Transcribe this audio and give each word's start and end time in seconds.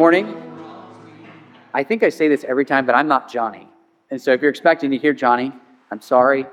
morning. 0.00 0.34
I 1.74 1.84
think 1.84 2.02
I 2.02 2.08
say 2.08 2.26
this 2.26 2.42
every 2.44 2.64
time, 2.64 2.86
but 2.86 2.94
I'm 2.94 3.06
not 3.06 3.30
Johnny. 3.30 3.68
And 4.10 4.18
so 4.18 4.32
if 4.32 4.40
you're 4.40 4.48
expecting 4.48 4.90
to 4.92 4.96
hear 4.96 5.12
Johnny, 5.12 5.52
I'm 5.90 6.00
sorry. 6.00 6.46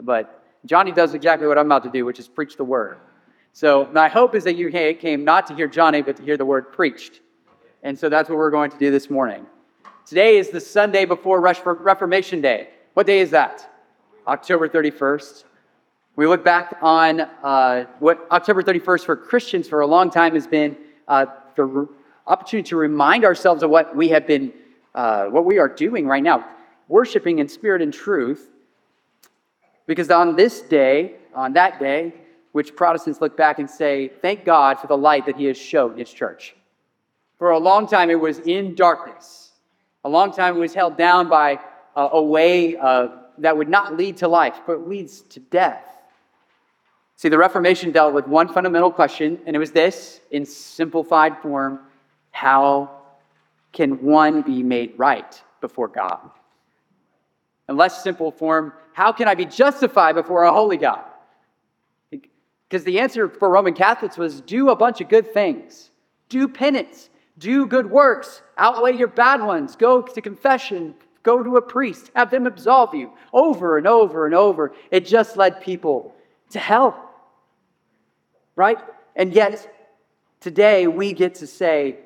But 0.00 0.40
Johnny 0.64 0.92
does 0.92 1.14
exactly 1.14 1.48
what 1.48 1.58
I'm 1.58 1.66
about 1.66 1.82
to 1.82 1.90
do, 1.90 2.04
which 2.04 2.20
is 2.20 2.28
preach 2.28 2.56
the 2.56 2.62
word. 2.62 2.98
So 3.54 3.88
my 3.92 4.06
hope 4.06 4.36
is 4.36 4.44
that 4.44 4.54
you 4.54 4.70
came 4.70 5.24
not 5.24 5.48
to 5.48 5.54
hear 5.56 5.66
Johnny, 5.66 6.00
but 6.00 6.16
to 6.18 6.22
hear 6.22 6.36
the 6.36 6.44
word 6.44 6.72
preached. 6.72 7.22
And 7.82 7.98
so 7.98 8.08
that's 8.08 8.28
what 8.28 8.38
we're 8.38 8.52
going 8.52 8.70
to 8.70 8.78
do 8.78 8.92
this 8.92 9.10
morning. 9.10 9.44
Today 10.06 10.36
is 10.36 10.50
the 10.50 10.60
Sunday 10.60 11.06
before 11.06 11.40
Reformation 11.40 12.40
Day. 12.40 12.68
What 12.92 13.08
day 13.08 13.18
is 13.18 13.32
that? 13.32 13.68
October 14.28 14.68
31st. 14.68 15.42
We 16.14 16.28
look 16.28 16.44
back 16.44 16.76
on 16.80 17.22
uh, 17.22 17.86
what 17.98 18.28
October 18.30 18.62
31st 18.62 19.04
for 19.06 19.16
Christians 19.16 19.68
for 19.68 19.80
a 19.80 19.86
long 19.88 20.08
time 20.08 20.34
has 20.34 20.46
been 20.46 20.76
uh, 21.08 21.26
the 21.56 21.88
opportunity 22.26 22.68
to 22.70 22.76
remind 22.76 23.24
ourselves 23.24 23.62
of 23.62 23.70
what 23.70 23.94
we 23.94 24.08
have 24.08 24.26
been, 24.26 24.52
uh, 24.94 25.26
what 25.26 25.44
we 25.44 25.58
are 25.58 25.68
doing 25.68 26.06
right 26.06 26.22
now, 26.22 26.46
worshiping 26.88 27.38
in 27.38 27.48
spirit 27.48 27.82
and 27.82 27.92
truth. 27.92 28.50
Because 29.86 30.10
on 30.10 30.36
this 30.36 30.62
day, 30.62 31.16
on 31.34 31.52
that 31.54 31.78
day, 31.78 32.14
which 32.52 32.74
Protestants 32.76 33.20
look 33.20 33.36
back 33.36 33.58
and 33.58 33.68
say, 33.68 34.08
thank 34.22 34.44
God 34.44 34.78
for 34.78 34.86
the 34.86 34.96
light 34.96 35.26
that 35.26 35.36
He 35.36 35.44
has 35.46 35.58
shown 35.58 35.98
His 35.98 36.10
church. 36.10 36.54
For 37.38 37.50
a 37.50 37.58
long 37.58 37.86
time, 37.86 38.10
it 38.10 38.20
was 38.20 38.38
in 38.38 38.74
darkness. 38.74 39.50
A 40.04 40.08
long 40.08 40.32
time, 40.32 40.56
it 40.56 40.60
was 40.60 40.72
held 40.72 40.96
down 40.96 41.28
by 41.28 41.58
a, 41.96 42.02
a 42.12 42.22
way 42.22 42.76
uh, 42.76 43.08
that 43.38 43.56
would 43.56 43.68
not 43.68 43.96
lead 43.96 44.18
to 44.18 44.28
life, 44.28 44.60
but 44.66 44.88
leads 44.88 45.22
to 45.22 45.40
death. 45.40 45.84
See, 47.16 47.28
the 47.28 47.38
Reformation 47.38 47.90
dealt 47.90 48.14
with 48.14 48.26
one 48.26 48.48
fundamental 48.48 48.90
question, 48.90 49.38
and 49.46 49.54
it 49.54 49.58
was 49.58 49.72
this 49.72 50.20
in 50.30 50.44
simplified 50.46 51.38
form 51.38 51.80
how 52.34 52.90
can 53.72 54.02
one 54.02 54.42
be 54.42 54.64
made 54.64 54.92
right 54.96 55.40
before 55.60 55.86
God? 55.86 56.18
In 57.68 57.76
less 57.76 58.02
simple 58.02 58.32
form, 58.32 58.72
how 58.92 59.12
can 59.12 59.28
I 59.28 59.36
be 59.36 59.44
justified 59.44 60.16
before 60.16 60.42
a 60.42 60.52
holy 60.52 60.76
God? 60.76 61.04
Because 62.10 62.82
the 62.82 62.98
answer 62.98 63.28
for 63.28 63.48
Roman 63.48 63.72
Catholics 63.72 64.18
was 64.18 64.40
do 64.40 64.70
a 64.70 64.76
bunch 64.76 65.00
of 65.00 65.08
good 65.08 65.32
things, 65.32 65.92
do 66.28 66.48
penance, 66.48 67.08
do 67.38 67.66
good 67.66 67.88
works, 67.88 68.42
outweigh 68.58 68.96
your 68.96 69.06
bad 69.06 69.40
ones, 69.40 69.76
go 69.76 70.02
to 70.02 70.20
confession, 70.20 70.96
go 71.22 71.40
to 71.40 71.56
a 71.56 71.62
priest, 71.62 72.10
have 72.16 72.32
them 72.32 72.48
absolve 72.48 72.96
you 72.96 73.12
over 73.32 73.78
and 73.78 73.86
over 73.86 74.26
and 74.26 74.34
over. 74.34 74.74
It 74.90 75.06
just 75.06 75.36
led 75.36 75.60
people 75.60 76.16
to 76.50 76.58
hell. 76.58 77.12
Right? 78.56 78.78
And 79.14 79.32
yet, 79.32 79.72
today 80.40 80.88
we 80.88 81.12
get 81.12 81.36
to 81.36 81.46
say 81.46 81.98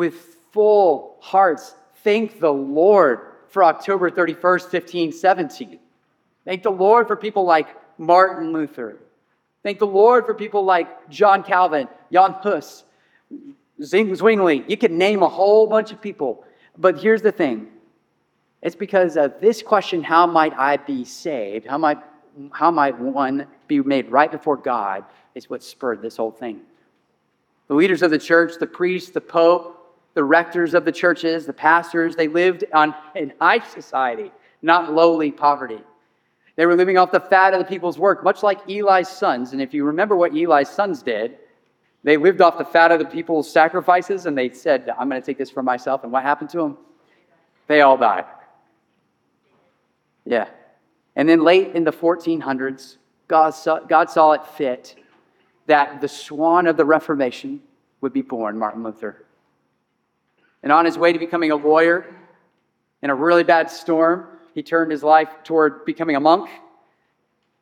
with 0.00 0.38
full 0.50 1.18
hearts, 1.20 1.74
thank 2.02 2.40
the 2.40 2.50
Lord 2.50 3.20
for 3.50 3.62
October 3.62 4.10
31st, 4.10 4.72
1517. 4.72 5.78
Thank 6.46 6.62
the 6.62 6.70
Lord 6.70 7.06
for 7.06 7.16
people 7.16 7.44
like 7.44 7.68
Martin 7.98 8.50
Luther. 8.50 8.96
Thank 9.62 9.78
the 9.78 9.86
Lord 9.86 10.24
for 10.24 10.32
people 10.32 10.64
like 10.64 11.10
John 11.10 11.42
Calvin, 11.42 11.86
Jan 12.10 12.32
Hus, 12.42 12.84
Zwingli. 13.82 14.64
You 14.66 14.78
could 14.78 14.90
name 14.90 15.22
a 15.22 15.28
whole 15.28 15.66
bunch 15.66 15.92
of 15.92 16.00
people. 16.00 16.44
But 16.78 16.98
here's 16.98 17.20
the 17.20 17.32
thing 17.32 17.68
it's 18.62 18.76
because 18.76 19.18
of 19.18 19.38
this 19.38 19.60
question 19.60 20.02
how 20.02 20.26
might 20.26 20.54
I 20.54 20.78
be 20.78 21.04
saved? 21.04 21.66
How 21.66 21.76
might, 21.76 21.98
how 22.52 22.70
might 22.70 22.98
one 22.98 23.46
be 23.68 23.82
made 23.82 24.10
right 24.10 24.32
before 24.32 24.56
God? 24.56 25.04
Is 25.34 25.50
what 25.50 25.62
spurred 25.62 26.00
this 26.00 26.16
whole 26.16 26.30
thing. 26.30 26.62
The 27.68 27.74
leaders 27.74 28.00
of 28.00 28.10
the 28.10 28.18
church, 28.18 28.54
the 28.58 28.66
priests, 28.66 29.10
the 29.10 29.20
pope, 29.20 29.76
the 30.14 30.24
rectors 30.24 30.74
of 30.74 30.84
the 30.84 30.92
churches, 30.92 31.46
the 31.46 31.52
pastors, 31.52 32.16
they 32.16 32.28
lived 32.28 32.64
on, 32.72 32.94
in 33.14 33.32
high 33.40 33.60
society, 33.60 34.32
not 34.62 34.92
lowly 34.92 35.30
poverty. 35.30 35.80
They 36.56 36.66
were 36.66 36.74
living 36.74 36.98
off 36.98 37.12
the 37.12 37.20
fat 37.20 37.54
of 37.54 37.58
the 37.58 37.64
people's 37.64 37.98
work, 37.98 38.22
much 38.24 38.42
like 38.42 38.68
Eli's 38.68 39.08
sons. 39.08 39.52
And 39.52 39.62
if 39.62 39.72
you 39.72 39.84
remember 39.84 40.16
what 40.16 40.32
Eli's 40.32 40.68
sons 40.68 41.02
did, 41.02 41.38
they 42.02 42.16
lived 42.16 42.40
off 42.40 42.58
the 42.58 42.64
fat 42.64 42.92
of 42.92 42.98
the 42.98 43.04
people's 43.04 43.50
sacrifices 43.50 44.26
and 44.26 44.36
they 44.36 44.50
said, 44.50 44.90
I'm 44.98 45.08
going 45.08 45.20
to 45.20 45.24
take 45.24 45.38
this 45.38 45.50
for 45.50 45.62
myself. 45.62 46.02
And 46.02 46.12
what 46.12 46.22
happened 46.22 46.50
to 46.50 46.58
them? 46.58 46.78
They 47.66 47.82
all 47.82 47.96
died. 47.96 48.24
Yeah. 50.24 50.48
And 51.16 51.28
then 51.28 51.44
late 51.44 51.74
in 51.74 51.84
the 51.84 51.92
1400s, 51.92 52.96
God 53.28 53.50
saw, 53.50 53.78
God 53.80 54.10
saw 54.10 54.32
it 54.32 54.44
fit 54.46 54.96
that 55.66 56.00
the 56.00 56.08
swan 56.08 56.66
of 56.66 56.76
the 56.76 56.84
Reformation 56.84 57.60
would 58.00 58.12
be 58.12 58.22
born, 58.22 58.58
Martin 58.58 58.82
Luther. 58.82 59.24
And 60.62 60.72
on 60.72 60.84
his 60.84 60.98
way 60.98 61.12
to 61.12 61.18
becoming 61.18 61.50
a 61.50 61.56
lawyer, 61.56 62.06
in 63.02 63.10
a 63.10 63.14
really 63.14 63.44
bad 63.44 63.70
storm, 63.70 64.26
he 64.54 64.62
turned 64.62 64.90
his 64.90 65.02
life 65.02 65.28
toward 65.44 65.84
becoming 65.84 66.16
a 66.16 66.20
monk. 66.20 66.50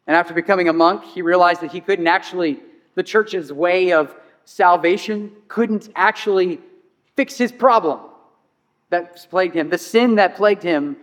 And 0.07 0.17
after 0.17 0.35
becoming 0.35 0.69
a 0.69 0.73
monk, 0.73 1.05
he 1.05 1.23
realized 1.23 1.61
that 1.61 1.71
he 1.71 1.81
couldn't 1.81 2.07
actually, 2.07 2.61
the 2.95 3.03
church's 3.03 3.53
way 3.53 3.93
of 3.93 4.15
salvation 4.45 5.33
couldn't 5.49 5.91
actually 5.95 6.61
fix 7.15 7.37
his 7.37 7.53
problem 7.53 8.01
that 8.91 9.27
plagued 9.31 9.55
him. 9.55 9.69
The 9.69 9.79
sin 9.79 10.17
that 10.17 10.37
plagued 10.37 10.63
him 10.63 10.97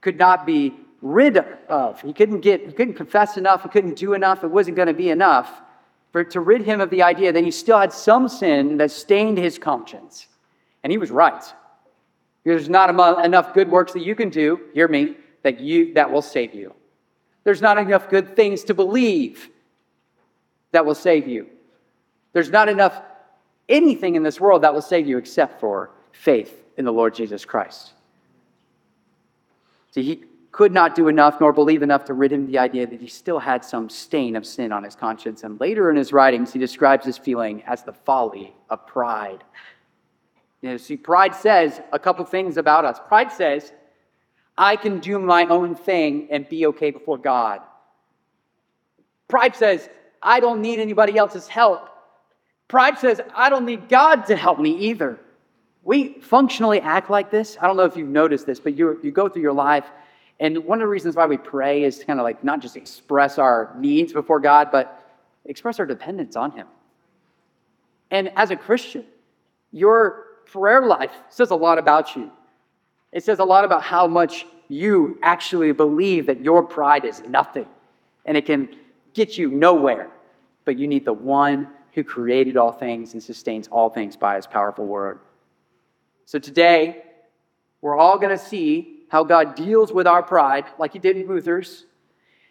could 0.00 0.18
not 0.18 0.46
be 0.46 0.74
rid 1.02 1.36
of. 1.68 2.00
He 2.00 2.12
couldn't 2.12 2.40
get, 2.40 2.66
he 2.66 2.72
couldn't 2.72 2.94
confess 2.94 3.36
enough, 3.36 3.62
he 3.62 3.68
couldn't 3.68 3.96
do 3.96 4.14
enough, 4.14 4.42
it 4.42 4.48
wasn't 4.48 4.76
going 4.76 4.88
to 4.88 4.94
be 4.94 5.10
enough 5.10 5.62
for 6.12 6.24
to 6.24 6.40
rid 6.40 6.62
him 6.62 6.80
of 6.80 6.90
the 6.90 7.02
idea 7.02 7.32
that 7.32 7.44
he 7.44 7.50
still 7.50 7.78
had 7.78 7.92
some 7.92 8.28
sin 8.28 8.78
that 8.78 8.90
stained 8.90 9.38
his 9.38 9.58
conscience. 9.58 10.26
And 10.82 10.90
he 10.90 10.98
was 10.98 11.10
right. 11.10 11.42
There's 12.44 12.68
not 12.68 12.90
enough 13.24 13.52
good 13.52 13.70
works 13.70 13.92
that 13.92 14.02
you 14.02 14.14
can 14.14 14.30
do, 14.30 14.60
hear 14.72 14.88
me, 14.88 15.16
that 15.42 15.60
you 15.60 15.94
that 15.94 16.10
will 16.10 16.22
save 16.22 16.54
you. 16.54 16.74
There's 17.44 17.62
not 17.62 17.78
enough 17.78 18.08
good 18.08 18.36
things 18.36 18.64
to 18.64 18.74
believe 18.74 19.48
that 20.72 20.84
will 20.84 20.94
save 20.94 21.26
you. 21.26 21.46
There's 22.32 22.50
not 22.50 22.68
enough 22.68 23.02
anything 23.68 24.14
in 24.14 24.22
this 24.22 24.40
world 24.40 24.62
that 24.62 24.72
will 24.72 24.82
save 24.82 25.06
you 25.06 25.18
except 25.18 25.60
for 25.60 25.90
faith 26.12 26.64
in 26.76 26.84
the 26.84 26.92
Lord 26.92 27.14
Jesus 27.14 27.44
Christ. 27.44 27.92
See, 29.92 30.02
he 30.02 30.24
could 30.52 30.72
not 30.72 30.94
do 30.94 31.08
enough 31.08 31.40
nor 31.40 31.52
believe 31.52 31.82
enough 31.82 32.04
to 32.06 32.14
rid 32.14 32.32
him 32.32 32.42
of 32.44 32.46
the 32.48 32.58
idea 32.58 32.86
that 32.86 33.00
he 33.00 33.06
still 33.06 33.38
had 33.38 33.64
some 33.64 33.88
stain 33.88 34.36
of 34.36 34.44
sin 34.44 34.72
on 34.72 34.82
his 34.82 34.94
conscience. 34.96 35.44
And 35.44 35.60
later 35.60 35.90
in 35.90 35.96
his 35.96 36.12
writings, 36.12 36.52
he 36.52 36.58
describes 36.58 37.04
this 37.04 37.18
feeling 37.18 37.62
as 37.64 37.82
the 37.82 37.92
folly 37.92 38.54
of 38.68 38.86
pride. 38.86 39.44
You 40.62 40.70
know, 40.70 40.76
see, 40.76 40.96
pride 40.96 41.34
says 41.34 41.80
a 41.92 41.98
couple 41.98 42.24
things 42.24 42.56
about 42.56 42.84
us. 42.84 42.98
Pride 43.06 43.30
says, 43.32 43.72
I 44.56 44.76
can 44.76 44.98
do 44.98 45.18
my 45.18 45.46
own 45.46 45.76
thing 45.76 46.28
and 46.30 46.48
be 46.48 46.66
okay 46.66 46.90
before 46.90 47.18
God. 47.18 47.60
Pride 49.28 49.54
says, 49.54 49.88
I 50.22 50.40
don't 50.40 50.60
need 50.62 50.80
anybody 50.80 51.16
else's 51.16 51.46
help. 51.46 51.88
Pride 52.66 52.98
says, 52.98 53.20
I 53.34 53.50
don't 53.50 53.66
need 53.66 53.88
God 53.88 54.26
to 54.26 54.36
help 54.36 54.58
me 54.58 54.76
either. 54.88 55.18
We 55.84 56.20
functionally 56.20 56.80
act 56.80 57.08
like 57.08 57.30
this. 57.30 57.56
I 57.60 57.66
don't 57.66 57.76
know 57.76 57.84
if 57.84 57.96
you've 57.96 58.08
noticed 58.08 58.46
this, 58.46 58.58
but 58.58 58.76
you, 58.76 58.98
you 59.02 59.12
go 59.12 59.28
through 59.28 59.42
your 59.42 59.52
life, 59.52 59.86
and 60.40 60.64
one 60.64 60.78
of 60.78 60.86
the 60.86 60.88
reasons 60.88 61.16
why 61.16 61.26
we 61.26 61.36
pray 61.36 61.82
is 61.82 61.98
to 61.98 62.04
kind 62.04 62.20
of 62.20 62.24
like 62.24 62.44
not 62.44 62.60
just 62.60 62.76
express 62.76 63.38
our 63.38 63.74
needs 63.78 64.12
before 64.12 64.38
God, 64.38 64.68
but 64.70 65.04
express 65.44 65.80
our 65.80 65.86
dependence 65.86 66.36
on 66.36 66.52
Him. 66.52 66.66
And 68.10 68.30
as 68.36 68.50
a 68.50 68.56
Christian, 68.56 69.04
your 69.72 70.26
prayer 70.52 70.86
life 70.86 71.12
says 71.28 71.50
a 71.50 71.56
lot 71.56 71.78
about 71.78 72.16
you. 72.16 72.30
It 73.12 73.24
says 73.24 73.38
a 73.38 73.44
lot 73.44 73.64
about 73.64 73.82
how 73.82 74.06
much 74.06 74.46
you 74.68 75.18
actually 75.22 75.72
believe 75.72 76.26
that 76.26 76.40
your 76.40 76.62
pride 76.62 77.04
is 77.04 77.22
nothing 77.22 77.66
and 78.24 78.36
it 78.36 78.44
can 78.44 78.68
get 79.14 79.38
you 79.38 79.50
nowhere. 79.50 80.10
But 80.64 80.78
you 80.78 80.86
need 80.86 81.04
the 81.04 81.12
one 81.12 81.68
who 81.92 82.04
created 82.04 82.56
all 82.56 82.72
things 82.72 83.14
and 83.14 83.22
sustains 83.22 83.68
all 83.68 83.88
things 83.88 84.16
by 84.16 84.36
his 84.36 84.46
powerful 84.46 84.86
word. 84.86 85.20
So 86.26 86.38
today, 86.38 87.02
we're 87.80 87.96
all 87.96 88.18
going 88.18 88.36
to 88.36 88.44
see 88.44 89.04
how 89.08 89.24
God 89.24 89.54
deals 89.54 89.92
with 89.92 90.06
our 90.06 90.22
pride, 90.22 90.66
like 90.78 90.92
he 90.92 90.98
did 90.98 91.16
in 91.16 91.26
Luther's, 91.26 91.86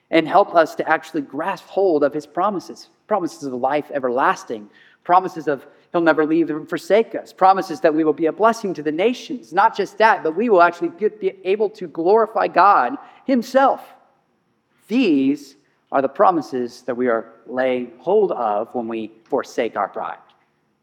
and 0.09 0.27
help 0.27 0.55
us 0.55 0.73
to 0.75 0.89
actually 0.89 1.21
grasp 1.21 1.65
hold 1.67 2.03
of 2.03 2.13
his 2.13 2.25
promises 2.25 2.89
promises 3.07 3.43
of 3.43 3.53
life 3.53 3.89
everlasting, 3.93 4.69
promises 5.03 5.47
of 5.47 5.65
he'll 5.97 6.03
never 6.03 6.25
leave 6.25 6.47
them 6.47 6.57
and 6.57 6.69
forsake 6.69 7.15
us, 7.15 7.33
promises 7.33 7.81
that 7.81 7.94
we 7.94 8.03
will 8.03 8.13
be 8.13 8.27
a 8.27 8.31
blessing 8.31 8.73
to 8.75 8.83
the 8.83 8.91
nations. 8.91 9.51
Not 9.51 9.75
just 9.75 9.97
that, 9.97 10.23
but 10.23 10.35
we 10.35 10.49
will 10.49 10.61
actually 10.61 10.89
be 10.89 11.33
able 11.44 11.69
to 11.71 11.88
glorify 11.88 12.47
God 12.47 12.97
himself. 13.25 13.81
These 14.88 15.55
are 15.91 16.01
the 16.01 16.09
promises 16.09 16.83
that 16.83 16.95
we 16.95 17.07
are 17.07 17.33
laying 17.47 17.94
hold 17.99 18.31
of 18.31 18.73
when 18.75 18.88
we 18.88 19.11
forsake 19.25 19.75
our 19.75 19.88
pride. 19.88 20.19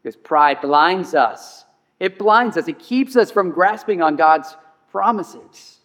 Because 0.03 0.15
pride 0.15 0.61
blinds 0.61 1.15
us. 1.15 1.65
It 1.99 2.19
blinds 2.19 2.57
us. 2.57 2.67
It 2.67 2.79
keeps 2.79 3.15
us 3.15 3.31
from 3.31 3.51
grasping 3.51 4.01
on 4.01 4.15
God's 4.15 4.55
promises. 4.91 5.79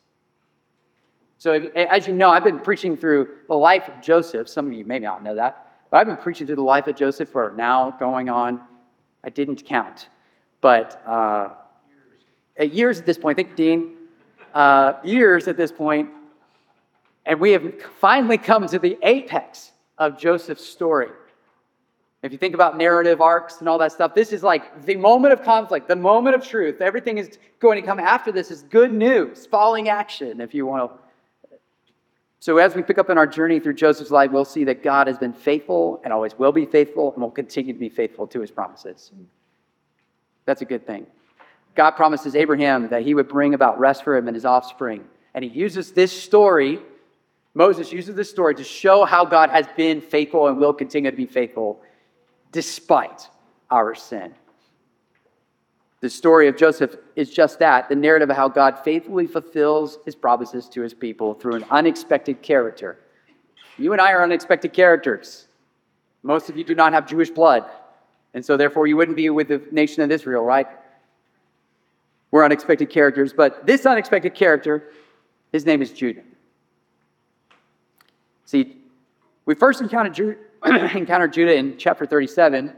So, 1.38 1.52
as 1.52 2.06
you 2.06 2.12
know, 2.12 2.30
I've 2.30 2.44
been 2.44 2.58
preaching 2.58 2.96
through 2.96 3.28
the 3.48 3.54
life 3.54 3.88
of 3.88 4.02
Joseph. 4.02 4.48
Some 4.48 4.66
of 4.66 4.72
you 4.72 4.84
may 4.84 4.98
not 4.98 5.22
know 5.22 5.36
that, 5.36 5.72
but 5.90 5.98
I've 5.98 6.06
been 6.06 6.18
preaching 6.18 6.46
through 6.46 6.56
the 6.56 6.62
life 6.62 6.86
of 6.86 6.96
Joseph 6.96 7.30
for 7.30 7.54
now 7.56 7.92
going 7.92 8.28
on, 8.28 8.60
I 9.24 9.30
didn't 9.30 9.64
count, 9.64 10.08
but 10.60 11.02
uh, 11.06 11.50
at 12.56 12.72
years 12.72 12.98
at 12.98 13.06
this 13.06 13.18
point, 13.18 13.38
I 13.38 13.42
think 13.42 13.56
Dean, 13.56 13.96
uh, 14.54 14.94
years 15.04 15.48
at 15.48 15.56
this 15.56 15.72
point, 15.72 16.10
and 17.26 17.38
we 17.38 17.52
have 17.52 17.82
finally 18.00 18.38
come 18.38 18.66
to 18.66 18.78
the 18.78 18.98
apex 19.02 19.72
of 19.98 20.18
Joseph's 20.18 20.64
story. 20.64 21.08
If 22.22 22.32
you 22.32 22.38
think 22.38 22.54
about 22.54 22.76
narrative 22.76 23.20
arcs 23.20 23.60
and 23.60 23.68
all 23.68 23.78
that 23.78 23.92
stuff, 23.92 24.14
this 24.14 24.32
is 24.32 24.42
like 24.42 24.84
the 24.84 24.96
moment 24.96 25.32
of 25.32 25.42
conflict, 25.42 25.88
the 25.88 25.96
moment 25.96 26.36
of 26.36 26.46
truth. 26.46 26.80
Everything 26.82 27.16
is 27.16 27.38
going 27.60 27.80
to 27.80 27.86
come 27.86 27.98
after 27.98 28.30
this 28.30 28.50
is 28.50 28.62
good 28.64 28.92
news, 28.92 29.46
falling 29.46 29.88
action, 29.88 30.40
if 30.40 30.52
you 30.52 30.66
want 30.66 30.90
to. 30.90 30.98
So, 32.42 32.56
as 32.56 32.74
we 32.74 32.82
pick 32.82 32.96
up 32.96 33.10
in 33.10 33.18
our 33.18 33.26
journey 33.26 33.60
through 33.60 33.74
Joseph's 33.74 34.10
life, 34.10 34.30
we'll 34.30 34.46
see 34.46 34.64
that 34.64 34.82
God 34.82 35.06
has 35.06 35.18
been 35.18 35.34
faithful 35.34 36.00
and 36.02 36.12
always 36.12 36.38
will 36.38 36.52
be 36.52 36.64
faithful 36.64 37.12
and 37.12 37.22
will 37.22 37.30
continue 37.30 37.74
to 37.74 37.78
be 37.78 37.90
faithful 37.90 38.26
to 38.28 38.40
his 38.40 38.50
promises. 38.50 39.12
That's 40.46 40.62
a 40.62 40.64
good 40.64 40.86
thing. 40.86 41.06
God 41.74 41.92
promises 41.92 42.34
Abraham 42.34 42.88
that 42.88 43.02
he 43.02 43.12
would 43.14 43.28
bring 43.28 43.52
about 43.52 43.78
rest 43.78 44.04
for 44.04 44.16
him 44.16 44.26
and 44.26 44.34
his 44.34 44.46
offspring. 44.46 45.04
And 45.34 45.44
he 45.44 45.50
uses 45.50 45.92
this 45.92 46.10
story, 46.10 46.80
Moses 47.52 47.92
uses 47.92 48.14
this 48.14 48.30
story 48.30 48.54
to 48.54 48.64
show 48.64 49.04
how 49.04 49.24
God 49.26 49.50
has 49.50 49.66
been 49.76 50.00
faithful 50.00 50.48
and 50.48 50.58
will 50.58 50.72
continue 50.72 51.10
to 51.10 51.16
be 51.16 51.26
faithful 51.26 51.80
despite 52.52 53.28
our 53.70 53.94
sin. 53.94 54.34
The 56.00 56.08
story 56.08 56.48
of 56.48 56.56
Joseph 56.56 56.96
is 57.14 57.30
just 57.30 57.58
that 57.58 57.88
the 57.88 57.94
narrative 57.94 58.30
of 58.30 58.36
how 58.36 58.48
God 58.48 58.78
faithfully 58.78 59.26
fulfills 59.26 59.98
his 60.04 60.14
promises 60.14 60.68
to 60.70 60.80
his 60.80 60.94
people 60.94 61.34
through 61.34 61.56
an 61.56 61.64
unexpected 61.70 62.40
character. 62.40 62.98
You 63.76 63.92
and 63.92 64.00
I 64.00 64.12
are 64.12 64.22
unexpected 64.22 64.72
characters. 64.72 65.46
Most 66.22 66.48
of 66.48 66.56
you 66.56 66.64
do 66.64 66.74
not 66.74 66.92
have 66.94 67.06
Jewish 67.06 67.30
blood, 67.30 67.64
and 68.32 68.44
so 68.44 68.56
therefore 68.56 68.86
you 68.86 68.96
wouldn't 68.96 69.16
be 69.16 69.28
with 69.28 69.48
the 69.48 69.62
nation 69.70 70.02
of 70.02 70.10
Israel, 70.10 70.42
right? 70.42 70.66
We're 72.30 72.44
unexpected 72.44 72.88
characters, 72.88 73.32
but 73.32 73.66
this 73.66 73.84
unexpected 73.84 74.34
character, 74.34 74.92
his 75.52 75.66
name 75.66 75.82
is 75.82 75.92
Judah. 75.92 76.22
See, 78.46 78.76
we 79.44 79.54
first 79.54 79.80
encountered 79.80 80.14
Judah 80.14 80.36
encounter 80.96 81.26
Judah 81.26 81.54
in 81.54 81.76
chapter 81.78 82.04
37 82.04 82.74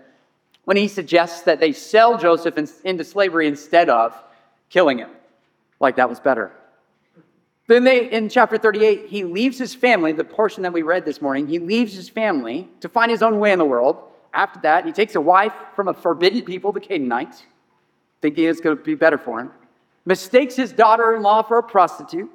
when 0.65 0.77
he 0.77 0.89
suggests 0.89 1.43
that 1.43 1.61
they 1.61 1.73
sell 1.73 2.19
Joseph 2.19 2.57
in, 2.57 2.69
into 2.85 3.05
slavery 3.05 3.47
instead 3.47 3.89
of 3.89 4.15
killing 4.71 4.99
him. 4.99 5.11
Like 5.81 5.97
that 5.97 6.09
was 6.09 6.21
better. 6.21 6.53
Then 7.67 7.85
they, 7.85 8.11
in 8.11 8.29
chapter 8.29 8.59
38, 8.59 9.07
he 9.07 9.25
leaves 9.25 9.59
his 9.59 9.75
family, 9.75 10.13
the 10.13 10.25
portion 10.25 10.63
that 10.65 10.73
we 10.73 10.83
read 10.83 11.05
this 11.05 11.23
morning, 11.23 11.47
he 11.47 11.59
leaves 11.59 11.95
his 11.95 12.09
family 12.09 12.69
to 12.81 12.89
find 12.89 13.11
his 13.11 13.23
own 13.23 13.39
way 13.39 13.53
in 13.53 13.59
the 13.59 13.65
world. 13.65 13.97
After 14.35 14.61
that, 14.61 14.85
he 14.85 14.93
takes 14.93 15.15
a 15.15 15.21
wife 15.21 15.53
from 15.77 15.89
a 15.89 15.95
forbidden 15.95 16.43
people, 16.43 16.73
the 16.73 16.81
Canaanites, 16.81 17.43
thinking 18.21 18.45
it's 18.45 18.61
going 18.61 18.77
to 18.77 18.83
be 18.83 18.95
better 18.95 19.19
for 19.19 19.41
him, 19.41 19.51
mistakes 20.05 20.57
his 20.57 20.73
daughter 20.73 21.15
in 21.15 21.23
law 21.23 21.43
for 21.43 21.59
a 21.59 21.63
prostitute, 21.63 22.31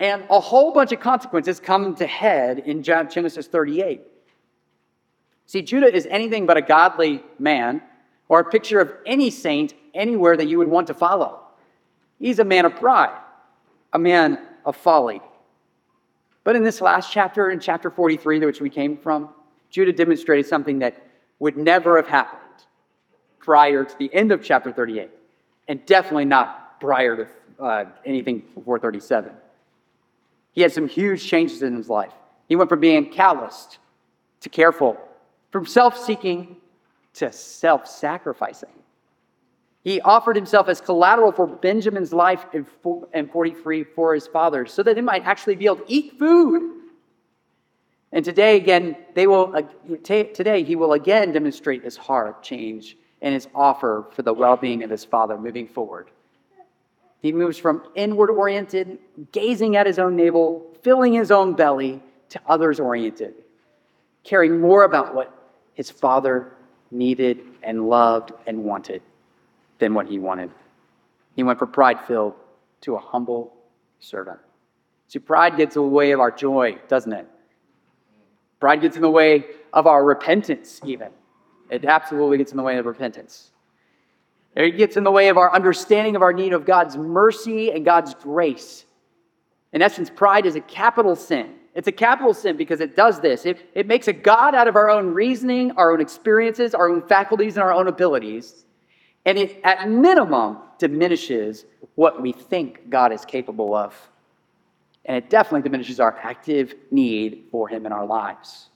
and 0.00 0.24
a 0.30 0.40
whole 0.40 0.72
bunch 0.72 0.92
of 0.92 1.00
consequences 1.00 1.58
come 1.58 1.94
to 1.96 2.06
head 2.06 2.60
in 2.60 2.82
Genesis 2.82 3.46
38. 3.46 4.00
See, 5.48 5.62
Judah 5.62 5.90
is 5.90 6.06
anything 6.10 6.44
but 6.44 6.58
a 6.58 6.62
godly 6.62 7.22
man 7.38 7.80
or 8.28 8.40
a 8.40 8.44
picture 8.44 8.80
of 8.80 8.92
any 9.06 9.30
saint 9.30 9.72
anywhere 9.94 10.36
that 10.36 10.46
you 10.46 10.58
would 10.58 10.68
want 10.68 10.88
to 10.88 10.94
follow. 10.94 11.40
He's 12.18 12.38
a 12.38 12.44
man 12.44 12.66
of 12.66 12.76
pride, 12.76 13.18
a 13.94 13.98
man 13.98 14.40
of 14.66 14.76
folly. 14.76 15.22
But 16.44 16.54
in 16.54 16.64
this 16.64 16.82
last 16.82 17.10
chapter, 17.10 17.50
in 17.50 17.60
chapter 17.60 17.90
43, 17.90 18.40
which 18.40 18.60
we 18.60 18.68
came 18.68 18.98
from, 18.98 19.30
Judah 19.70 19.92
demonstrated 19.94 20.44
something 20.44 20.80
that 20.80 21.02
would 21.38 21.56
never 21.56 21.96
have 21.96 22.08
happened 22.08 22.42
prior 23.38 23.84
to 23.84 23.98
the 23.98 24.12
end 24.12 24.32
of 24.32 24.44
chapter 24.44 24.70
38, 24.70 25.08
and 25.68 25.84
definitely 25.86 26.26
not 26.26 26.78
prior 26.78 27.16
to 27.16 27.64
uh, 27.64 27.84
anything 28.04 28.42
before 28.54 28.78
37. 28.78 29.32
He 30.52 30.60
had 30.60 30.72
some 30.72 30.88
huge 30.88 31.24
changes 31.24 31.62
in 31.62 31.74
his 31.74 31.88
life. 31.88 32.12
He 32.48 32.56
went 32.56 32.68
from 32.68 32.80
being 32.80 33.10
calloused 33.10 33.78
to 34.40 34.50
careful, 34.50 34.98
from 35.50 35.66
self 35.66 35.96
seeking 35.96 36.56
to 37.14 37.32
self 37.32 37.86
sacrificing. 37.86 38.70
He 39.84 40.00
offered 40.00 40.36
himself 40.36 40.68
as 40.68 40.80
collateral 40.80 41.32
for 41.32 41.46
Benjamin's 41.46 42.12
life 42.12 42.44
in 42.52 43.28
43 43.28 43.84
for 43.84 44.14
his 44.14 44.26
father 44.26 44.66
so 44.66 44.82
that 44.82 44.96
he 44.96 45.02
might 45.02 45.24
actually 45.24 45.56
be 45.56 45.66
able 45.66 45.76
to 45.76 45.84
eat 45.86 46.18
food. 46.18 46.74
And 48.12 48.24
today, 48.24 48.56
again, 48.56 48.96
they 49.14 49.26
will, 49.26 49.54
uh, 49.54 49.62
today 50.02 50.62
he 50.62 50.76
will 50.76 50.94
again 50.94 51.32
demonstrate 51.32 51.84
his 51.84 51.96
heart 51.96 52.42
change 52.42 52.96
and 53.22 53.34
his 53.34 53.48
offer 53.54 54.06
for 54.12 54.22
the 54.22 54.32
well 54.32 54.56
being 54.56 54.82
of 54.82 54.90
his 54.90 55.04
father 55.04 55.38
moving 55.38 55.68
forward. 55.68 56.10
He 57.20 57.32
moves 57.32 57.58
from 57.58 57.82
inward 57.94 58.30
oriented, 58.30 58.98
gazing 59.32 59.76
at 59.76 59.86
his 59.86 59.98
own 59.98 60.16
navel, 60.16 60.66
filling 60.82 61.12
his 61.12 61.30
own 61.30 61.54
belly, 61.54 62.02
to 62.28 62.40
others 62.46 62.78
oriented, 62.78 63.34
caring 64.22 64.60
more 64.60 64.84
about 64.84 65.14
what 65.14 65.37
his 65.78 65.92
father 65.92 66.54
needed 66.90 67.38
and 67.62 67.88
loved 67.88 68.32
and 68.48 68.64
wanted 68.64 69.00
than 69.78 69.94
what 69.94 70.08
he 70.08 70.18
wanted. 70.18 70.50
He 71.36 71.44
went 71.44 71.60
from 71.60 71.70
pride 71.70 72.00
filled 72.04 72.34
to 72.80 72.96
a 72.96 72.98
humble 72.98 73.54
servant. 74.00 74.40
See, 75.06 75.20
pride 75.20 75.56
gets 75.56 75.76
in 75.76 75.82
the 75.82 75.88
way 75.88 76.10
of 76.10 76.18
our 76.18 76.32
joy, 76.32 76.78
doesn't 76.88 77.12
it? 77.12 77.28
Pride 78.58 78.80
gets 78.80 78.96
in 78.96 79.02
the 79.02 79.10
way 79.10 79.44
of 79.72 79.86
our 79.86 80.04
repentance, 80.04 80.80
even. 80.84 81.10
It 81.70 81.84
absolutely 81.84 82.38
gets 82.38 82.50
in 82.50 82.56
the 82.56 82.64
way 82.64 82.76
of 82.78 82.84
repentance. 82.84 83.52
It 84.56 84.76
gets 84.76 84.96
in 84.96 85.04
the 85.04 85.12
way 85.12 85.28
of 85.28 85.38
our 85.38 85.54
understanding 85.54 86.16
of 86.16 86.22
our 86.22 86.32
need 86.32 86.54
of 86.54 86.66
God's 86.66 86.96
mercy 86.96 87.70
and 87.70 87.84
God's 87.84 88.14
grace. 88.14 88.84
In 89.72 89.80
essence, 89.80 90.10
pride 90.10 90.44
is 90.44 90.56
a 90.56 90.60
capital 90.60 91.14
sin. 91.14 91.54
It's 91.78 91.86
a 91.86 91.92
capital 91.92 92.34
sin 92.34 92.56
because 92.56 92.80
it 92.80 92.96
does 92.96 93.20
this. 93.20 93.46
It, 93.46 93.70
it 93.72 93.86
makes 93.86 94.08
a 94.08 94.12
God 94.12 94.52
out 94.56 94.66
of 94.66 94.74
our 94.74 94.90
own 94.90 95.14
reasoning, 95.14 95.70
our 95.76 95.92
own 95.92 96.00
experiences, 96.00 96.74
our 96.74 96.90
own 96.90 97.02
faculties, 97.02 97.56
and 97.56 97.62
our 97.62 97.72
own 97.72 97.86
abilities. 97.86 98.64
And 99.24 99.38
it, 99.38 99.60
at 99.62 99.88
minimum, 99.88 100.58
diminishes 100.78 101.66
what 101.94 102.20
we 102.20 102.32
think 102.32 102.90
God 102.90 103.12
is 103.12 103.24
capable 103.24 103.76
of. 103.76 103.94
And 105.04 105.18
it 105.18 105.30
definitely 105.30 105.62
diminishes 105.62 106.00
our 106.00 106.18
active 106.20 106.74
need 106.90 107.44
for 107.52 107.68
Him 107.68 107.86
in 107.86 107.92
our 107.92 108.04
lives. 108.04 108.70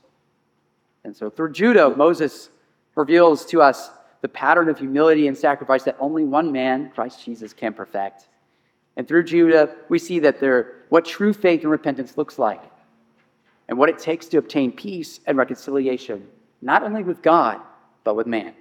And 1.02 1.16
so 1.16 1.28
through 1.28 1.54
Judah, 1.54 1.90
Moses 1.96 2.50
reveals 2.94 3.44
to 3.46 3.60
us 3.60 3.90
the 4.20 4.28
pattern 4.28 4.68
of 4.68 4.78
humility 4.78 5.26
and 5.26 5.36
sacrifice 5.36 5.82
that 5.82 5.96
only 5.98 6.22
one 6.22 6.52
man, 6.52 6.92
Christ 6.94 7.24
Jesus, 7.24 7.52
can 7.52 7.72
perfect. 7.72 8.28
And 8.96 9.08
through 9.08 9.24
Judah, 9.24 9.74
we 9.88 9.98
see 9.98 10.20
that 10.20 10.38
there, 10.38 10.84
what 10.88 11.04
true 11.04 11.32
faith 11.32 11.62
and 11.62 11.70
repentance 11.72 12.16
looks 12.16 12.38
like 12.38 12.62
and 13.72 13.78
what 13.78 13.88
it 13.88 13.98
takes 13.98 14.26
to 14.26 14.36
obtain 14.36 14.70
peace 14.70 15.20
and 15.26 15.38
reconciliation, 15.38 16.28
not 16.60 16.82
only 16.82 17.02
with 17.02 17.22
God, 17.22 17.58
but 18.04 18.14
with 18.16 18.26
man. 18.26 18.52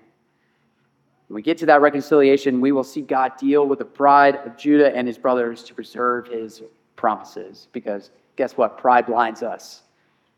When 1.27 1.35
we 1.35 1.41
get 1.41 1.57
to 1.57 1.65
that 1.65 1.81
reconciliation, 1.81 2.61
we 2.61 2.71
will 2.71 2.85
see 2.85 3.01
God 3.01 3.33
deal 3.37 3.67
with 3.67 3.79
the 3.79 3.83
pride 3.83 4.37
of 4.45 4.55
Judah 4.55 4.95
and 4.95 5.05
his 5.05 5.17
brothers 5.17 5.65
to 5.65 5.73
preserve 5.73 6.27
his 6.27 6.61
promises. 6.95 7.67
Because 7.73 8.11
guess 8.37 8.55
what? 8.55 8.77
Pride 8.77 9.05
blinds 9.05 9.43
us 9.43 9.81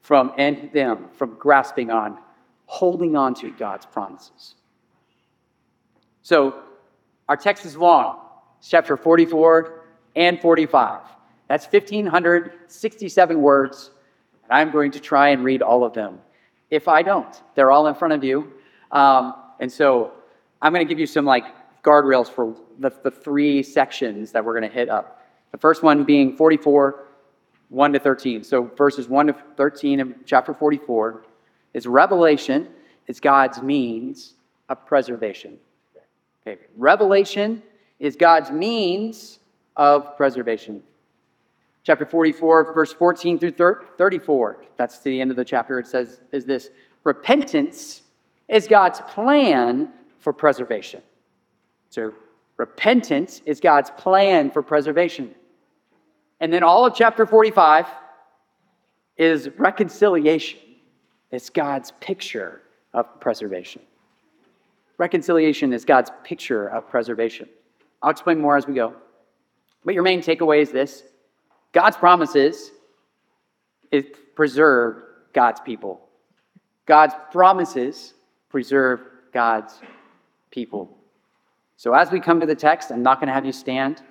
from 0.02 0.34
and 0.40 0.72
them 0.74 1.06
from 1.14 1.36
grasping 1.36 1.92
on, 1.92 2.18
holding 2.66 3.16
on 3.16 3.36
to 3.36 3.52
God's 3.52 3.86
promises. 3.86 4.56
So 6.24 6.64
our 7.30 7.38
text 7.38 7.64
is 7.64 7.78
long. 7.78 8.22
It's 8.58 8.70
chapter 8.70 8.98
44 8.98 9.84
and 10.16 10.42
45. 10.42 11.02
That's 11.48 11.68
1,567 11.68 13.40
words, 13.40 13.92
and 14.44 14.52
I'm 14.52 14.72
going 14.72 14.92
to 14.92 15.00
try 15.00 15.30
and 15.30 15.44
read 15.44 15.62
all 15.62 15.84
of 15.84 15.94
them. 15.94 16.20
If 16.70 16.88
I 16.88 17.02
don't, 17.02 17.42
they're 17.56 17.72
all 17.72 17.88
in 17.88 17.96
front 17.96 18.14
of 18.14 18.24
you. 18.24 18.52
Um, 18.92 19.36
and 19.60 19.72
so 19.72 20.12
I'm 20.62 20.74
going 20.74 20.86
to 20.86 20.90
give 20.90 21.00
you 21.00 21.06
some 21.06 21.26
like 21.26 21.46
guardrails 21.84 22.30
for 22.30 22.56
the, 22.80 22.92
the 23.04 23.12
three 23.12 23.62
sections 23.62 24.32
that 24.32 24.44
we're 24.44 24.58
going 24.58 24.70
to 24.70 24.76
hit 24.76 24.90
up. 24.90 25.22
The 25.52 25.58
first 25.58 25.84
one 25.84 26.04
being 26.04 26.36
44, 26.36 27.04
1 27.70 27.94
to 27.94 28.00
13. 28.00 28.44
So 28.44 28.64
verses 28.78 29.08
1 29.08 29.28
to 29.28 29.36
13 29.56 30.00
in 30.00 30.16
chapter 30.26 30.54
44 30.54 31.26
is 31.74 31.88
revelation, 31.88 32.70
is 33.08 33.20
God's 33.20 33.62
means 33.62 34.34
of 34.70 34.86
preservation. 34.86 35.58
Okay. 36.46 36.62
Revelation 36.78 37.62
is 38.00 38.16
God's 38.16 38.52
means 38.52 39.40
of 39.76 40.18
preservation. 40.18 40.84
Chapter 41.84 42.06
44, 42.06 42.74
verse 42.74 42.94
14 42.94 43.40
through 43.40 43.52
34. 43.98 44.66
That's 44.78 45.00
to 45.00 45.04
the 45.06 45.20
end 45.20 45.32
of 45.32 45.38
the 45.38 45.44
chapter. 45.44 45.80
It 45.80 45.88
says, 45.88 46.22
is 46.32 46.46
this 46.46 46.70
repentance 47.04 48.04
is 48.48 48.68
God's 48.68 49.02
plan 49.02 49.90
for 50.20 50.32
preservation. 50.32 51.02
So, 51.90 52.14
repentance 52.58 53.42
is 53.46 53.60
God's 53.60 53.92
plan 53.92 54.50
for 54.50 54.62
preservation. 54.62 55.36
And 56.40 56.52
then 56.52 56.64
all 56.64 56.86
of 56.86 56.96
chapter 56.96 57.26
45 57.26 57.88
is 59.18 59.50
reconciliation. 59.58 60.60
It's 61.32 61.50
God's 61.50 61.92
picture 62.00 62.62
of 62.94 63.20
preservation. 63.20 63.82
Reconciliation 64.98 65.74
is 65.74 65.84
God's 65.84 66.12
picture 66.24 66.68
of 66.68 66.88
preservation. 66.90 67.50
I'll 68.02 68.12
explain 68.12 68.40
more 68.40 68.56
as 68.56 68.68
we 68.68 68.74
go. 68.74 68.94
But 69.84 69.94
your 69.94 70.04
main 70.04 70.22
takeaway 70.22 70.62
is 70.62 70.72
this 70.72 71.04
God's 71.74 71.98
promises 71.98 72.72
is 73.92 74.06
preserve 74.36 75.04
God's 75.34 75.60
people. 75.60 76.08
God's 76.86 77.14
promises 77.32 78.14
preserve 78.50 79.02
God's 79.34 79.82
people. 80.52 80.98
So 81.78 81.94
as 81.94 82.12
we 82.12 82.20
come 82.20 82.40
to 82.40 82.46
the 82.46 82.56
text, 82.56 82.92
I'm 82.92 83.04
not 83.04 83.20
going 83.20 83.28
to 83.28 83.34
have 83.34 83.46
you 83.46 83.52
stand 83.52 84.02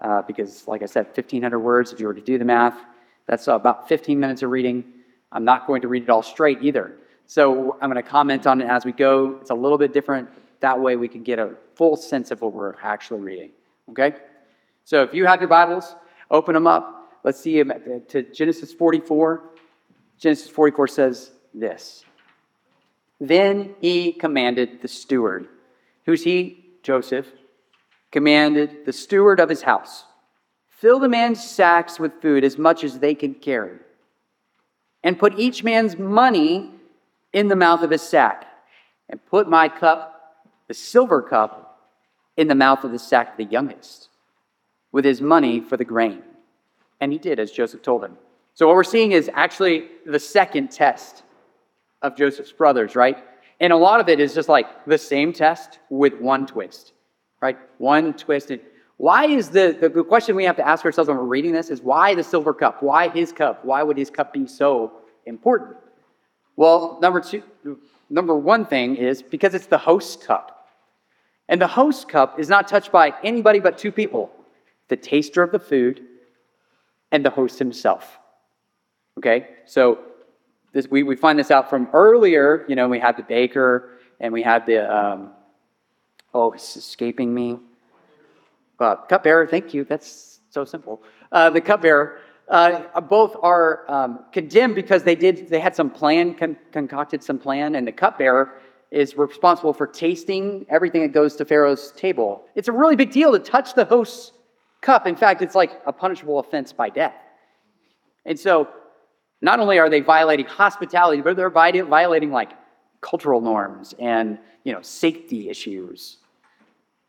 uh, 0.00 0.22
because, 0.22 0.66
like 0.66 0.82
I 0.82 0.86
said, 0.86 1.06
1,500 1.06 1.58
words, 1.58 1.92
if 1.92 2.00
you 2.00 2.06
were 2.06 2.14
to 2.14 2.20
do 2.20 2.38
the 2.38 2.44
math, 2.44 2.78
that's 3.26 3.46
about 3.46 3.88
15 3.88 4.18
minutes 4.18 4.42
of 4.42 4.50
reading. 4.50 4.84
I'm 5.30 5.44
not 5.44 5.66
going 5.66 5.82
to 5.82 5.88
read 5.88 6.04
it 6.04 6.10
all 6.10 6.22
straight 6.22 6.58
either. 6.62 6.96
So 7.26 7.76
I'm 7.80 7.90
going 7.90 8.02
to 8.02 8.08
comment 8.08 8.46
on 8.46 8.60
it 8.60 8.66
as 8.66 8.84
we 8.84 8.92
go. 8.92 9.38
It's 9.40 9.50
a 9.50 9.54
little 9.54 9.78
bit 9.78 9.92
different. 9.92 10.28
That 10.60 10.78
way 10.78 10.96
we 10.96 11.08
can 11.08 11.22
get 11.22 11.38
a 11.38 11.54
full 11.74 11.96
sense 11.96 12.30
of 12.30 12.40
what 12.40 12.52
we're 12.52 12.74
actually 12.82 13.20
reading. 13.20 13.50
Okay? 13.90 14.14
So 14.84 15.02
if 15.02 15.14
you 15.14 15.26
have 15.26 15.40
your 15.40 15.48
Bibles, 15.48 15.96
open 16.30 16.54
them 16.54 16.66
up. 16.66 16.93
Let's 17.24 17.40
see 17.40 17.60
them 17.60 17.72
to 18.08 18.22
Genesis 18.22 18.72
44. 18.72 19.42
Genesis 20.18 20.48
44 20.48 20.86
says 20.86 21.32
this 21.52 22.04
Then 23.18 23.74
he 23.80 24.12
commanded 24.12 24.82
the 24.82 24.88
steward. 24.88 25.48
Who's 26.06 26.22
he? 26.22 26.64
Joseph. 26.82 27.26
Commanded 28.12 28.84
the 28.86 28.92
steward 28.92 29.40
of 29.40 29.48
his 29.48 29.62
house 29.62 30.04
fill 30.84 30.98
the 30.98 31.08
man's 31.08 31.42
sacks 31.42 31.98
with 31.98 32.20
food 32.20 32.44
as 32.44 32.58
much 32.58 32.84
as 32.84 32.98
they 32.98 33.14
can 33.14 33.32
carry, 33.32 33.78
and 35.02 35.18
put 35.18 35.38
each 35.38 35.64
man's 35.64 35.96
money 35.96 36.70
in 37.32 37.48
the 37.48 37.56
mouth 37.56 37.80
of 37.80 37.90
his 37.90 38.02
sack, 38.02 38.44
and 39.08 39.24
put 39.24 39.48
my 39.48 39.66
cup, 39.66 40.44
the 40.68 40.74
silver 40.74 41.22
cup, 41.22 41.90
in 42.36 42.48
the 42.48 42.54
mouth 42.54 42.84
of 42.84 42.92
the 42.92 42.98
sack 42.98 43.30
of 43.30 43.36
the 43.38 43.44
youngest, 43.44 44.10
with 44.92 45.06
his 45.06 45.22
money 45.22 45.58
for 45.58 45.78
the 45.78 45.86
grain. 45.86 46.22
And 47.04 47.12
he 47.12 47.18
did 47.18 47.38
as 47.38 47.50
Joseph 47.50 47.82
told 47.82 48.02
him. 48.02 48.16
So, 48.54 48.66
what 48.66 48.76
we're 48.76 48.82
seeing 48.82 49.12
is 49.12 49.30
actually 49.34 49.88
the 50.06 50.18
second 50.18 50.70
test 50.70 51.22
of 52.00 52.16
Joseph's 52.16 52.50
brothers, 52.50 52.96
right? 52.96 53.18
And 53.60 53.74
a 53.74 53.76
lot 53.76 54.00
of 54.00 54.08
it 54.08 54.20
is 54.20 54.32
just 54.34 54.48
like 54.48 54.86
the 54.86 54.96
same 54.96 55.30
test 55.34 55.80
with 55.90 56.14
one 56.14 56.46
twist, 56.46 56.94
right? 57.42 57.58
One 57.76 58.14
twist. 58.14 58.50
And 58.52 58.62
why 58.96 59.26
is 59.26 59.50
the, 59.50 59.76
the, 59.78 60.02
question 60.02 60.34
we 60.34 60.44
have 60.44 60.56
to 60.56 60.66
ask 60.66 60.82
ourselves 60.86 61.08
when 61.08 61.18
we're 61.18 61.24
reading 61.24 61.52
this 61.52 61.68
is 61.68 61.82
why 61.82 62.14
the 62.14 62.24
silver 62.24 62.54
cup? 62.54 62.82
Why 62.82 63.10
his 63.10 63.32
cup? 63.32 63.62
Why 63.66 63.82
would 63.82 63.98
his 63.98 64.08
cup 64.08 64.32
be 64.32 64.46
so 64.46 64.92
important? 65.26 65.76
Well, 66.56 66.98
number 67.02 67.20
two, 67.20 67.42
number 68.08 68.34
one 68.34 68.64
thing 68.64 68.96
is 68.96 69.20
because 69.20 69.52
it's 69.52 69.66
the 69.66 69.76
host 69.76 70.24
cup. 70.24 70.70
And 71.50 71.60
the 71.60 71.66
host 71.66 72.08
cup 72.08 72.40
is 72.40 72.48
not 72.48 72.66
touched 72.66 72.90
by 72.90 73.12
anybody 73.22 73.60
but 73.60 73.76
two 73.76 73.92
people 73.92 74.30
the 74.88 74.96
taster 74.96 75.42
of 75.42 75.52
the 75.52 75.58
food 75.58 76.00
and 77.14 77.24
the 77.24 77.30
host 77.30 77.60
himself. 77.60 78.18
Okay? 79.18 79.46
So 79.66 80.00
this, 80.72 80.88
we, 80.90 81.04
we 81.04 81.14
find 81.14 81.38
this 81.38 81.52
out 81.52 81.70
from 81.70 81.88
earlier. 81.92 82.64
You 82.68 82.74
know, 82.74 82.88
we 82.88 82.98
had 82.98 83.16
the 83.16 83.22
baker 83.22 84.00
and 84.18 84.32
we 84.32 84.42
had 84.42 84.66
the, 84.66 84.78
um, 84.92 85.30
oh, 86.34 86.50
it's 86.50 86.76
escaping 86.76 87.32
me. 87.32 87.60
Uh, 88.80 88.96
cupbearer, 88.96 89.46
thank 89.46 89.72
you. 89.72 89.84
That's 89.84 90.40
so 90.50 90.64
simple. 90.64 91.04
Uh, 91.30 91.50
the 91.50 91.60
cupbearer 91.60 92.18
uh, 92.48 93.00
both 93.02 93.36
are 93.42 93.88
um, 93.88 94.24
condemned 94.32 94.74
because 94.74 95.04
they 95.04 95.14
did 95.14 95.48
they 95.48 95.60
had 95.60 95.74
some 95.74 95.88
plan 95.88 96.34
con- 96.34 96.58
concocted 96.72 97.22
some 97.22 97.38
plan 97.38 97.76
and 97.76 97.86
the 97.86 97.92
cupbearer 97.92 98.60
is 98.90 99.16
responsible 99.16 99.72
for 99.72 99.86
tasting 99.86 100.66
everything 100.68 101.00
that 101.00 101.12
goes 101.12 101.36
to 101.36 101.44
pharaoh's 101.46 101.90
table 101.92 102.44
it's 102.54 102.68
a 102.68 102.72
really 102.72 102.96
big 102.96 103.10
deal 103.10 103.32
to 103.32 103.38
touch 103.38 103.72
the 103.72 103.86
host's 103.86 104.33
cup 104.88 105.06
in 105.06 105.16
fact 105.16 105.42
it's 105.42 105.54
like 105.54 105.72
a 105.86 105.92
punishable 105.92 106.38
offense 106.38 106.72
by 106.72 106.88
death 106.88 107.14
and 108.24 108.38
so 108.38 108.68
not 109.40 109.58
only 109.60 109.78
are 109.78 109.90
they 109.90 110.00
violating 110.00 110.46
hospitality 110.46 111.20
but 111.20 111.36
they're 111.36 111.50
violating 111.50 112.30
like 112.30 112.52
cultural 113.00 113.40
norms 113.40 113.94
and 113.98 114.38
you 114.64 114.72
know 114.72 114.82
safety 114.82 115.48
issues 115.48 116.18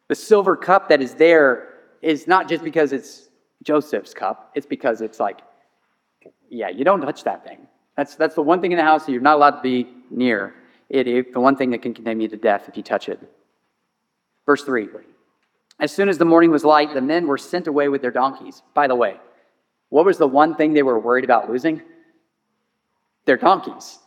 the 0.07 0.15
silver 0.15 0.55
cup 0.55 0.89
that 0.89 1.01
is 1.01 1.13
there 1.15 1.75
is 2.01 2.27
not 2.27 2.47
just 2.47 2.63
because 2.63 2.93
it's 2.93 3.29
Joseph's 3.63 4.13
cup, 4.13 4.51
it's 4.55 4.65
because 4.65 5.01
it's 5.01 5.19
like, 5.19 5.41
yeah, 6.49 6.69
you 6.69 6.85
don't 6.85 7.01
touch 7.01 7.23
that 7.23 7.43
thing. 7.45 7.67
That's, 7.97 8.15
that's 8.15 8.35
the 8.35 8.41
one 8.41 8.61
thing 8.61 8.71
in 8.71 8.77
the 8.77 8.83
house 8.83 9.05
that 9.05 9.11
you're 9.11 9.21
not 9.21 9.35
allowed 9.35 9.57
to 9.57 9.61
be 9.61 9.87
near. 10.11 10.53
It 10.89 11.07
is 11.07 11.25
the 11.33 11.39
one 11.39 11.55
thing 11.55 11.71
that 11.71 11.81
can 11.81 11.93
condemn 11.93 12.21
you 12.21 12.27
to 12.27 12.37
death 12.37 12.65
if 12.67 12.77
you 12.77 12.83
touch 12.83 13.09
it. 13.09 13.19
Verse 14.45 14.63
3 14.63 14.87
As 15.79 15.91
soon 15.91 16.09
as 16.09 16.17
the 16.17 16.25
morning 16.25 16.51
was 16.51 16.63
light, 16.63 16.93
the 16.93 17.01
men 17.01 17.27
were 17.27 17.37
sent 17.37 17.67
away 17.67 17.89
with 17.89 18.01
their 18.01 18.11
donkeys. 18.11 18.63
By 18.73 18.87
the 18.87 18.95
way, 18.95 19.17
what 19.89 20.05
was 20.05 20.17
the 20.17 20.27
one 20.27 20.55
thing 20.55 20.73
they 20.73 20.83
were 20.83 20.99
worried 20.99 21.25
about 21.25 21.49
losing? 21.49 21.81
Their 23.25 23.37
donkeys. 23.37 23.99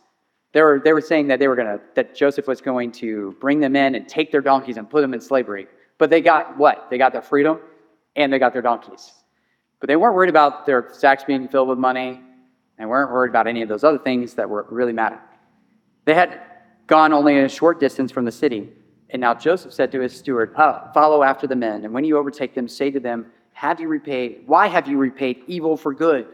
They 0.51 0.61
were, 0.61 0.81
they 0.83 0.93
were 0.93 1.01
saying 1.01 1.27
that 1.27 1.39
they 1.39 1.47
were 1.47 1.55
to 1.57 1.79
that 1.95 2.15
Joseph 2.15 2.47
was 2.47 2.59
going 2.59 2.91
to 2.93 3.35
bring 3.39 3.59
them 3.59 3.75
in 3.75 3.93
and 3.93 4.07
take 4.07 4.31
their 4.31 4.41
donkeys 4.41 4.77
and 4.77 4.89
put 4.89 5.01
them 5.01 5.13
in 5.13 5.21
slavery. 5.21 5.67
But 5.99 6.09
they 6.09 6.21
got 6.21 6.57
what? 6.57 6.87
They 6.89 6.97
got 6.97 7.11
their 7.11 7.21
freedom 7.21 7.59
and 8.15 8.33
they 8.33 8.39
got 8.39 8.53
their 8.53 8.63
donkeys. 8.63 9.11
But 9.79 9.87
they 9.87 9.95
weren't 9.95 10.15
worried 10.15 10.29
about 10.29 10.65
their 10.65 10.89
sacks 10.91 11.23
being 11.23 11.47
filled 11.47 11.69
with 11.69 11.77
money. 11.77 12.21
and 12.79 12.89
weren't 12.89 13.11
worried 13.11 13.29
about 13.29 13.45
any 13.45 13.61
of 13.61 13.69
those 13.69 13.83
other 13.83 13.99
things 13.99 14.33
that 14.35 14.49
were 14.49 14.65
really 14.69 14.93
mattered. 14.93 15.21
They 16.05 16.15
had 16.15 16.41
gone 16.87 17.13
only 17.13 17.37
a 17.39 17.49
short 17.49 17.79
distance 17.79 18.11
from 18.11 18.25
the 18.25 18.31
city. 18.31 18.69
And 19.11 19.21
now 19.21 19.33
Joseph 19.33 19.73
said 19.73 19.91
to 19.91 20.01
his 20.01 20.15
steward, 20.15 20.53
Follow 20.55 21.23
after 21.23 21.47
the 21.47 21.55
men, 21.55 21.83
and 21.83 21.93
when 21.93 22.03
you 22.03 22.17
overtake 22.17 22.53
them, 22.53 22.67
say 22.67 22.91
to 22.91 22.99
them, 22.99 23.27
Have 23.53 23.79
you 23.79 23.87
repaid? 23.87 24.43
Why 24.45 24.67
have 24.67 24.87
you 24.87 24.97
repaid 24.97 25.43
evil 25.47 25.77
for 25.77 25.93
good? 25.93 26.27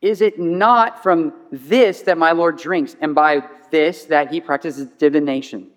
Is 0.00 0.22
it 0.22 0.38
not 0.38 1.02
from 1.02 1.34
this 1.52 2.02
that 2.02 2.16
my 2.16 2.32
Lord 2.32 2.56
drinks, 2.56 2.96
and 3.00 3.14
by 3.14 3.42
this 3.70 4.04
that 4.06 4.30
he 4.30 4.40
practices 4.40 4.88
divination? 4.98 5.68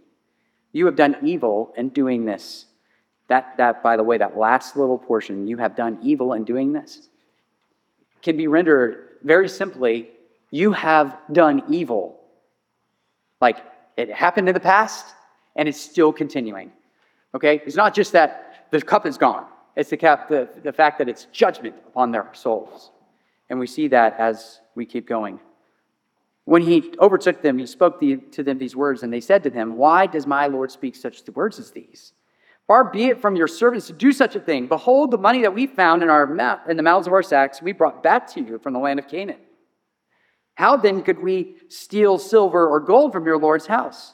You 0.72 0.86
have 0.86 0.96
done 0.96 1.18
evil 1.22 1.74
in 1.75 1.90
doing 1.90 2.25
this. 2.25 2.66
That, 3.28 3.58
that, 3.58 3.84
by 3.84 3.98
the 3.98 4.04
way, 4.04 4.18
that 4.18 4.38
last 4.38 4.78
little 4.78 4.98
portion, 4.98 5.48
you 5.48 5.58
have 5.58 5.75
done 5.75 5.98
evil 6.02 6.34
in 6.34 6.46
doing 6.46 6.72
this, 6.72 7.10
can 8.22 8.38
be 8.38 8.48
rendered 8.48 9.18
very 9.24 9.50
simply, 9.50 10.10
you 10.52 10.72
have 10.72 11.18
done 11.32 11.63
evil. 11.70 12.20
Like 13.42 13.58
it 13.98 14.12
happened 14.12 14.48
in 14.48 14.54
the 14.54 14.60
past 14.60 15.13
and 15.55 15.67
it's 15.67 15.79
still 15.79 16.12
continuing. 16.12 16.72
Okay? 17.36 17.62
It's 17.65 17.75
not 17.75 17.93
just 17.93 18.12
that 18.13 18.67
the 18.72 18.81
cup 18.81 19.05
is 19.05 19.17
gone, 19.17 19.45
it's 19.75 19.89
the, 19.89 19.98
cap, 19.98 20.29
the, 20.29 20.50
the 20.63 20.74
fact 20.74 20.98
that 21.00 21.10
it's 21.10 21.25
judgment 21.31 21.75
upon 21.88 22.12
their 22.12 22.29
souls. 22.33 22.91
And 23.50 23.60
we 23.60 23.67
see 23.67 23.88
that 23.89 24.19
as 24.19 24.62
we 24.75 24.86
keep 24.86 25.07
going. 25.07 25.39
When 26.45 26.62
he 26.62 26.93
overtook 27.00 27.41
them, 27.41 27.57
he 27.57 27.65
spoke 27.65 28.00
the, 28.00 28.17
to 28.31 28.43
them 28.43 28.57
these 28.57 28.75
words, 28.75 29.03
and 29.03 29.13
they 29.13 29.22
said 29.22 29.43
to 29.43 29.50
him, 29.50 29.77
Why 29.77 30.07
does 30.07 30.27
my 30.27 30.48
Lord 30.48 30.72
speak 30.72 30.95
such 30.95 31.22
words 31.29 31.60
as 31.60 31.72
these? 31.72 32.13
Far 32.67 32.86
be 32.86 33.05
it 33.05 33.22
from 33.22 33.36
your 33.36 33.48
servants 33.48 33.88
to 33.88 33.93
do 33.93 34.12
such 34.12 34.36
a 34.36 34.39
thing. 34.39 34.67
Behold, 34.67 35.12
the 35.12 35.17
money 35.17 35.41
that 35.41 35.53
we 35.53 35.67
found 35.67 36.01
in, 36.01 36.10
our 36.10 36.24
in 36.69 36.77
the 36.77 36.83
mouths 36.83 37.07
of 37.07 37.13
our 37.13 37.24
sacks 37.24 37.62
we 37.62 37.74
brought 37.74 38.01
back 38.01 38.27
to 38.33 38.41
you 38.41 38.57
from 38.60 38.74
the 38.74 38.79
land 38.79 39.00
of 39.00 39.07
Canaan. 39.07 39.39
How 40.55 40.77
then 40.77 41.01
could 41.01 41.19
we 41.19 41.57
steal 41.67 42.17
silver 42.17 42.67
or 42.67 42.79
gold 42.79 43.12
from 43.12 43.25
your 43.25 43.38
Lord's 43.38 43.67
house? 43.67 44.13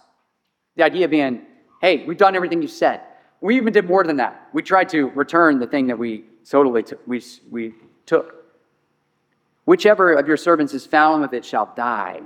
The 0.76 0.84
idea 0.84 1.08
being, 1.08 1.42
hey, 1.82 2.06
we've 2.06 2.18
done 2.18 2.36
everything 2.36 2.62
you 2.62 2.68
said. 2.68 3.02
We 3.42 3.56
even 3.58 3.74
did 3.74 3.88
more 3.88 4.04
than 4.04 4.18
that. 4.18 4.50
We 4.54 4.62
tried 4.62 4.90
to 4.90 5.10
return 5.10 5.60
the 5.60 5.68
thing 5.68 5.88
that 5.88 5.98
we 5.98 6.26
totally 6.50 6.84
took, 6.84 7.06
we, 7.08 7.24
we 7.50 7.74
took. 8.06 8.36
Whichever 9.66 10.14
of 10.14 10.28
your 10.28 10.38
servants 10.38 10.74
is 10.74 10.86
found 10.86 11.22
with 11.22 11.34
it 11.34 11.46
shall 11.46 11.72
die, 11.76 12.22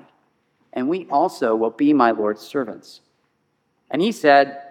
and 0.72 0.90
we 0.90 1.08
also 1.10 1.56
will 1.56 1.72
be 1.72 1.94
my 1.94 2.12
Lord's 2.12 2.42
servants. 2.42 3.02
And 3.92 4.02
he 4.02 4.12
said, 4.12 4.62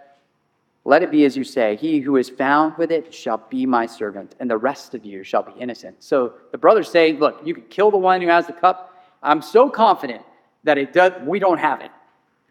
let 0.85 1.02
it 1.02 1.11
be 1.11 1.25
as 1.25 1.37
you 1.37 1.45
say. 1.45 1.76
He 1.76 2.00
who 2.00 2.17
is 2.17 2.29
found 2.29 2.76
with 2.76 2.91
it 2.91 3.14
shall 3.14 3.38
be 3.49 3.67
my 3.67 3.87
servant, 3.87 4.35
and 4.41 4.50
the 4.50 4.57
rest 4.57 4.95
of 4.95 5.05
you 5.05 5.23
shall 5.23 5.43
be 5.43 5.52
innocent. 5.59 6.02
So 6.02 6.35
the 6.50 6.59
brothers 6.59 6.91
say, 6.91 7.12
Look, 7.12 7.41
you 7.45 7.55
can 7.55 7.64
kill 7.64 7.91
the 7.91 7.99
one 7.99 8.21
who 8.21 8.29
has 8.29 8.47
the 8.47 8.52
cup. 8.52 9.05
I'm 9.23 9.43
so 9.43 9.71
confident 9.71 10.23
that 10.64 10.79
it 10.79 10.93
does, 10.93 11.12
we 11.25 11.38
don't 11.38 11.59
have 11.59 11.81
it, 11.81 11.93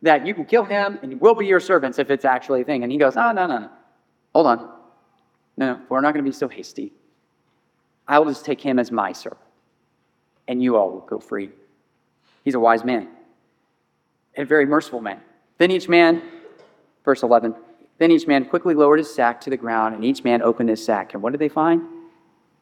that 0.01 0.25
you 0.25 0.34
can 0.34 0.46
kill 0.46 0.63
him 0.63 1.00
and 1.01 1.20
we'll 1.22 1.36
be 1.36 1.46
your 1.46 1.60
servants 1.60 2.00
if 2.00 2.10
it's 2.10 2.25
actually 2.25 2.62
a 2.62 2.63
thing. 2.63 2.84
And 2.84 2.91
he 2.91 2.98
goes, 2.98 3.15
Oh, 3.15 3.31
no, 3.31 3.48
no, 3.48 3.60
no. 3.60 3.70
Hold 4.34 4.48
on. 4.48 4.70
No, 5.58 5.79
we're 5.89 6.01
not 6.01 6.13
going 6.13 6.24
to 6.24 6.29
be 6.29 6.36
so 6.36 6.48
hasty. 6.48 6.93
I 8.08 8.20
will 8.20 8.27
just 8.27 8.46
take 8.46 8.62
him 8.62 8.79
as 8.79 8.91
my 8.91 9.12
servant, 9.12 9.41
and 10.48 10.62
you 10.62 10.75
all 10.75 10.91
will 10.91 11.01
go 11.01 11.20
free. 11.20 11.51
He's 12.43 12.55
a 12.55 12.60
wise 12.60 12.84
man 12.84 13.08
and 14.36 14.43
a 14.43 14.48
very 14.48 14.65
merciful 14.65 15.01
man. 15.01 15.22
Then 15.58 15.72
each 15.72 15.88
man, 15.88 16.22
verse 17.05 17.24
11, 17.24 17.55
then 18.00 18.12
each 18.12 18.25
man 18.25 18.46
quickly 18.46 18.74
lowered 18.74 18.98
his 18.98 19.13
sack 19.13 19.41
to 19.41 19.50
the 19.50 19.58
ground, 19.58 19.93
and 19.93 20.03
each 20.03 20.24
man 20.24 20.41
opened 20.41 20.70
his 20.70 20.84
sack. 20.84 21.13
And 21.13 21.22
what 21.22 21.31
did 21.31 21.39
they 21.39 21.50
find? 21.50 21.84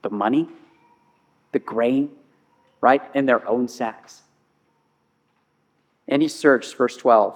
The 0.01 0.09
money, 0.09 0.49
the 1.51 1.59
grain, 1.59 2.09
right, 2.81 3.01
in 3.13 3.25
their 3.25 3.47
own 3.47 3.67
sacks. 3.67 4.21
And 6.09 6.23
he 6.23 6.27
searched, 6.27 6.75
verse 6.75 6.97
12, 6.97 7.35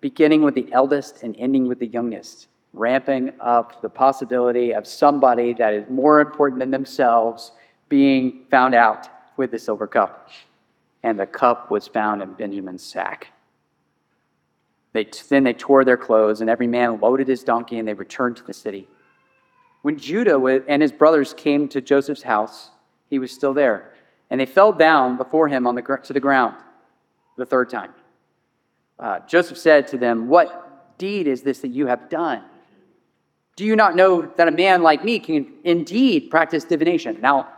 beginning 0.00 0.42
with 0.42 0.54
the 0.54 0.72
eldest 0.72 1.22
and 1.24 1.36
ending 1.38 1.66
with 1.66 1.80
the 1.80 1.88
youngest, 1.88 2.46
ramping 2.72 3.32
up 3.40 3.82
the 3.82 3.88
possibility 3.88 4.72
of 4.72 4.86
somebody 4.86 5.52
that 5.54 5.74
is 5.74 5.90
more 5.90 6.20
important 6.20 6.60
than 6.60 6.70
themselves 6.70 7.52
being 7.88 8.44
found 8.48 8.74
out 8.74 9.08
with 9.36 9.50
the 9.50 9.58
silver 9.58 9.88
cup. 9.88 10.30
And 11.02 11.18
the 11.18 11.26
cup 11.26 11.70
was 11.70 11.88
found 11.88 12.22
in 12.22 12.32
Benjamin's 12.34 12.84
sack. 12.84 13.26
They, 14.92 15.08
then 15.28 15.42
they 15.42 15.52
tore 15.52 15.84
their 15.84 15.96
clothes, 15.96 16.40
and 16.40 16.48
every 16.48 16.68
man 16.68 17.00
loaded 17.00 17.26
his 17.26 17.42
donkey, 17.42 17.78
and 17.78 17.88
they 17.88 17.94
returned 17.94 18.36
to 18.36 18.44
the 18.44 18.52
city. 18.52 18.86
When 19.82 19.98
Judah 19.98 20.38
and 20.68 20.80
his 20.80 20.92
brothers 20.92 21.34
came 21.34 21.66
to 21.68 21.80
Joseph's 21.80 22.22
house, 22.22 22.70
he 23.10 23.18
was 23.18 23.32
still 23.32 23.52
there, 23.52 23.94
and 24.30 24.40
they 24.40 24.46
fell 24.46 24.72
down 24.72 25.16
before 25.16 25.48
him 25.48 25.66
on 25.66 25.74
the, 25.74 25.82
to 26.04 26.12
the 26.12 26.20
ground 26.20 26.54
the 27.36 27.46
third 27.46 27.68
time. 27.68 27.92
Uh, 28.98 29.20
Joseph 29.26 29.58
said 29.58 29.88
to 29.88 29.98
them, 29.98 30.28
What 30.28 30.98
deed 30.98 31.26
is 31.26 31.42
this 31.42 31.60
that 31.60 31.68
you 31.68 31.86
have 31.86 32.08
done? 32.08 32.42
Do 33.56 33.64
you 33.64 33.76
not 33.76 33.96
know 33.96 34.22
that 34.22 34.48
a 34.48 34.50
man 34.50 34.82
like 34.82 35.04
me 35.04 35.18
can 35.18 35.52
indeed 35.64 36.30
practice 36.30 36.64
divination? 36.64 37.20
Now, 37.20 37.48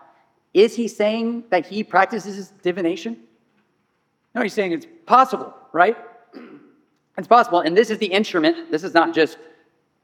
is 0.52 0.74
he 0.74 0.88
saying 0.88 1.44
that 1.50 1.66
he 1.66 1.84
practices 1.84 2.52
divination? 2.62 3.18
No, 4.34 4.42
he's 4.42 4.54
saying 4.54 4.72
it's 4.72 4.86
possible, 5.06 5.54
right? 5.72 5.96
It's 7.16 7.28
possible. 7.28 7.60
And 7.60 7.76
this 7.76 7.90
is 7.90 7.98
the 7.98 8.06
instrument. 8.06 8.70
This 8.70 8.82
is 8.82 8.94
not 8.94 9.14
just 9.14 9.38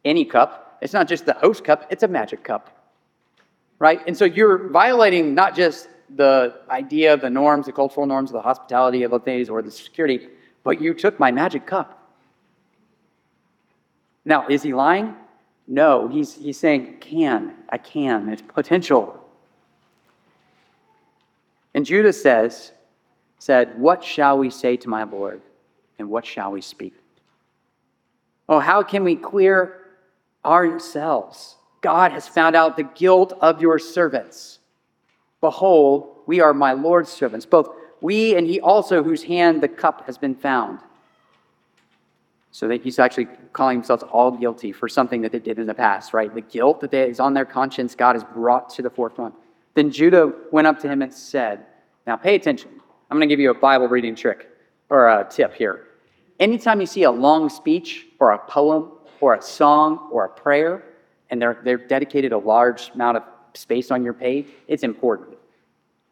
any 0.04 0.24
cup, 0.24 0.78
it's 0.80 0.92
not 0.92 1.08
just 1.08 1.26
the 1.26 1.34
host 1.34 1.64
cup, 1.64 1.86
it's 1.90 2.02
a 2.02 2.08
magic 2.08 2.42
cup, 2.42 2.70
right? 3.78 4.00
And 4.06 4.16
so 4.16 4.24
you're 4.24 4.68
violating 4.68 5.34
not 5.34 5.54
just 5.54 5.88
the 6.16 6.60
idea 6.70 7.16
the 7.16 7.30
norms, 7.30 7.66
the 7.66 7.72
cultural 7.72 8.06
norms 8.06 8.32
the 8.32 8.40
hospitality 8.40 9.02
of 9.02 9.10
the 9.10 9.18
days 9.18 9.50
or 9.50 9.60
the 9.60 9.70
security, 9.70 10.28
but 10.62 10.80
you 10.80 10.94
took 10.94 11.18
my 11.18 11.30
magic 11.30 11.66
cup. 11.66 11.96
Now, 14.24 14.46
is 14.48 14.62
he 14.62 14.74
lying? 14.74 15.14
No, 15.66 16.08
he's, 16.08 16.34
he's 16.34 16.58
saying, 16.58 16.98
can, 17.00 17.54
I 17.68 17.78
can, 17.78 18.28
it's 18.28 18.42
potential. 18.42 19.16
And 21.74 21.86
Judah 21.86 22.12
says, 22.12 22.72
said, 23.38 23.78
What 23.78 24.04
shall 24.04 24.38
we 24.38 24.50
say 24.50 24.76
to 24.78 24.88
my 24.88 25.04
Lord? 25.04 25.40
And 25.98 26.10
what 26.10 26.26
shall 26.26 26.52
we 26.52 26.60
speak? 26.60 26.94
Oh, 28.48 28.58
how 28.58 28.82
can 28.82 29.04
we 29.04 29.16
clear 29.16 29.86
ourselves? 30.44 31.56
God 31.80 32.12
has 32.12 32.26
found 32.26 32.56
out 32.56 32.76
the 32.76 32.82
guilt 32.82 33.32
of 33.40 33.62
your 33.62 33.78
servants. 33.78 34.58
Behold, 35.40 36.16
we 36.26 36.40
are 36.40 36.52
my 36.52 36.72
Lord's 36.72 37.10
servants, 37.10 37.46
both 37.46 37.70
we 38.00 38.34
and 38.36 38.46
he 38.46 38.60
also 38.60 39.02
whose 39.02 39.22
hand 39.22 39.62
the 39.62 39.68
cup 39.68 40.06
has 40.06 40.18
been 40.18 40.34
found. 40.34 40.80
So 42.52 42.66
that 42.68 42.82
he's 42.82 42.98
actually 42.98 43.28
calling 43.52 43.78
themselves 43.78 44.02
all 44.02 44.32
guilty 44.32 44.72
for 44.72 44.88
something 44.88 45.20
that 45.22 45.32
they 45.32 45.38
did 45.38 45.58
in 45.58 45.66
the 45.66 45.74
past, 45.74 46.12
right? 46.12 46.34
The 46.34 46.40
guilt 46.40 46.80
that 46.80 46.92
is 46.92 47.20
on 47.20 47.32
their 47.32 47.44
conscience, 47.44 47.94
God 47.94 48.16
has 48.16 48.24
brought 48.24 48.70
to 48.70 48.82
the 48.82 48.90
forefront. 48.90 49.34
Then 49.74 49.90
Judah 49.90 50.32
went 50.50 50.66
up 50.66 50.78
to 50.80 50.88
him 50.88 51.02
and 51.02 51.12
said, 51.12 51.66
Now 52.06 52.16
pay 52.16 52.34
attention. 52.34 52.70
I'm 53.10 53.16
going 53.16 53.28
to 53.28 53.32
give 53.32 53.40
you 53.40 53.50
a 53.50 53.54
Bible 53.54 53.88
reading 53.88 54.14
trick 54.14 54.48
or 54.88 55.08
a 55.08 55.26
tip 55.28 55.54
here. 55.54 55.86
Anytime 56.38 56.80
you 56.80 56.86
see 56.86 57.02
a 57.04 57.10
long 57.10 57.48
speech 57.48 58.06
or 58.18 58.30
a 58.32 58.38
poem 58.38 58.92
or 59.20 59.34
a 59.34 59.42
song 59.42 60.08
or 60.10 60.24
a 60.24 60.28
prayer, 60.28 60.84
and 61.30 61.40
they're, 61.40 61.60
they're 61.64 61.76
dedicated 61.76 62.32
a 62.32 62.38
large 62.38 62.90
amount 62.94 63.18
of 63.18 63.22
space 63.54 63.90
on 63.90 64.04
your 64.04 64.14
page, 64.14 64.46
it's 64.68 64.82
important, 64.82 65.36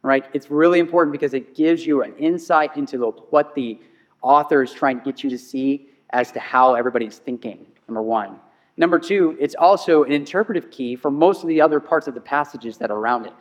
right? 0.03 0.25
It's 0.33 0.51
really 0.51 0.79
important 0.79 1.13
because 1.13 1.35
it 1.35 1.55
gives 1.55 1.87
you 1.87 2.03
an 2.03 2.15
insight 2.17 2.77
into 2.77 2.99
the, 2.99 3.07
what 3.31 3.55
the 3.55 3.79
author 4.23 4.63
is 4.63 4.73
trying 4.73 4.99
to 4.99 5.05
get 5.05 5.23
you 5.23 5.31
to 5.31 5.39
see 5.39 5.89
as 6.11 6.33
to 6.33 6.41
how 6.41 6.75
everybody's 6.75 7.19
thinking, 7.19 7.67
number 7.87 8.03
one. 8.03 8.39
Number 8.77 8.99
two, 8.99 9.37
it's 9.41 9.57
also 9.57 10.05
an 10.05 10.13
interpretive 10.13 10.71
key 10.71 10.95
for 10.95 11.11
most 11.11 11.43
of 11.43 11.49
the 11.49 11.61
other 11.61 11.81
parts 11.81 12.07
of 12.07 12.15
the 12.15 12.21
passages 12.21 12.79
that 12.79 12.91
are 12.91 12.97
around 12.97 13.27
it. 13.27 13.33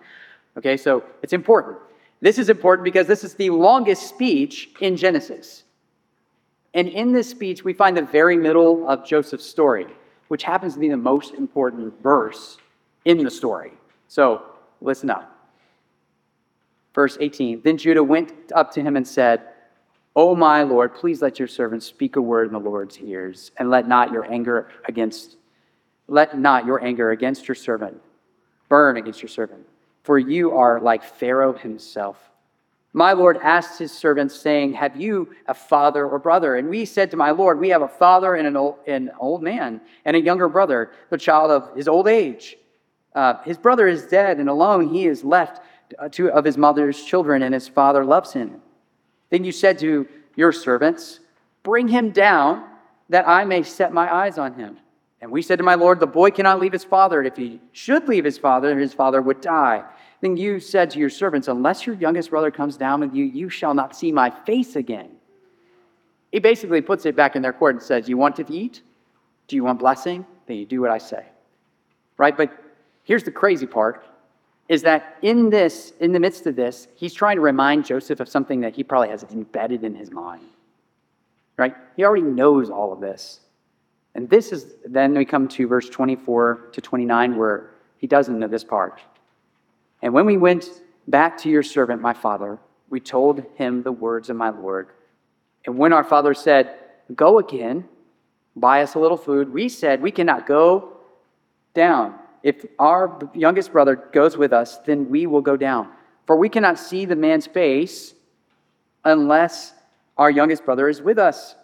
Okay, 0.58 0.76
so 0.76 1.04
it's 1.22 1.34
important. 1.34 1.78
This 2.22 2.40
is 2.40 2.50
important 2.50 2.84
because 2.84 3.06
this 3.06 3.24
is 3.24 3.36
the 3.36 3.52
longest 3.52 4.10
speech 4.10 4.70
in 4.82 4.98
Genesis. 4.98 5.64
And 6.74 6.88
in 6.88 7.12
this 7.12 7.30
speech, 7.30 7.64
we 7.64 7.74
find 7.74 7.96
the 7.96 8.02
very 8.02 8.36
middle 8.36 8.90
of 8.90 9.06
Joseph's 9.06 9.46
story, 9.46 9.86
which 10.28 10.44
happens 10.44 10.74
to 10.74 10.80
be 10.80 10.90
the 10.90 10.98
most 10.98 11.36
important 11.36 12.02
verse 12.02 12.58
in 13.06 13.24
the 13.24 13.30
story. 13.30 13.74
So 14.08 14.42
listen 14.82 15.12
up. 15.12 15.37
Verse 16.98 17.16
18 17.22 17.62
Then 17.64 17.78
Judah 17.78 18.04
went 18.04 18.34
up 18.56 18.72
to 18.72 18.82
him 18.82 18.98
and 18.98 19.08
said, 19.08 19.44
O 20.16 20.36
my 20.36 20.64
Lord, 20.64 20.96
please 20.96 21.22
let 21.22 21.38
your 21.38 21.48
servant 21.48 21.84
speak 21.84 22.16
a 22.16 22.22
word 22.22 22.48
in 22.48 22.54
the 22.54 22.60
Lord's 22.60 22.98
ears, 22.98 23.52
and 23.58 23.70
let 23.70 23.88
not 23.88 24.12
your 24.12 24.26
anger 24.34 24.70
against 24.86 25.38
let 26.08 26.40
not 26.40 26.66
your 26.66 26.84
anger 26.84 27.12
against 27.12 27.48
your 27.48 27.54
servant 27.54 28.02
burn 28.68 28.98
against 28.98 29.22
your 29.22 29.30
servant, 29.30 29.64
for 30.02 30.18
you 30.18 30.54
are 30.54 30.82
like 30.82 31.04
Pharaoh 31.04 31.54
himself. 31.54 32.18
My 32.94 33.14
Lord 33.14 33.38
asked 33.44 33.78
his 33.78 33.92
servants, 33.92 34.34
saying, 34.34 34.74
Have 34.74 35.00
you 35.00 35.36
a 35.46 35.54
father 35.54 36.08
or 36.08 36.18
brother? 36.18 36.56
And 36.56 36.68
we 36.68 36.84
said 36.84 37.12
to 37.12 37.18
my 37.18 37.30
Lord, 37.30 37.60
We 37.60 37.70
have 37.70 37.84
a 37.84 37.88
father 37.88 38.34
and 38.34 38.48
an 38.48 38.58
old, 38.58 38.78
an 38.88 39.12
old 39.20 39.44
man, 39.44 39.82
and 40.04 40.16
a 40.16 40.20
younger 40.20 40.50
brother, 40.50 40.90
the 41.12 41.18
child 41.20 41.52
of 41.52 41.76
his 41.76 41.88
old 41.88 42.08
age. 42.08 42.58
Uh, 43.14 43.36
his 43.44 43.60
brother 43.60 43.88
is 43.88 44.08
dead, 44.08 44.40
and 44.40 44.50
alone 44.50 44.92
he 44.92 45.06
is 45.06 45.24
left 45.24 45.62
uh, 45.98 46.10
to, 46.10 46.30
of 46.32 46.46
his 46.46 46.58
mother's 46.58 47.04
children, 47.04 47.44
and 47.44 47.54
his 47.54 47.68
father 47.68 48.04
loves 48.04 48.34
him. 48.34 48.62
Then 49.30 49.44
you 49.44 49.52
said 49.52 49.80
to 49.80 50.08
your 50.36 50.52
servants, 50.52 51.20
Bring 51.64 51.88
him 51.88 52.12
down, 52.12 52.64
that 53.10 53.28
I 53.28 53.46
may 53.46 53.64
set 53.64 53.94
my 53.94 54.14
eyes 54.14 54.38
on 54.38 54.54
him. 54.54 54.78
And 55.22 55.32
we 55.32 55.42
said 55.42 55.58
to 55.58 55.64
my 55.64 55.76
Lord, 55.76 56.00
The 56.00 56.08
boy 56.08 56.32
cannot 56.32 56.60
leave 56.60 56.74
his 56.74 56.84
father, 56.84 57.20
and 57.20 57.28
if 57.28 57.36
he 57.36 57.60
should 57.72 58.08
leave 58.08 58.24
his 58.24 58.38
father, 58.38 58.78
his 58.78 58.94
father 58.94 59.22
would 59.22 59.42
die. 59.42 59.84
Then 60.22 60.38
you 60.38 60.60
said 60.60 60.90
to 60.92 61.00
your 61.00 61.10
servants, 61.10 61.48
Unless 61.48 61.86
your 61.86 61.96
youngest 61.96 62.30
brother 62.30 62.52
comes 62.52 62.78
down 62.78 63.02
with 63.02 63.14
you, 63.14 63.26
you 63.26 63.50
shall 63.50 63.74
not 63.74 63.96
see 63.96 64.12
my 64.12 64.30
face 64.30 64.76
again. 64.76 65.10
He 66.32 66.40
basically 66.40 66.82
puts 66.82 67.06
it 67.06 67.16
back 67.16 67.36
in 67.36 67.42
their 67.42 67.54
court 67.54 67.76
and 67.76 67.84
says, 67.84 68.08
You 68.08 68.18
want 68.18 68.36
to 68.38 68.46
eat? 68.52 68.82
Do 69.48 69.56
you 69.56 69.64
want 69.64 69.80
blessing? 69.80 70.26
Then 70.46 70.58
you 70.58 70.66
do 70.66 70.82
what 70.82 70.92
I 70.92 70.98
say. 70.98 71.26
Right? 72.18 72.36
But 72.36 72.52
here's 73.04 73.24
the 73.24 73.32
crazy 73.32 73.66
part 73.66 74.04
is 74.70 74.82
that 74.82 75.18
in 75.22 75.50
this, 75.50 75.94
in 76.00 76.12
the 76.12 76.20
midst 76.20 76.46
of 76.46 76.56
this, 76.56 76.88
he's 76.96 77.14
trying 77.14 77.38
to 77.38 77.42
remind 77.42 77.86
Joseph 77.86 78.20
of 78.20 78.28
something 78.28 78.62
that 78.62 78.76
he 78.76 78.84
probably 78.84 79.10
has 79.10 79.24
embedded 79.24 79.84
in 79.84 79.96
his 79.96 80.12
mind. 80.12 80.44
Right? 81.56 81.76
He 81.96 82.04
already 82.04 82.24
knows 82.24 82.70
all 82.70 82.92
of 82.92 83.00
this. 83.00 83.40
And 84.14 84.30
this 84.30 84.52
is, 84.52 84.74
then 84.86 85.14
we 85.14 85.26
come 85.26 85.48
to 85.50 85.68
verse 85.68 85.90
24 85.90 86.70
to 86.74 86.82
29, 86.82 87.38
where 87.38 87.72
he 87.98 88.08
doesn't 88.08 88.38
know 88.38 88.48
this 88.48 88.64
part. 88.64 89.00
And 90.02 90.14
when 90.14 90.26
we 90.26 90.38
went 90.38 90.70
back 91.08 91.38
to 91.40 91.50
your 91.50 91.64
servant, 91.64 92.02
my 92.02 92.14
father, 92.14 92.60
we 92.90 93.00
told 93.00 93.44
him 93.56 93.84
the 93.84 93.92
words 93.92 94.30
of 94.30 94.36
my 94.36 94.50
Lord. 94.50 94.90
And 95.66 95.78
when 95.78 95.94
our 95.94 96.04
father 96.04 96.34
said, 96.34 96.76
Go 97.16 97.40
again, 97.40 97.86
buy 98.56 98.82
us 98.82 98.96
a 98.96 99.00
little 99.00 99.18
food, 99.18 99.54
we 99.54 99.70
said, 99.70 100.02
We 100.02 100.12
cannot 100.12 100.46
go 100.46 100.98
down. 101.74 102.16
If 102.48 102.66
our 102.80 103.20
youngest 103.34 103.74
brother 103.74 103.98
goes 103.98 104.38
with 104.38 104.54
us, 104.54 104.78
then 104.86 105.10
we 105.10 105.28
will 105.28 105.42
go 105.42 105.58
down. 105.58 105.90
For 106.26 106.38
we 106.38 106.48
cannot 106.48 106.80
see 106.80 107.04
the 107.04 107.18
man's 107.18 107.46
face 107.46 108.14
unless 109.04 109.74
our 110.18 110.32
youngest 110.32 110.64
brother 110.64 110.88
is 110.88 111.02
with 111.02 111.20
us. 111.20 111.56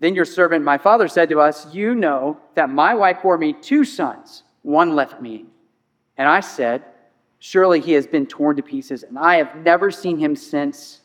Then 0.00 0.14
your 0.14 0.24
servant, 0.24 0.64
my 0.64 0.78
father, 0.78 1.06
said 1.06 1.28
to 1.28 1.40
us, 1.40 1.66
You 1.74 1.94
know 1.94 2.38
that 2.54 2.70
my 2.70 2.94
wife 2.94 3.18
bore 3.22 3.36
me 3.36 3.52
two 3.52 3.84
sons, 3.84 4.42
one 4.62 4.96
left 4.96 5.20
me. 5.20 5.44
And 6.16 6.26
I 6.26 6.40
said, 6.40 6.82
Surely 7.38 7.80
he 7.80 7.92
has 7.92 8.06
been 8.06 8.24
torn 8.24 8.56
to 8.56 8.62
pieces, 8.62 9.02
and 9.02 9.18
I 9.18 9.36
have 9.36 9.54
never 9.56 9.90
seen 9.90 10.16
him 10.16 10.34
since. 10.34 11.02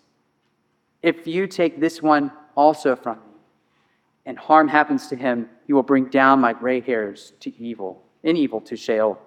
If 1.01 1.27
you 1.27 1.47
take 1.47 1.81
this 1.81 2.01
one 2.01 2.31
also 2.55 2.95
from 2.95 3.17
me, 3.17 3.35
and 4.25 4.37
harm 4.37 4.69
happens 4.69 5.07
to 5.07 5.17
him, 5.17 5.49
you 5.67 5.75
will 5.75 5.83
bring 5.83 6.05
down 6.05 6.39
my 6.39 6.53
gray 6.53 6.79
hairs 6.79 7.33
to 7.41 7.53
evil, 7.61 8.01
in 8.23 8.37
evil 8.37 8.61
to 8.61 8.75
Sheol. 8.75 9.19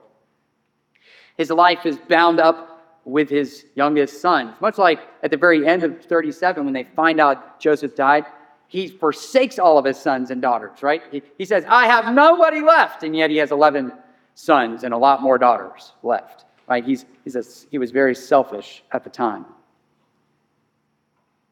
His 1.37 1.50
life 1.50 1.85
is 1.85 1.98
bound 1.98 2.40
up 2.40 3.00
with 3.04 3.30
his 3.30 3.66
youngest 3.74 4.20
son. 4.20 4.54
Much 4.61 4.78
like 4.78 5.00
at 5.22 5.30
the 5.30 5.37
very 5.37 5.66
end 5.66 5.85
of 5.85 6.04
37, 6.04 6.64
when 6.64 6.74
they 6.74 6.85
find 6.96 7.20
out 7.20 7.61
Joseph 7.61 7.94
died, 7.94 8.24
he 8.68 8.88
forsakes 8.88 9.59
all 9.59 9.78
of 9.78 9.85
his 9.85 9.96
sons 9.96 10.30
and 10.30 10.42
daughters, 10.42 10.82
right? 10.82 11.02
He, 11.12 11.22
he 11.38 11.44
says, 11.44 11.64
I 11.68 11.87
have 11.87 12.12
nobody 12.12 12.61
left, 12.61 13.04
and 13.04 13.14
yet 13.14 13.30
he 13.30 13.37
has 13.37 13.52
11 13.52 13.92
sons 14.35 14.82
and 14.82 14.92
a 14.92 14.96
lot 14.96 15.22
more 15.22 15.38
daughters 15.38 15.92
left. 16.02 16.44
Right? 16.68 16.85
He's, 16.85 17.04
he's 17.22 17.37
a, 17.37 17.44
he 17.70 17.78
was 17.78 17.92
very 17.92 18.14
selfish 18.14 18.82
at 18.92 19.04
the 19.04 19.11
time. 19.11 19.46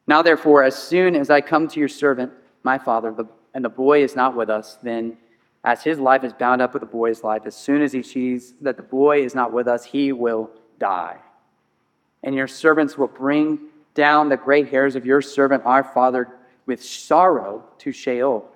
Now, 0.07 0.21
therefore, 0.21 0.63
as 0.63 0.75
soon 0.75 1.15
as 1.15 1.29
I 1.29 1.41
come 1.41 1.67
to 1.69 1.79
your 1.79 1.89
servant, 1.89 2.31
my 2.63 2.77
father, 2.77 3.11
the, 3.11 3.25
and 3.53 3.63
the 3.63 3.69
boy 3.69 4.03
is 4.03 4.15
not 4.15 4.35
with 4.35 4.49
us, 4.49 4.77
then 4.83 5.17
as 5.65 5.83
his 5.83 5.99
life 5.99 6.23
is 6.23 6.31
bound 6.31 6.61
up 6.61 6.73
with 6.73 6.81
the 6.81 6.87
boy's 6.87 7.23
life, 7.23 7.41
as 7.45 7.55
soon 7.55 7.81
as 7.81 7.91
he 7.91 8.03
sees 8.03 8.53
that 8.61 8.77
the 8.77 8.83
boy 8.83 9.23
is 9.23 9.33
not 9.33 9.51
with 9.51 9.67
us, 9.67 9.83
he 9.83 10.11
will 10.11 10.51
die. 10.79 11.17
And 12.23 12.35
your 12.35 12.47
servants 12.47 12.99
will 12.99 13.07
bring 13.07 13.59
down 13.95 14.29
the 14.29 14.37
gray 14.37 14.63
hairs 14.63 14.95
of 14.95 15.07
your 15.07 15.23
servant, 15.23 15.63
our 15.65 15.83
father, 15.83 16.29
with 16.67 16.83
sorrow 16.83 17.63
to 17.79 17.91
Sheol. 17.91 18.47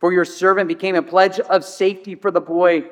For 0.00 0.12
your 0.12 0.24
servant 0.24 0.66
became 0.66 0.96
a 0.96 1.02
pledge 1.02 1.38
of 1.38 1.64
safety 1.64 2.16
for 2.16 2.32
the 2.32 2.40
boy 2.40 2.86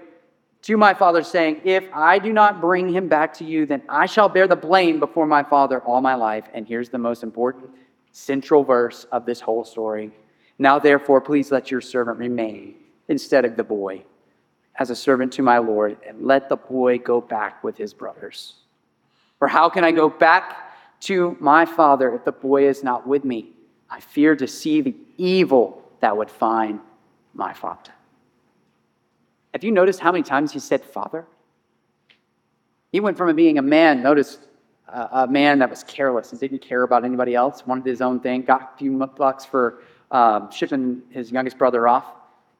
to 0.62 0.76
my 0.76 0.94
father, 0.94 1.24
saying, 1.24 1.62
If 1.64 1.84
I 1.92 2.20
do 2.20 2.32
not 2.32 2.60
bring 2.60 2.88
him 2.88 3.08
back 3.08 3.34
to 3.34 3.44
you, 3.44 3.66
then 3.66 3.82
I 3.88 4.06
shall 4.06 4.28
bear 4.28 4.46
the 4.46 4.56
blame 4.56 5.00
before 5.00 5.26
my 5.26 5.42
father 5.42 5.80
all 5.80 6.00
my 6.00 6.14
life. 6.14 6.44
And 6.54 6.66
here's 6.66 6.90
the 6.90 6.98
most 6.98 7.24
important 7.24 7.70
central 8.12 8.62
verse 8.62 9.04
of 9.10 9.26
this 9.26 9.40
whole 9.40 9.64
story. 9.64 10.12
Now, 10.58 10.78
therefore, 10.78 11.20
please 11.20 11.50
let 11.50 11.72
your 11.72 11.80
servant 11.80 12.18
remain 12.18 12.76
instead 13.08 13.44
of 13.44 13.56
the 13.56 13.64
boy 13.64 14.02
as 14.78 14.90
a 14.90 14.96
servant 14.96 15.32
to 15.32 15.42
my 15.42 15.58
Lord, 15.58 15.96
and 16.06 16.22
let 16.22 16.48
the 16.48 16.56
boy 16.56 16.98
go 16.98 17.20
back 17.20 17.64
with 17.64 17.76
his 17.78 17.94
brothers. 17.94 18.54
For 19.38 19.48
how 19.48 19.68
can 19.68 19.84
I 19.84 19.92
go 19.92 20.08
back 20.08 20.72
to 21.00 21.36
my 21.40 21.64
father 21.64 22.14
if 22.14 22.24
the 22.24 22.32
boy 22.32 22.68
is 22.68 22.82
not 22.82 23.06
with 23.06 23.24
me? 23.24 23.52
I 23.88 24.00
fear 24.00 24.36
to 24.36 24.46
see 24.46 24.80
the 24.82 24.94
evil 25.16 25.82
that 26.00 26.16
would 26.16 26.30
find 26.30 26.80
my 27.32 27.52
father. 27.52 27.92
Have 29.52 29.64
you 29.64 29.72
noticed 29.72 30.00
how 30.00 30.12
many 30.12 30.22
times 30.22 30.52
he 30.52 30.58
said 30.58 30.84
father? 30.84 31.24
He 32.92 33.00
went 33.00 33.16
from 33.16 33.34
being 33.34 33.58
a 33.58 33.62
man, 33.62 34.02
notice 34.02 34.38
uh, 34.88 35.08
a 35.12 35.26
man 35.26 35.58
that 35.60 35.70
was 35.70 35.82
careless 35.84 36.32
and 36.32 36.40
didn't 36.40 36.60
care 36.60 36.82
about 36.82 37.04
anybody 37.04 37.34
else, 37.34 37.66
wanted 37.66 37.86
his 37.86 38.00
own 38.00 38.20
thing, 38.20 38.42
got 38.42 38.72
a 38.74 38.78
few 38.78 38.92
bucks 39.16 39.44
for 39.44 39.82
um, 40.10 40.50
shipping 40.50 41.02
his 41.10 41.32
youngest 41.32 41.58
brother 41.58 41.88
off, 41.88 42.04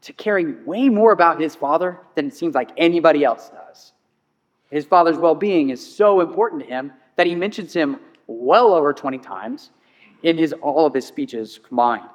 to 0.06 0.12
caring 0.12 0.64
way 0.64 0.88
more 0.88 1.10
about 1.10 1.40
his 1.40 1.56
father 1.56 1.98
than 2.14 2.28
it 2.28 2.34
seems 2.34 2.54
like 2.54 2.70
anybody 2.76 3.24
else 3.24 3.50
does. 3.50 3.92
His 4.70 4.84
father's 4.84 5.18
well 5.18 5.34
being 5.34 5.70
is 5.70 5.84
so 5.96 6.20
important 6.20 6.62
to 6.62 6.68
him 6.68 6.92
that 7.16 7.26
he 7.26 7.34
mentions 7.34 7.72
him 7.72 7.98
well 8.28 8.72
over 8.72 8.92
20 8.92 9.18
times 9.18 9.70
in 10.22 10.38
his, 10.38 10.52
all 10.52 10.86
of 10.86 10.94
his 10.94 11.04
speeches 11.04 11.58
combined. 11.66 12.08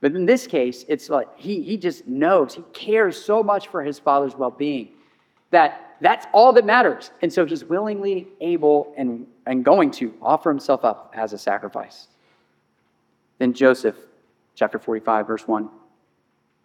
But 0.00 0.16
in 0.16 0.26
this 0.26 0.48
case, 0.48 0.84
it's 0.88 1.08
like 1.08 1.28
he, 1.36 1.62
he 1.62 1.76
just 1.76 2.08
knows, 2.08 2.54
he 2.54 2.62
cares 2.72 3.16
so 3.16 3.44
much 3.44 3.68
for 3.68 3.80
his 3.80 4.00
father's 4.00 4.34
well 4.34 4.50
being 4.50 4.88
that 5.52 5.96
that's 6.00 6.26
all 6.32 6.52
that 6.52 6.66
matters. 6.66 7.12
And 7.22 7.32
so 7.32 7.46
he's 7.46 7.64
willingly 7.64 8.26
able 8.40 8.92
and, 8.96 9.24
and 9.46 9.64
going 9.64 9.92
to 9.92 10.12
offer 10.20 10.50
himself 10.50 10.84
up 10.84 11.14
as 11.16 11.32
a 11.32 11.38
sacrifice. 11.38 12.08
Then 13.38 13.52
Joseph, 13.52 13.94
chapter 14.56 14.80
45, 14.80 15.28
verse 15.28 15.46
1, 15.46 15.70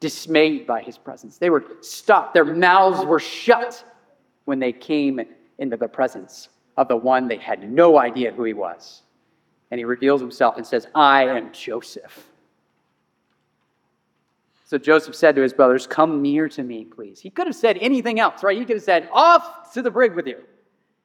Dismayed 0.00 0.66
by 0.66 0.82
his 0.82 0.98
presence. 0.98 1.38
They 1.38 1.50
were 1.50 1.64
stopped, 1.80 2.34
their 2.34 2.44
mouths 2.44 3.04
were 3.04 3.20
shut 3.20 3.84
when 4.44 4.58
they 4.58 4.72
came 4.72 5.20
into 5.58 5.76
the 5.76 5.88
presence 5.88 6.48
of 6.76 6.88
the 6.88 6.96
one 6.96 7.28
they 7.28 7.36
had 7.36 7.70
no 7.70 7.98
idea 7.98 8.32
who 8.32 8.44
he 8.44 8.52
was. 8.52 9.02
And 9.70 9.78
he 9.78 9.84
reveals 9.84 10.20
himself 10.20 10.56
and 10.56 10.66
says, 10.66 10.86
I 10.94 11.24
am 11.24 11.52
Joseph 11.52 12.26
so 14.74 14.78
Joseph 14.78 15.14
said 15.14 15.36
to 15.36 15.42
his 15.42 15.52
brothers, 15.52 15.86
Come 15.86 16.22
near 16.22 16.48
to 16.48 16.62
me, 16.64 16.84
please. 16.84 17.20
He 17.20 17.30
could 17.30 17.46
have 17.46 17.54
said 17.54 17.78
anything 17.80 18.18
else, 18.18 18.42
right? 18.42 18.58
He 18.58 18.64
could 18.64 18.74
have 18.74 18.82
said, 18.84 19.08
Off 19.12 19.72
to 19.74 19.82
the 19.82 19.90
brig 19.90 20.14
with 20.14 20.26
you. 20.26 20.42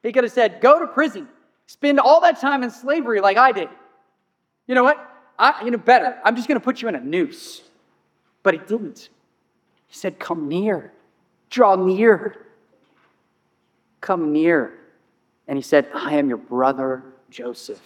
He 0.02 0.12
could 0.12 0.24
have 0.24 0.34
said, 0.34 0.60
Go 0.60 0.80
to 0.80 0.88
prison. 0.88 1.28
Spend 1.68 2.00
all 2.00 2.20
that 2.22 2.42
time 2.42 2.64
in 2.64 2.72
slavery 2.72 3.22
like 3.22 3.38
I 3.38 3.52
did. 3.52 3.70
You 4.66 4.74
know 4.74 4.84
what? 4.84 4.98
I, 5.38 5.64
you 5.64 5.70
know, 5.70 5.78
better. 5.78 6.20
I'm 6.26 6.36
just 6.36 6.48
going 6.48 6.60
to 6.60 6.64
put 6.64 6.82
you 6.82 6.88
in 6.88 6.96
a 6.96 7.00
noose. 7.00 7.62
But 8.50 8.56
he 8.56 8.66
didn't. 8.66 9.10
He 9.86 9.96
said, 9.96 10.18
Come 10.18 10.48
near. 10.48 10.92
Draw 11.52 11.76
near. 11.86 12.48
Come 14.02 14.34
near. 14.34 14.74
And 15.48 15.56
he 15.56 15.62
said, 15.62 15.88
I 15.94 16.16
am 16.16 16.30
your 16.30 16.40
brother 16.40 17.04
Joseph, 17.30 17.80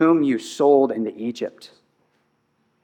whom 0.00 0.24
you 0.24 0.40
sold 0.40 0.90
into 0.90 1.16
Egypt. 1.16 1.70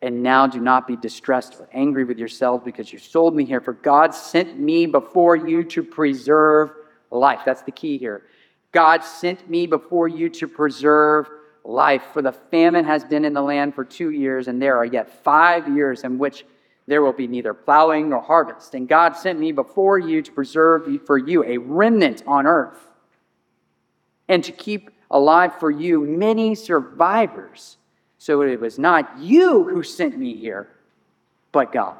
And 0.01 0.23
now 0.23 0.47
do 0.47 0.61
not 0.61 0.87
be 0.87 0.95
distressed 0.95 1.57
or 1.59 1.69
angry 1.73 2.05
with 2.05 2.19
yourselves 2.19 2.63
because 2.65 2.93
you 2.93 3.01
sold 3.01 3.35
me 3.35 3.45
here. 3.45 3.61
For 3.61 3.73
God 3.73 4.15
sent 4.15 4.57
me 4.57 4.87
before 4.87 5.35
you 5.35 5.65
to 5.65 5.83
preserve 5.83 6.71
life. 7.11 7.41
That's 7.45 7.63
the 7.63 7.73
key 7.73 7.99
here. 7.99 8.27
God 8.71 9.03
sent 9.03 9.51
me 9.51 9.67
before 9.67 10.07
you 10.07 10.29
to 10.29 10.47
preserve 10.47 11.29
life. 11.65 12.05
For 12.13 12.23
the 12.23 12.31
famine 12.31 12.85
has 12.85 13.03
been 13.03 13.25
in 13.25 13.33
the 13.33 13.43
land 13.43 13.75
for 13.75 13.85
two 13.85 14.11
years, 14.11 14.47
and 14.47 14.63
there 14.63 14.77
are 14.77 14.85
yet 14.85 15.25
five 15.25 15.67
years 15.67 16.05
in 16.05 16.17
which 16.17 16.45
there 16.91 17.03
will 17.03 17.13
be 17.13 17.27
neither 17.27 17.55
plowing 17.55 18.11
nor 18.11 18.21
harvest. 18.21 18.75
And 18.75 18.89
God 18.89 19.17
sent 19.17 19.39
me 19.39 19.53
before 19.53 19.99
you 19.99 20.23
to 20.23 20.33
preserve 20.33 20.89
for 21.07 21.17
you 21.17 21.45
a 21.45 21.59
remnant 21.59 22.23
on 22.27 22.47
earth, 22.47 22.79
and 24.29 24.43
to 24.45 24.53
keep 24.53 24.91
alive 25.11 25.59
for 25.59 25.71
you 25.71 26.01
many 26.01 26.55
survivors 26.55 27.77
so 28.21 28.43
it 28.43 28.61
was 28.61 28.79
not 28.79 29.19
you 29.19 29.65
who 29.65 29.83
sent 29.83 30.19
me 30.19 30.37
here, 30.37 30.69
but 31.53 31.73
God. 31.73 31.97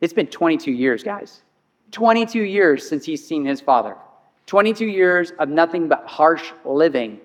It's 0.00 0.12
been 0.12 0.28
22 0.28 0.70
years, 0.70 1.02
guys. 1.02 1.42
22 1.90 2.42
years 2.42 2.88
since 2.88 3.04
he's 3.04 3.26
seen 3.26 3.44
his 3.44 3.60
father. 3.60 3.96
22 4.46 4.86
years 4.86 5.32
of 5.40 5.48
nothing 5.48 5.88
but 5.88 6.06
harsh 6.06 6.52
living. 6.64 7.18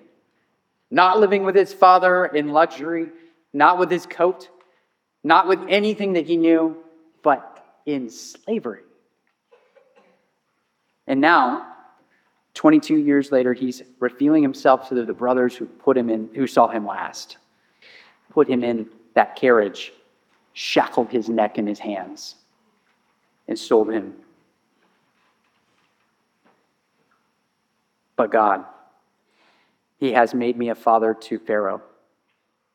Not 0.90 1.20
living 1.20 1.44
with 1.44 1.54
his 1.54 1.72
father 1.72 2.26
in 2.26 2.48
luxury, 2.48 3.06
not 3.52 3.78
with 3.78 3.88
his 3.88 4.04
coat, 4.04 4.48
not 5.26 5.48
with 5.48 5.58
anything 5.68 6.12
that 6.12 6.24
he 6.24 6.36
knew, 6.36 6.76
but 7.22 7.66
in 7.84 8.08
slavery. 8.08 8.82
And 11.08 11.20
now, 11.20 11.66
22 12.54 12.96
years 12.96 13.32
later, 13.32 13.52
he's 13.52 13.82
revealing 13.98 14.42
himself 14.42 14.88
to 14.88 15.04
the 15.04 15.12
brothers 15.12 15.56
who 15.56 15.66
put 15.66 15.96
him 15.96 16.10
in, 16.10 16.30
who 16.34 16.46
saw 16.46 16.68
him 16.68 16.86
last 16.86 17.38
put 18.36 18.46
him 18.46 18.62
in 18.62 18.86
that 19.14 19.34
carriage, 19.34 19.94
shackled 20.52 21.08
his 21.08 21.26
neck 21.26 21.56
and 21.56 21.66
his 21.66 21.78
hands, 21.78 22.34
and 23.48 23.58
sold 23.58 23.90
him. 23.90 24.14
But 28.14 28.30
God, 28.30 28.66
He 29.98 30.12
has 30.12 30.34
made 30.34 30.58
me 30.58 30.68
a 30.68 30.74
father 30.74 31.14
to 31.14 31.38
Pharaoh 31.38 31.80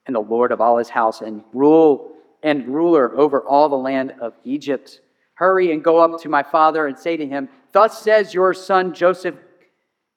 and 0.07 0.15
the 0.15 0.19
Lord 0.19 0.51
of 0.51 0.59
all 0.59 0.77
his 0.77 0.89
house, 0.89 1.21
and 1.21 1.43
rule 1.53 2.11
and 2.43 2.67
ruler 2.67 3.17
over 3.17 3.41
all 3.41 3.69
the 3.69 3.75
land 3.75 4.13
of 4.19 4.33
Egypt. 4.43 5.01
Hurry 5.35 5.71
and 5.71 5.83
go 5.83 5.97
up 5.99 6.21
to 6.21 6.29
my 6.29 6.43
father 6.43 6.87
and 6.87 6.97
say 6.97 7.17
to 7.17 7.25
him, 7.25 7.49
Thus 7.71 8.01
says 8.01 8.33
your 8.33 8.53
son 8.53 8.93
Joseph, 8.93 9.35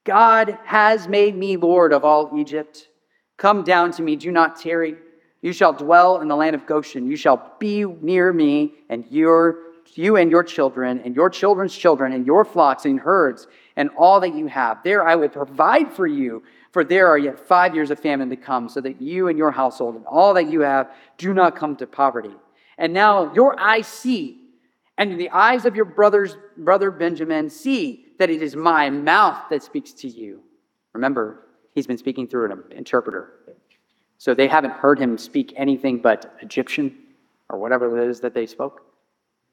God 0.04 0.58
has 0.64 1.08
made 1.08 1.34
me 1.34 1.56
Lord 1.56 1.92
of 1.92 2.04
all 2.04 2.38
Egypt. 2.38 2.88
Come 3.36 3.64
down 3.64 3.90
to 3.92 4.02
me, 4.02 4.16
do 4.16 4.30
not 4.30 4.60
tarry. 4.60 4.96
You 5.40 5.52
shall 5.52 5.72
dwell 5.72 6.20
in 6.20 6.28
the 6.28 6.36
land 6.36 6.54
of 6.54 6.66
Goshen. 6.66 7.06
You 7.06 7.16
shall 7.16 7.54
be 7.58 7.84
near 7.84 8.32
me, 8.32 8.74
and 8.88 9.04
your, 9.10 9.58
you 9.94 10.16
and 10.16 10.30
your 10.30 10.42
children, 10.42 11.00
and 11.04 11.14
your 11.14 11.28
children's 11.28 11.76
children, 11.76 12.12
and 12.12 12.26
your 12.26 12.44
flocks 12.44 12.84
and 12.84 12.98
herds, 12.98 13.46
and 13.76 13.90
all 13.96 14.20
that 14.20 14.34
you 14.34 14.46
have. 14.46 14.82
There 14.82 15.06
I 15.06 15.16
will 15.16 15.28
provide 15.28 15.92
for 15.92 16.06
you, 16.06 16.42
for 16.74 16.82
there 16.82 17.06
are 17.06 17.16
yet 17.16 17.38
five 17.38 17.72
years 17.72 17.92
of 17.92 18.00
famine 18.00 18.28
to 18.30 18.36
come, 18.36 18.68
so 18.68 18.80
that 18.80 19.00
you 19.00 19.28
and 19.28 19.38
your 19.38 19.52
household 19.52 19.94
and 19.94 20.04
all 20.06 20.34
that 20.34 20.50
you 20.50 20.62
have 20.62 20.90
do 21.16 21.32
not 21.32 21.54
come 21.54 21.76
to 21.76 21.86
poverty. 21.86 22.34
And 22.78 22.92
now 22.92 23.32
your 23.32 23.56
eyes 23.60 23.86
see, 23.86 24.40
and 24.98 25.20
the 25.20 25.30
eyes 25.30 25.66
of 25.66 25.76
your 25.76 25.84
brother's 25.84 26.36
brother 26.56 26.90
Benjamin 26.90 27.48
see 27.48 28.06
that 28.18 28.28
it 28.28 28.42
is 28.42 28.56
my 28.56 28.90
mouth 28.90 29.40
that 29.50 29.62
speaks 29.62 29.92
to 29.92 30.08
you. 30.08 30.42
Remember, 30.94 31.46
he's 31.76 31.86
been 31.86 31.96
speaking 31.96 32.26
through 32.26 32.50
an 32.50 32.64
interpreter. 32.72 33.34
So 34.18 34.34
they 34.34 34.48
haven't 34.48 34.72
heard 34.72 34.98
him 34.98 35.16
speak 35.16 35.54
anything 35.56 35.98
but 35.98 36.34
Egyptian 36.42 36.92
or 37.50 37.60
whatever 37.60 37.96
it 37.96 38.08
is 38.10 38.18
that 38.18 38.34
they 38.34 38.46
spoke. 38.46 38.82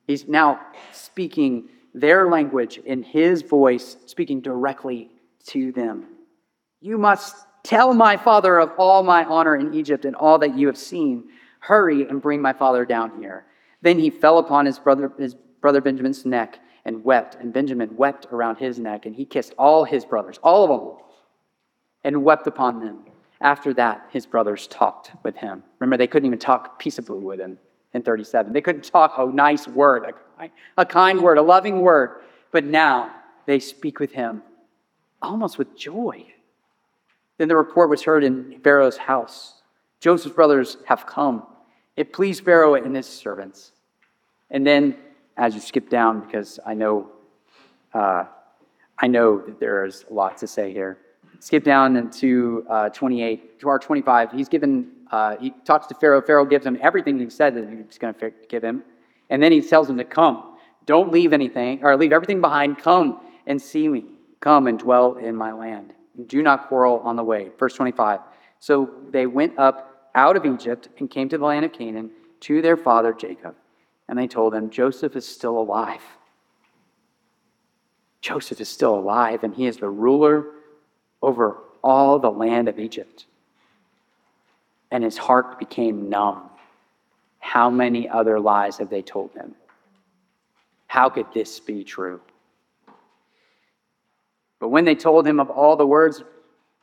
He's 0.08 0.28
now 0.28 0.60
speaking 0.92 1.70
their 1.94 2.28
language 2.32 2.80
in 2.80 3.04
his 3.04 3.44
voice, 3.44 3.96
speaking 4.08 4.42
directly 4.42 5.12
to 5.50 5.72
them. 5.72 6.08
You 6.82 6.98
must 6.98 7.36
tell 7.64 7.94
my 7.94 8.18
father 8.18 8.60
of 8.60 8.72
all 8.78 9.04
my 9.04 9.24
honor 9.24 9.56
in 9.56 9.74
Egypt 9.74 10.06
and 10.06 10.16
all 10.16 10.40
that 10.40 10.58
you 10.58 10.68
have 10.68 10.78
seen. 10.78 11.30
Hurry 11.60 12.08
and 12.08 12.22
bring 12.22 12.42
my 12.42 12.54
father 12.54 12.86
down 12.86 13.22
here. 13.22 13.46
Then 13.82 14.00
he 14.00 14.10
fell 14.10 14.40
upon 14.40 14.66
his 14.66 14.80
brother, 14.80 15.12
his 15.18 15.36
brother 15.62 15.80
Benjamin's 15.80 16.26
neck 16.26 16.60
and 16.86 17.04
wept, 17.04 17.36
and 17.36 17.54
Benjamin 17.54 17.96
wept 17.96 18.26
around 18.32 18.56
his 18.58 18.80
neck, 18.80 19.06
and 19.06 19.16
he 19.16 19.26
kissed 19.26 19.54
all 19.58 19.84
his 19.84 20.04
brothers, 20.04 20.40
all 20.42 20.64
of 20.64 20.70
them, 20.70 21.06
and 22.04 22.24
wept 22.24 22.48
upon 22.48 22.84
them. 22.84 23.06
After 23.40 23.74
that, 23.76 24.08
his 24.12 24.26
brothers 24.26 24.66
talked 24.68 25.12
with 25.24 25.36
him. 25.36 25.64
Remember, 25.80 25.98
they 25.98 26.08
couldn't 26.08 26.26
even 26.26 26.40
talk 26.40 26.80
peaceably 26.80 27.20
with 27.20 27.40
him. 27.40 27.60
in 27.94 28.02
37. 28.02 28.54
They 28.54 28.62
couldn't 28.62 28.84
talk 28.84 29.14
a 29.18 29.26
nice 29.26 29.68
word, 29.68 30.14
a, 30.40 30.50
a 30.78 30.86
kind 30.86 31.22
word, 31.22 31.38
a 31.38 31.42
loving 31.42 31.82
word. 31.82 32.22
But 32.52 32.66
now 32.66 33.12
they 33.46 33.60
speak 33.60 34.00
with 34.00 34.12
him 34.12 34.42
almost 35.22 35.58
with 35.58 35.76
joy. 35.78 36.26
Then 37.42 37.48
the 37.48 37.56
report 37.56 37.90
was 37.90 38.04
heard 38.04 38.24
in 38.24 38.60
Pharaoh's 38.64 38.98
house 38.98 39.64
Joseph's 40.00 40.36
brothers 40.36 40.78
have 40.86 41.08
come. 41.08 41.42
It 41.98 42.14
pleased 42.14 42.46
Pharaoh 42.46 42.76
and 42.76 42.96
his 42.96 43.08
servants. 43.08 43.72
And 44.52 44.64
then, 44.64 44.96
as 45.38 45.56
you 45.56 45.60
skip 45.60 45.90
down, 45.90 46.20
because 46.20 46.60
I 46.68 46.76
know, 46.76 47.10
uh, 47.96 48.26
I 49.00 49.08
know 49.08 49.40
that 49.40 49.60
there 49.60 49.86
is 49.86 50.06
a 50.08 50.14
lot 50.14 50.38
to 50.38 50.46
say 50.46 50.72
here. 50.72 51.00
Skip 51.40 51.64
down 51.64 51.96
into 51.96 52.64
uh, 52.70 52.90
28 52.90 53.60
to 53.62 53.70
our 53.70 53.80
25. 53.80 54.34
He's 54.34 54.48
given. 54.48 54.92
Uh, 55.10 55.36
he 55.38 55.50
talks 55.66 55.88
to 55.88 55.96
Pharaoh. 55.96 56.22
Pharaoh 56.22 56.46
gives 56.46 56.68
him 56.68 56.78
everything 56.80 57.18
he 57.18 57.28
said 57.32 57.56
that 57.56 57.68
he's 57.68 57.98
going 57.98 58.14
to 58.14 58.32
give 58.50 58.64
him, 58.64 58.84
and 59.32 59.42
then 59.42 59.52
he 59.52 59.62
tells 59.62 59.90
him 59.90 59.98
to 59.98 60.04
come. 60.04 60.58
Don't 60.86 61.12
leave 61.12 61.34
anything, 61.34 61.84
or 61.84 61.98
leave 61.98 62.12
everything 62.12 62.40
behind. 62.40 62.78
Come 62.78 63.20
and 63.48 63.60
see 63.60 63.88
me. 63.88 64.06
Come 64.42 64.68
and 64.68 64.78
dwell 64.78 65.16
in 65.16 65.36
my 65.36 65.52
land. 65.52 65.96
Do 66.28 66.42
not 66.42 66.68
quarrel 66.68 67.00
on 67.00 67.16
the 67.16 67.24
way. 67.24 67.50
Verse 67.58 67.76
25. 67.76 68.20
So 68.60 68.90
they 69.10 69.26
went 69.26 69.58
up 69.58 70.10
out 70.16 70.36
of 70.36 70.46
Egypt 70.46 70.90
and 71.00 71.10
came 71.10 71.30
to 71.30 71.38
the 71.38 71.46
land 71.46 71.66
of 71.66 71.74
Canaan 71.74 72.12
to 72.42 72.62
their 72.62 72.78
father 72.78 73.14
Jacob. 73.14 73.56
And 74.08 74.18
they 74.18 74.28
told 74.28 74.54
him, 74.54 74.70
Joseph 74.70 75.16
is 75.16 75.26
still 75.26 75.58
alive. 75.58 76.02
Joseph 78.20 78.62
is 78.62 78.70
still 78.70 78.96
alive, 78.96 79.44
and 79.44 79.56
he 79.56 79.66
is 79.66 79.78
the 79.78 79.90
ruler 79.90 80.46
over 81.22 81.58
all 81.84 82.20
the 82.20 82.30
land 82.30 82.68
of 82.68 82.78
Egypt. 82.78 83.26
And 84.92 85.04
his 85.04 85.18
heart 85.18 85.58
became 85.58 86.10
numb. 86.10 86.50
How 87.40 87.70
many 87.70 88.08
other 88.08 88.40
lies 88.40 88.78
have 88.78 88.90
they 88.90 89.02
told 89.02 89.32
him? 89.34 89.56
How 90.88 91.10
could 91.10 91.28
this 91.34 91.60
be 91.60 91.84
true? 91.84 92.22
But 94.62 94.70
when 94.70 94.86
they 94.86 94.96
told 94.96 95.28
him 95.28 95.40
of 95.40 95.50
all 95.50 95.76
the 95.76 95.88
words 95.88 96.24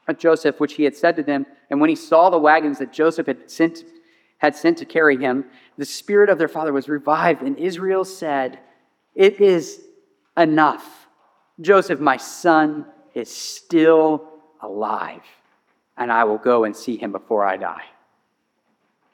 of 0.09 0.19
Joseph 0.19 0.59
which 0.59 0.75
he 0.75 0.83
had 0.83 0.97
said 0.97 1.15
to 1.17 1.23
them, 1.23 1.47
and 1.71 1.81
when 1.81 1.89
he 1.89 1.97
saw 1.97 2.29
the 2.29 2.39
wagons 2.39 2.81
that 2.81 2.93
Joseph 2.93 3.29
had 3.29 3.49
sent, 3.49 3.85
had 4.39 4.57
sent 4.57 4.79
to 4.79 4.85
carry 4.85 5.17
him, 5.17 5.45
the 5.79 5.85
spirit 5.85 6.29
of 6.29 6.39
their 6.39 6.49
father 6.49 6.73
was 6.73 6.89
revived, 6.89 7.41
and 7.43 7.57
Israel 7.57 8.05
said, 8.05 8.59
It 9.15 9.41
is 9.41 9.81
enough. 10.37 11.07
Joseph, 11.61 12.01
my 12.01 12.17
son, 12.17 12.85
is 13.15 13.33
still 13.33 14.29
alive, 14.61 15.23
and 15.97 16.11
I 16.11 16.25
will 16.25 16.39
go 16.39 16.65
and 16.65 16.75
see 16.75 16.97
him 16.97 17.13
before 17.13 17.45
I 17.45 17.57
die. 17.57 17.85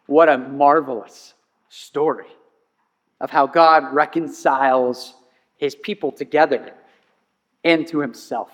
What 0.07 0.31
a 0.31 0.39
marvelous 0.39 1.35
story 1.69 2.29
of 3.21 3.31
how 3.31 3.47
God 3.47 3.93
reconciles 3.93 5.13
his 5.59 5.75
people 5.75 6.11
together 6.13 6.73
and 7.65 7.87
to 7.89 8.01
himself. 8.01 8.51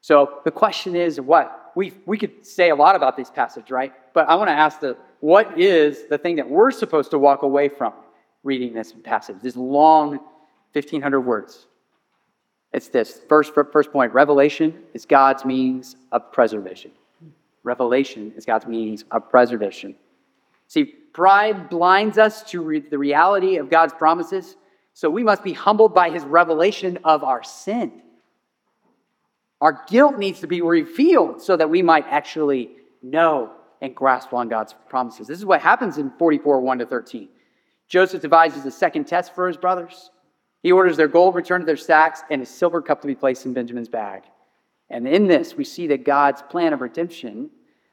So 0.00 0.40
the 0.44 0.50
question 0.50 0.96
is 0.96 1.20
what? 1.20 1.72
We, 1.74 1.92
we 2.06 2.18
could 2.18 2.44
say 2.44 2.70
a 2.70 2.74
lot 2.74 2.96
about 2.96 3.16
this 3.16 3.30
passage, 3.30 3.70
right? 3.70 3.92
But 4.12 4.28
I 4.28 4.34
want 4.34 4.48
to 4.48 4.52
ask 4.52 4.80
the 4.80 4.96
what 5.20 5.58
is 5.58 6.06
the 6.08 6.18
thing 6.18 6.36
that 6.36 6.50
we're 6.50 6.72
supposed 6.72 7.12
to 7.12 7.18
walk 7.18 7.42
away 7.42 7.68
from 7.68 7.92
reading 8.42 8.74
this 8.74 8.92
passage, 9.04 9.36
this 9.40 9.56
long 9.56 10.18
1,500 10.72 11.20
words? 11.20 11.66
It's 12.72 12.88
this 12.88 13.20
first, 13.28 13.52
first 13.54 13.92
point 13.92 14.12
Revelation 14.12 14.82
is 14.94 15.04
God's 15.04 15.44
means 15.44 15.96
of 16.10 16.32
preservation. 16.32 16.90
Revelation 17.62 18.32
is 18.36 18.44
God's 18.44 18.66
means 18.66 19.04
of 19.10 19.30
preservation. 19.30 19.94
See, 20.66 20.84
pride 20.84 21.68
blinds 21.68 22.18
us 22.18 22.42
to 22.44 22.62
re- 22.62 22.80
the 22.80 22.98
reality 22.98 23.58
of 23.58 23.70
God's 23.70 23.92
promises, 23.92 24.56
so 24.94 25.08
we 25.08 25.22
must 25.22 25.42
be 25.42 25.52
humbled 25.52 25.94
by 25.94 26.10
his 26.10 26.24
revelation 26.24 26.98
of 27.04 27.24
our 27.24 27.42
sin. 27.42 28.02
Our 29.60 29.82
guilt 29.88 30.18
needs 30.18 30.40
to 30.40 30.46
be 30.46 30.60
revealed 30.60 31.40
so 31.40 31.56
that 31.56 31.70
we 31.70 31.82
might 31.82 32.06
actually 32.08 32.70
know 33.02 33.52
and 33.80 33.94
grasp 33.94 34.32
on 34.32 34.48
God's 34.48 34.74
promises. 34.88 35.26
This 35.26 35.38
is 35.38 35.46
what 35.46 35.60
happens 35.60 35.98
in 35.98 36.10
44 36.18 36.60
1 36.60 36.78
to 36.78 36.86
13. 36.86 37.28
Joseph 37.88 38.22
devises 38.22 38.64
a 38.64 38.70
second 38.70 39.06
test 39.06 39.34
for 39.34 39.46
his 39.46 39.56
brothers. 39.56 40.10
He 40.62 40.72
orders 40.72 40.96
their 40.96 41.08
gold 41.08 41.34
returned 41.34 41.62
to 41.62 41.66
their 41.66 41.76
sacks 41.76 42.22
and 42.30 42.40
a 42.40 42.46
silver 42.46 42.80
cup 42.80 43.00
to 43.00 43.06
be 43.06 43.14
placed 43.14 43.44
in 43.44 43.52
Benjamin's 43.52 43.88
bag. 43.88 44.22
And 44.88 45.08
in 45.08 45.26
this, 45.26 45.56
we 45.56 45.64
see 45.64 45.86
that 45.88 46.04
God's 46.04 46.42
plan 46.42 46.72
of 46.72 46.80
redemption, 46.80 47.50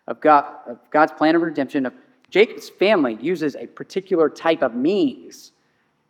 of, 0.07 0.21
God, 0.21 0.45
of 0.67 0.79
God's 0.91 1.11
plan 1.13 1.35
of 1.35 1.41
redemption 1.41 1.85
of 1.85 1.93
Jacob's 2.29 2.69
family 2.69 3.17
uses 3.19 3.55
a 3.55 3.65
particular 3.65 4.29
type 4.29 4.61
of 4.61 4.75
means 4.75 5.53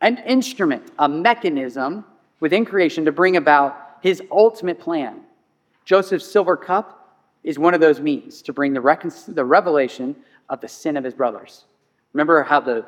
an 0.00 0.18
instrument, 0.18 0.90
a 0.98 1.08
mechanism 1.08 2.04
within 2.40 2.64
creation 2.64 3.04
to 3.04 3.12
bring 3.12 3.36
about 3.36 3.98
his 4.00 4.22
ultimate 4.30 4.78
plan. 4.80 5.20
Joseph's 5.84 6.26
silver 6.26 6.56
cup 6.56 7.18
is 7.44 7.58
one 7.58 7.74
of 7.74 7.80
those 7.80 8.00
means 8.00 8.42
to 8.42 8.52
bring 8.52 8.72
the, 8.72 8.80
recon- 8.80 9.12
the 9.28 9.44
revelation 9.44 10.16
of 10.48 10.60
the 10.60 10.68
sin 10.68 10.96
of 10.96 11.04
his 11.04 11.14
brothers. 11.14 11.64
Remember 12.12 12.42
how 12.42 12.60
the, 12.60 12.84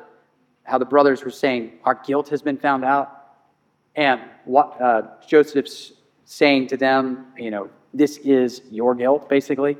how 0.63 0.77
the 0.77 0.85
brothers 0.85 1.23
were 1.23 1.31
saying, 1.31 1.73
Our 1.83 1.95
guilt 1.95 2.29
has 2.29 2.41
been 2.41 2.57
found 2.57 2.83
out? 2.83 3.19
And 3.95 4.21
what 4.45 4.81
uh, 4.81 5.03
Joseph's 5.27 5.93
saying 6.25 6.67
to 6.67 6.77
them, 6.77 7.27
you 7.37 7.51
know, 7.51 7.69
this 7.93 8.17
is 8.17 8.61
your 8.71 8.95
guilt, 8.95 9.29
basically. 9.29 9.77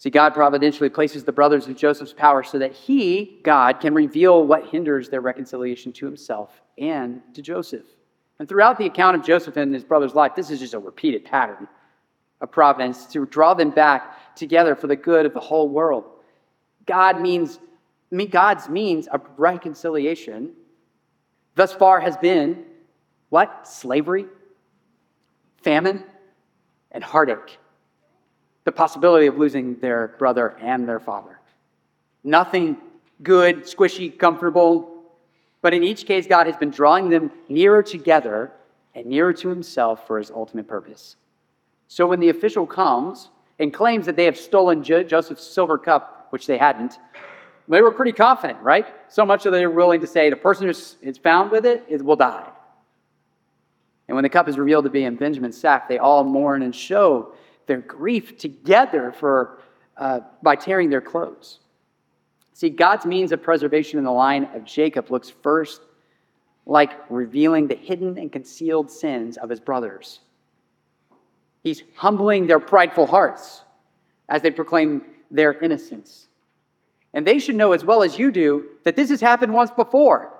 See, 0.00 0.08
God 0.08 0.32
providentially 0.32 0.88
places 0.88 1.24
the 1.24 1.32
brothers 1.32 1.66
in 1.66 1.74
Joseph's 1.74 2.14
power 2.14 2.42
so 2.42 2.58
that 2.58 2.72
he, 2.72 3.38
God, 3.42 3.80
can 3.80 3.92
reveal 3.92 4.46
what 4.46 4.66
hinders 4.66 5.10
their 5.10 5.20
reconciliation 5.20 5.92
to 5.92 6.06
himself 6.06 6.62
and 6.78 7.20
to 7.34 7.42
Joseph. 7.42 7.84
And 8.38 8.48
throughout 8.48 8.78
the 8.78 8.86
account 8.86 9.18
of 9.18 9.22
Joseph 9.22 9.58
and 9.58 9.74
his 9.74 9.84
brother's 9.84 10.14
life, 10.14 10.32
this 10.34 10.48
is 10.48 10.58
just 10.58 10.72
a 10.72 10.78
repeated 10.78 11.26
pattern 11.26 11.68
of 12.40 12.50
providence 12.50 13.04
to 13.08 13.26
draw 13.26 13.52
them 13.52 13.68
back 13.68 14.34
together 14.34 14.74
for 14.74 14.86
the 14.86 14.96
good 14.96 15.26
of 15.26 15.34
the 15.34 15.40
whole 15.40 15.68
world. 15.68 16.04
God 16.86 17.20
means, 17.20 17.60
God's 18.30 18.70
means 18.70 19.06
of 19.08 19.20
reconciliation 19.36 20.52
thus 21.56 21.74
far 21.74 22.00
has 22.00 22.16
been 22.16 22.64
what? 23.28 23.68
Slavery, 23.68 24.24
famine, 25.58 26.04
and 26.90 27.04
heartache 27.04 27.59
the 28.64 28.72
possibility 28.72 29.26
of 29.26 29.38
losing 29.38 29.78
their 29.80 30.08
brother 30.18 30.56
and 30.60 30.88
their 30.88 31.00
father. 31.00 31.38
Nothing 32.22 32.76
good, 33.22 33.64
squishy, 33.64 34.16
comfortable, 34.16 35.04
but 35.62 35.74
in 35.74 35.82
each 35.82 36.06
case, 36.06 36.26
God 36.26 36.46
has 36.46 36.56
been 36.56 36.70
drawing 36.70 37.10
them 37.10 37.30
nearer 37.48 37.82
together 37.82 38.52
and 38.94 39.06
nearer 39.06 39.32
to 39.34 39.48
Himself 39.48 40.06
for 40.06 40.18
His 40.18 40.30
ultimate 40.30 40.66
purpose. 40.66 41.16
So 41.88 42.06
when 42.06 42.20
the 42.20 42.28
official 42.28 42.66
comes 42.66 43.30
and 43.58 43.72
claims 43.72 44.06
that 44.06 44.16
they 44.16 44.24
have 44.24 44.36
stolen 44.38 44.82
Joseph's 44.82 45.44
silver 45.44 45.76
cup, 45.76 46.28
which 46.30 46.46
they 46.46 46.56
hadn't, 46.56 46.98
they 47.68 47.82
were 47.82 47.92
pretty 47.92 48.12
confident, 48.12 48.60
right? 48.62 48.86
So 49.08 49.24
much 49.24 49.44
that 49.44 49.50
they 49.50 49.66
were 49.66 49.74
willing 49.74 50.00
to 50.00 50.06
say 50.06 50.28
the 50.28 50.36
person 50.36 50.64
who 50.64 50.70
is 50.70 51.18
found 51.18 51.50
with 51.50 51.66
it 51.66 51.84
is, 51.88 52.02
will 52.02 52.16
die. 52.16 52.48
And 54.08 54.16
when 54.16 54.24
the 54.24 54.28
cup 54.28 54.48
is 54.48 54.58
revealed 54.58 54.84
to 54.84 54.90
be 54.90 55.04
in 55.04 55.14
Benjamin's 55.14 55.56
sack, 55.56 55.88
they 55.88 55.98
all 55.98 56.24
mourn 56.24 56.62
and 56.62 56.74
show 56.74 57.32
their 57.70 57.78
grief 57.78 58.36
together 58.36 59.12
for, 59.12 59.60
uh, 59.96 60.18
by 60.42 60.56
tearing 60.56 60.90
their 60.90 61.00
clothes. 61.00 61.60
See, 62.52 62.68
God's 62.68 63.06
means 63.06 63.30
of 63.30 63.44
preservation 63.44 63.96
in 63.96 64.04
the 64.04 64.10
line 64.10 64.48
of 64.56 64.64
Jacob 64.64 65.08
looks 65.08 65.30
first 65.30 65.82
like 66.66 66.90
revealing 67.08 67.68
the 67.68 67.76
hidden 67.76 68.18
and 68.18 68.32
concealed 68.32 68.90
sins 68.90 69.36
of 69.36 69.48
his 69.48 69.60
brothers. 69.60 70.18
He's 71.62 71.84
humbling 71.94 72.48
their 72.48 72.58
prideful 72.58 73.06
hearts 73.06 73.62
as 74.28 74.42
they 74.42 74.50
proclaim 74.50 75.02
their 75.30 75.52
innocence. 75.52 76.26
And 77.14 77.24
they 77.24 77.38
should 77.38 77.54
know 77.54 77.70
as 77.70 77.84
well 77.84 78.02
as 78.02 78.18
you 78.18 78.32
do 78.32 78.64
that 78.82 78.96
this 78.96 79.10
has 79.10 79.20
happened 79.20 79.54
once 79.54 79.70
before. 79.70 80.34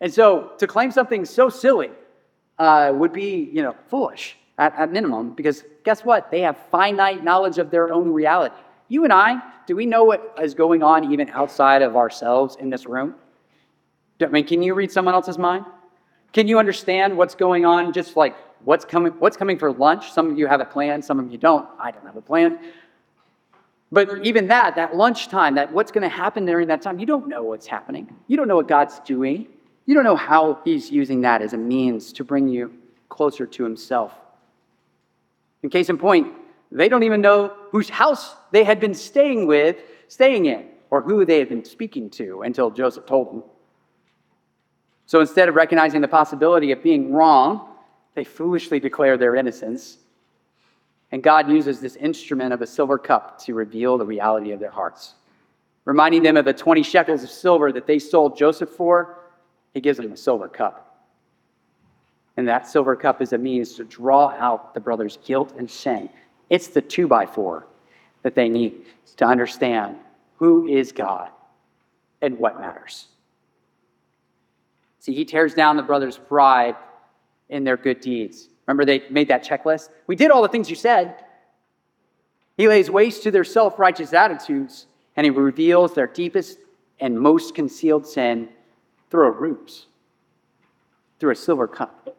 And 0.00 0.12
so 0.12 0.50
to 0.58 0.66
claim 0.66 0.90
something 0.90 1.24
so 1.26 1.48
silly 1.48 1.92
uh, 2.58 2.90
would 2.92 3.12
be, 3.12 3.48
you 3.52 3.62
know, 3.62 3.76
foolish 3.88 4.36
at, 4.58 4.74
at 4.76 4.92
minimum, 4.92 5.34
because 5.34 5.64
guess 5.84 6.04
what? 6.04 6.30
They 6.30 6.40
have 6.40 6.56
finite 6.70 7.24
knowledge 7.24 7.58
of 7.58 7.70
their 7.70 7.92
own 7.92 8.12
reality. 8.12 8.54
You 8.88 9.04
and 9.04 9.12
I, 9.12 9.40
do 9.66 9.74
we 9.76 9.86
know 9.86 10.04
what 10.04 10.34
is 10.42 10.54
going 10.54 10.82
on 10.82 11.12
even 11.12 11.30
outside 11.30 11.82
of 11.82 11.96
ourselves 11.96 12.56
in 12.56 12.70
this 12.70 12.86
room? 12.86 13.14
I 14.20 14.26
mean, 14.26 14.46
can 14.46 14.62
you 14.62 14.74
read 14.74 14.92
someone 14.92 15.14
else's 15.14 15.38
mind? 15.38 15.64
Can 16.32 16.48
you 16.48 16.58
understand 16.58 17.16
what's 17.16 17.34
going 17.34 17.64
on? 17.64 17.92
Just 17.92 18.16
like 18.16 18.36
what's 18.64 18.84
coming, 18.84 19.12
what's 19.18 19.36
coming 19.36 19.58
for 19.58 19.72
lunch? 19.72 20.12
Some 20.12 20.30
of 20.30 20.38
you 20.38 20.46
have 20.46 20.60
a 20.60 20.64
plan, 20.64 21.02
some 21.02 21.18
of 21.18 21.30
you 21.30 21.38
don't. 21.38 21.68
I 21.78 21.90
don't 21.90 22.06
have 22.06 22.16
a 22.16 22.22
plan. 22.22 22.58
But 23.90 24.24
even 24.24 24.48
that, 24.48 24.74
that 24.76 24.96
lunchtime, 24.96 25.54
that 25.56 25.70
what's 25.70 25.92
going 25.92 26.02
to 26.02 26.08
happen 26.08 26.46
during 26.46 26.68
that 26.68 26.80
time, 26.80 26.98
you 26.98 27.04
don't 27.04 27.28
know 27.28 27.42
what's 27.42 27.66
happening. 27.66 28.14
You 28.26 28.38
don't 28.38 28.48
know 28.48 28.56
what 28.56 28.66
God's 28.66 29.00
doing. 29.00 29.48
You 29.84 29.94
don't 29.94 30.04
know 30.04 30.16
how 30.16 30.60
He's 30.64 30.90
using 30.90 31.20
that 31.22 31.42
as 31.42 31.52
a 31.52 31.58
means 31.58 32.12
to 32.14 32.24
bring 32.24 32.48
you 32.48 32.72
closer 33.10 33.44
to 33.44 33.64
Himself. 33.64 34.14
In 35.62 35.70
case 35.70 35.88
in 35.88 35.98
point, 35.98 36.28
they 36.70 36.88
don't 36.88 37.02
even 37.02 37.20
know 37.20 37.52
whose 37.70 37.88
house 37.88 38.34
they 38.50 38.64
had 38.64 38.80
been 38.80 38.94
staying 38.94 39.46
with, 39.46 39.76
staying 40.08 40.46
in. 40.46 40.68
or 40.90 41.00
who 41.00 41.24
they 41.24 41.38
had 41.38 41.48
been 41.48 41.64
speaking 41.64 42.10
to 42.10 42.42
until 42.42 42.70
Joseph 42.70 43.06
told 43.06 43.28
them. 43.32 43.42
So 45.06 45.20
instead 45.20 45.48
of 45.48 45.54
recognizing 45.54 46.02
the 46.02 46.08
possibility 46.08 46.70
of 46.70 46.82
being 46.82 47.14
wrong, 47.14 47.76
they 48.14 48.24
foolishly 48.24 48.78
declare 48.78 49.16
their 49.16 49.34
innocence. 49.34 49.96
And 51.10 51.22
God 51.22 51.50
uses 51.50 51.80
this 51.80 51.96
instrument 51.96 52.52
of 52.52 52.60
a 52.60 52.66
silver 52.66 52.98
cup 52.98 53.38
to 53.44 53.54
reveal 53.54 53.96
the 53.96 54.04
reality 54.04 54.52
of 54.52 54.60
their 54.60 54.70
hearts. 54.70 55.14
Reminding 55.86 56.22
them 56.22 56.36
of 56.36 56.44
the 56.44 56.52
20 56.52 56.82
shekels 56.82 57.22
of 57.22 57.30
silver 57.30 57.72
that 57.72 57.86
they 57.86 57.98
sold 57.98 58.36
Joseph 58.36 58.68
for, 58.68 59.18
he 59.72 59.80
gives 59.80 59.96
them 59.96 60.12
a 60.12 60.16
silver 60.16 60.48
cup. 60.48 60.91
And 62.36 62.48
that 62.48 62.66
silver 62.66 62.96
cup 62.96 63.20
is 63.20 63.32
a 63.32 63.38
means 63.38 63.74
to 63.74 63.84
draw 63.84 64.30
out 64.38 64.74
the 64.74 64.80
brothers' 64.80 65.18
guilt 65.24 65.54
and 65.58 65.70
sin. 65.70 66.08
It's 66.48 66.68
the 66.68 66.80
two 66.80 67.06
by 67.06 67.26
four 67.26 67.66
that 68.22 68.34
they 68.34 68.48
need 68.48 68.86
to 69.16 69.26
understand 69.26 69.96
who 70.36 70.66
is 70.66 70.92
God 70.92 71.30
and 72.20 72.38
what 72.38 72.58
matters. 72.58 73.08
See, 74.98 75.12
he 75.12 75.24
tears 75.24 75.54
down 75.54 75.76
the 75.76 75.82
brothers' 75.82 76.16
pride 76.16 76.76
in 77.48 77.64
their 77.64 77.76
good 77.76 78.00
deeds. 78.00 78.48
Remember, 78.66 78.84
they 78.84 79.02
made 79.10 79.28
that 79.28 79.44
checklist? 79.44 79.88
We 80.06 80.16
did 80.16 80.30
all 80.30 80.42
the 80.42 80.48
things 80.48 80.70
you 80.70 80.76
said. 80.76 81.16
He 82.56 82.68
lays 82.68 82.90
waste 82.90 83.24
to 83.24 83.30
their 83.30 83.44
self 83.44 83.78
righteous 83.78 84.12
attitudes, 84.12 84.86
and 85.16 85.24
he 85.24 85.30
reveals 85.30 85.94
their 85.94 86.06
deepest 86.06 86.58
and 87.00 87.18
most 87.18 87.54
concealed 87.54 88.06
sin 88.06 88.48
through 89.10 89.26
a 89.26 89.30
ruse, 89.30 89.86
through 91.18 91.32
a 91.32 91.36
silver 91.36 91.66
cup. 91.66 92.16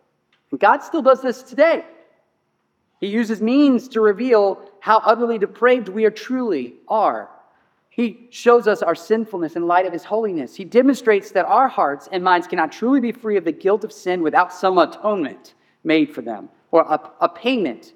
God 0.57 0.79
still 0.83 1.01
does 1.01 1.21
this 1.21 1.43
today. 1.43 1.85
He 2.99 3.07
uses 3.07 3.41
means 3.41 3.87
to 3.89 4.01
reveal 4.01 4.69
how 4.79 4.99
utterly 4.99 5.37
depraved 5.37 5.89
we 5.89 6.05
are 6.05 6.11
truly 6.11 6.75
are. 6.87 7.29
He 7.89 8.27
shows 8.31 8.67
us 8.67 8.81
our 8.81 8.95
sinfulness 8.95 9.55
in 9.55 9.67
light 9.67 9.85
of 9.85 9.93
his 9.93 10.03
holiness. 10.03 10.55
He 10.55 10.65
demonstrates 10.65 11.31
that 11.31 11.45
our 11.45 11.67
hearts 11.67 12.07
and 12.11 12.23
minds 12.23 12.47
cannot 12.47 12.71
truly 12.71 12.99
be 12.99 13.11
free 13.11 13.37
of 13.37 13.45
the 13.45 13.51
guilt 13.51 13.83
of 13.83 13.91
sin 13.91 14.23
without 14.23 14.53
some 14.53 14.77
atonement 14.77 15.53
made 15.83 16.13
for 16.13 16.21
them 16.21 16.49
or 16.71 16.81
a, 16.81 17.11
a 17.21 17.29
payment. 17.29 17.93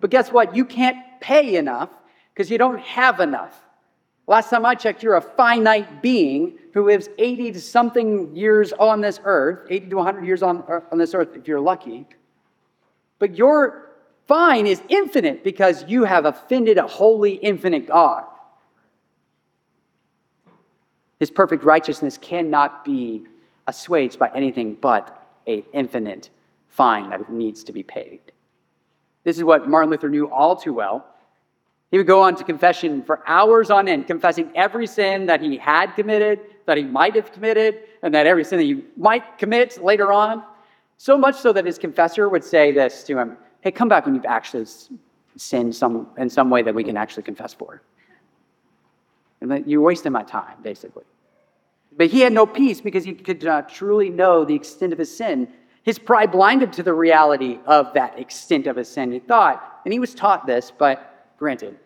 But 0.00 0.10
guess 0.10 0.32
what? 0.32 0.56
You 0.56 0.64
can't 0.64 0.98
pay 1.20 1.56
enough 1.56 1.90
because 2.32 2.50
you 2.50 2.58
don't 2.58 2.80
have 2.80 3.20
enough. 3.20 3.65
Last 4.28 4.50
time 4.50 4.66
I 4.66 4.74
checked, 4.74 5.02
you're 5.02 5.16
a 5.16 5.20
finite 5.20 6.02
being 6.02 6.58
who 6.74 6.84
lives 6.84 7.08
80 7.18 7.52
to 7.52 7.60
something 7.60 8.34
years 8.34 8.72
on 8.72 9.00
this 9.00 9.20
earth, 9.24 9.66
80 9.70 9.88
to 9.88 9.96
100 9.96 10.24
years 10.26 10.42
on, 10.42 10.64
uh, 10.68 10.80
on 10.90 10.98
this 10.98 11.14
earth 11.14 11.36
if 11.36 11.46
you're 11.46 11.60
lucky. 11.60 12.06
But 13.18 13.36
your 13.36 13.92
fine 14.26 14.66
is 14.66 14.82
infinite 14.88 15.44
because 15.44 15.84
you 15.86 16.04
have 16.04 16.24
offended 16.24 16.76
a 16.76 16.86
holy, 16.86 17.34
infinite 17.34 17.86
God. 17.86 18.24
His 21.20 21.30
perfect 21.30 21.64
righteousness 21.64 22.18
cannot 22.18 22.84
be 22.84 23.24
assuaged 23.68 24.18
by 24.18 24.30
anything 24.34 24.74
but 24.74 25.22
an 25.46 25.62
infinite 25.72 26.30
fine 26.68 27.10
that 27.10 27.30
needs 27.30 27.64
to 27.64 27.72
be 27.72 27.82
paid. 27.82 28.20
This 29.24 29.38
is 29.38 29.44
what 29.44 29.68
Martin 29.68 29.90
Luther 29.90 30.10
knew 30.10 30.30
all 30.30 30.56
too 30.56 30.74
well 30.74 31.06
he 31.96 31.98
would 31.98 32.06
go 32.06 32.20
on 32.20 32.36
to 32.36 32.44
confession 32.44 33.02
for 33.02 33.22
hours 33.26 33.70
on 33.70 33.88
end, 33.88 34.06
confessing 34.06 34.52
every 34.54 34.86
sin 34.86 35.24
that 35.24 35.40
he 35.40 35.56
had 35.56 35.94
committed, 35.94 36.40
that 36.66 36.76
he 36.76 36.84
might 36.84 37.14
have 37.14 37.32
committed, 37.32 37.84
and 38.02 38.14
that 38.14 38.26
every 38.26 38.44
sin 38.44 38.58
that 38.58 38.64
he 38.64 38.84
might 38.98 39.38
commit 39.38 39.82
later 39.82 40.12
on. 40.12 40.44
So 40.98 41.16
much 41.16 41.36
so 41.36 41.54
that 41.54 41.64
his 41.64 41.78
confessor 41.78 42.28
would 42.28 42.44
say 42.44 42.70
this 42.70 43.02
to 43.04 43.16
him 43.16 43.38
Hey, 43.62 43.70
come 43.70 43.88
back 43.88 44.04
when 44.04 44.14
you've 44.14 44.26
actually 44.26 44.66
sinned 45.36 45.74
some, 45.74 46.08
in 46.18 46.28
some 46.28 46.50
way 46.50 46.60
that 46.60 46.74
we 46.74 46.84
can 46.84 46.98
actually 46.98 47.22
confess 47.22 47.54
for. 47.54 47.80
And 49.40 49.50
that 49.50 49.66
you're 49.66 49.80
wasting 49.80 50.12
my 50.12 50.22
time, 50.22 50.58
basically. 50.62 51.04
But 51.96 52.08
he 52.08 52.20
had 52.20 52.34
no 52.34 52.44
peace 52.44 52.82
because 52.82 53.04
he 53.04 53.14
could 53.14 53.42
not 53.42 53.70
truly 53.70 54.10
know 54.10 54.44
the 54.44 54.54
extent 54.54 54.92
of 54.92 54.98
his 54.98 55.16
sin. 55.16 55.48
His 55.82 55.98
pride 55.98 56.30
blinded 56.30 56.74
to 56.74 56.82
the 56.82 56.92
reality 56.92 57.58
of 57.64 57.94
that 57.94 58.18
extent 58.18 58.66
of 58.66 58.76
his 58.76 58.86
sin. 58.86 59.12
He 59.12 59.18
thought, 59.18 59.80
and 59.86 59.94
he 59.94 59.98
was 59.98 60.14
taught 60.14 60.46
this, 60.46 60.70
but 60.76 61.32
granted, 61.38 61.78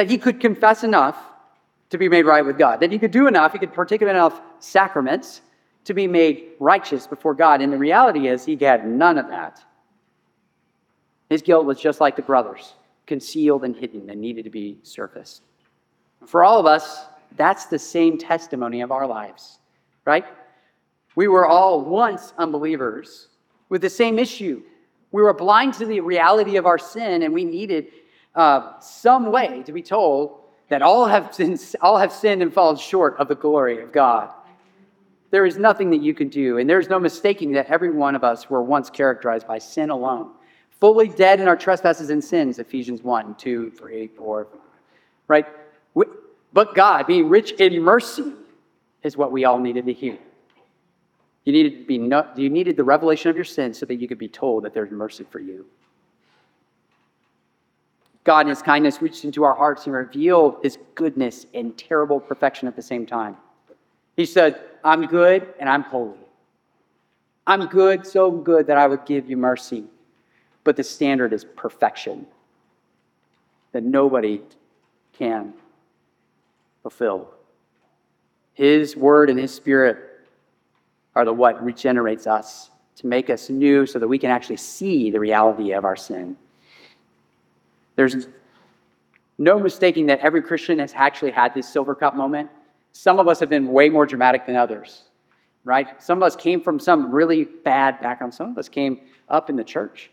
that 0.00 0.08
he 0.08 0.16
could 0.16 0.40
confess 0.40 0.82
enough 0.82 1.14
to 1.90 1.98
be 1.98 2.08
made 2.08 2.24
right 2.24 2.42
with 2.42 2.56
God, 2.56 2.80
that 2.80 2.90
he 2.90 2.98
could 2.98 3.10
do 3.10 3.26
enough, 3.26 3.52
he 3.52 3.58
could 3.58 3.74
partake 3.74 4.00
of 4.00 4.08
enough 4.08 4.40
sacraments 4.58 5.42
to 5.84 5.92
be 5.92 6.06
made 6.06 6.52
righteous 6.58 7.06
before 7.06 7.34
God. 7.34 7.60
And 7.60 7.70
the 7.70 7.76
reality 7.76 8.26
is, 8.26 8.42
he 8.42 8.56
had 8.56 8.88
none 8.88 9.18
of 9.18 9.28
that. 9.28 9.62
His 11.28 11.42
guilt 11.42 11.66
was 11.66 11.78
just 11.78 12.00
like 12.00 12.16
the 12.16 12.22
brothers, 12.22 12.72
concealed 13.04 13.62
and 13.62 13.76
hidden 13.76 14.08
and 14.08 14.22
needed 14.22 14.44
to 14.44 14.50
be 14.50 14.78
surfaced. 14.84 15.42
For 16.24 16.44
all 16.44 16.58
of 16.58 16.64
us, 16.64 17.04
that's 17.36 17.66
the 17.66 17.78
same 17.78 18.16
testimony 18.16 18.80
of 18.80 18.92
our 18.92 19.06
lives, 19.06 19.58
right? 20.06 20.24
We 21.14 21.28
were 21.28 21.46
all 21.46 21.82
once 21.82 22.32
unbelievers 22.38 23.28
with 23.68 23.82
the 23.82 23.90
same 23.90 24.18
issue. 24.18 24.62
We 25.12 25.20
were 25.20 25.34
blind 25.34 25.74
to 25.74 25.84
the 25.84 26.00
reality 26.00 26.56
of 26.56 26.64
our 26.64 26.78
sin, 26.78 27.20
and 27.22 27.34
we 27.34 27.44
needed 27.44 27.88
uh, 28.34 28.78
some 28.80 29.30
way 29.30 29.62
to 29.64 29.72
be 29.72 29.82
told 29.82 30.40
that 30.68 30.82
all 30.82 31.06
have, 31.06 31.34
sinned, 31.34 31.60
all 31.80 31.98
have 31.98 32.12
sinned 32.12 32.42
and 32.42 32.52
fallen 32.52 32.76
short 32.76 33.16
of 33.18 33.28
the 33.28 33.34
glory 33.34 33.82
of 33.82 33.92
God. 33.92 34.32
There 35.30 35.46
is 35.46 35.58
nothing 35.58 35.90
that 35.90 36.00
you 36.00 36.14
can 36.14 36.28
do, 36.28 36.58
and 36.58 36.68
there's 36.68 36.88
no 36.88 36.98
mistaking 36.98 37.52
that 37.52 37.66
every 37.66 37.90
one 37.90 38.14
of 38.14 38.24
us 38.24 38.50
were 38.50 38.62
once 38.62 38.90
characterized 38.90 39.46
by 39.46 39.58
sin 39.58 39.90
alone, 39.90 40.30
fully 40.80 41.08
dead 41.08 41.40
in 41.40 41.48
our 41.48 41.56
trespasses 41.56 42.10
and 42.10 42.22
sins, 42.22 42.58
Ephesians 42.58 43.02
1, 43.02 43.34
2, 43.36 43.70
3, 43.70 44.06
4, 44.08 44.46
right? 45.28 45.46
But 46.52 46.74
God, 46.74 47.06
being 47.06 47.28
rich 47.28 47.52
in 47.52 47.80
mercy, 47.80 48.32
is 49.02 49.16
what 49.16 49.32
we 49.32 49.44
all 49.44 49.58
needed 49.58 49.86
to 49.86 49.92
hear. 49.92 50.18
You 51.44 51.52
needed, 51.52 51.78
to 51.78 51.86
be 51.86 51.98
no, 51.98 52.28
you 52.36 52.50
needed 52.50 52.76
the 52.76 52.84
revelation 52.84 53.30
of 53.30 53.36
your 53.36 53.44
sin 53.44 53.72
so 53.72 53.86
that 53.86 53.94
you 53.94 54.06
could 54.06 54.18
be 54.18 54.28
told 54.28 54.64
that 54.64 54.74
there's 54.74 54.90
mercy 54.90 55.24
for 55.30 55.38
you. 55.38 55.66
God, 58.24 58.40
in 58.42 58.48
His 58.48 58.62
kindness, 58.62 59.00
reached 59.00 59.24
into 59.24 59.44
our 59.44 59.54
hearts 59.54 59.86
and 59.86 59.94
revealed 59.94 60.56
His 60.62 60.78
goodness 60.94 61.46
and 61.54 61.76
terrible 61.76 62.20
perfection 62.20 62.68
at 62.68 62.76
the 62.76 62.82
same 62.82 63.06
time. 63.06 63.36
He 64.16 64.26
said, 64.26 64.60
I'm 64.84 65.06
good 65.06 65.54
and 65.58 65.68
I'm 65.68 65.82
holy. 65.82 66.18
I'm 67.46 67.66
good, 67.66 68.06
so 68.06 68.30
good 68.30 68.66
that 68.66 68.76
I 68.76 68.86
would 68.86 69.06
give 69.06 69.28
you 69.28 69.36
mercy. 69.36 69.84
But 70.62 70.76
the 70.76 70.84
standard 70.84 71.32
is 71.32 71.44
perfection 71.44 72.26
that 73.72 73.82
nobody 73.82 74.42
can 75.12 75.54
fulfill. 76.82 77.30
His 78.54 78.96
word 78.96 79.30
and 79.30 79.38
His 79.38 79.54
spirit 79.54 79.98
are 81.14 81.24
the 81.24 81.32
what 81.32 81.62
regenerates 81.64 82.26
us 82.26 82.70
to 82.96 83.06
make 83.06 83.30
us 83.30 83.48
new 83.48 83.86
so 83.86 83.98
that 83.98 84.06
we 84.06 84.18
can 84.18 84.30
actually 84.30 84.58
see 84.58 85.10
the 85.10 85.18
reality 85.18 85.72
of 85.72 85.84
our 85.84 85.96
sin. 85.96 86.36
There's 88.00 88.28
no 89.36 89.58
mistaking 89.58 90.06
that 90.06 90.20
every 90.20 90.40
Christian 90.40 90.78
has 90.78 90.94
actually 90.96 91.32
had 91.32 91.52
this 91.52 91.68
silver 91.68 91.94
cup 91.94 92.16
moment. 92.16 92.48
Some 92.92 93.18
of 93.18 93.28
us 93.28 93.38
have 93.40 93.50
been 93.50 93.68
way 93.68 93.90
more 93.90 94.06
dramatic 94.06 94.46
than 94.46 94.56
others, 94.56 95.02
right? 95.64 96.02
Some 96.02 96.16
of 96.16 96.22
us 96.22 96.34
came 96.34 96.62
from 96.62 96.78
some 96.80 97.12
really 97.12 97.44
bad 97.44 98.00
background. 98.00 98.32
Some 98.32 98.52
of 98.52 98.56
us 98.56 98.70
came 98.70 99.02
up 99.28 99.50
in 99.50 99.56
the 99.56 99.64
church. 99.64 100.10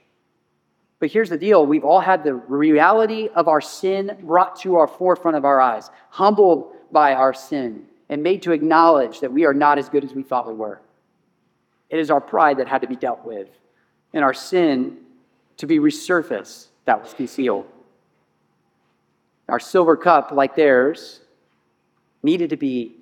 But 1.00 1.12
here's 1.12 1.30
the 1.30 1.38
deal 1.38 1.66
we've 1.66 1.86
all 1.86 2.02
had 2.02 2.26
the 2.26 2.34
reality 2.34 3.30
of 3.34 3.48
our 3.48 3.62
sin 3.62 4.18
brought 4.22 4.60
to 4.64 4.76
our 4.76 4.88
forefront 4.90 5.38
of 5.38 5.46
our 5.46 5.62
eyes, 5.62 5.90
humbled 6.10 6.74
by 6.92 7.14
our 7.14 7.34
sin, 7.34 7.86
and 8.10 8.22
made 8.22 8.42
to 8.42 8.52
acknowledge 8.52 9.22
that 9.22 9.32
we 9.32 9.46
are 9.46 9.54
not 9.54 9.78
as 9.78 9.88
good 9.88 10.04
as 10.04 10.14
we 10.14 10.24
thought 10.24 10.46
we 10.46 10.56
were. 10.56 10.82
It 11.90 12.00
is 12.00 12.12
our 12.12 12.20
pride 12.20 12.58
that 12.58 12.68
had 12.68 12.82
to 12.82 12.88
be 12.90 12.98
dealt 12.98 13.24
with, 13.24 13.48
and 14.12 14.26
our 14.26 14.34
sin 14.34 14.98
to 15.56 15.66
be 15.66 15.80
resurfaced 15.80 16.66
that 16.88 17.02
was 17.02 17.14
concealed. 17.14 17.66
Our 19.50 19.60
silver 19.60 19.96
cup, 19.96 20.32
like 20.32 20.56
theirs, 20.56 21.22
needed 22.22 22.50
to 22.50 22.58
be 22.58 22.96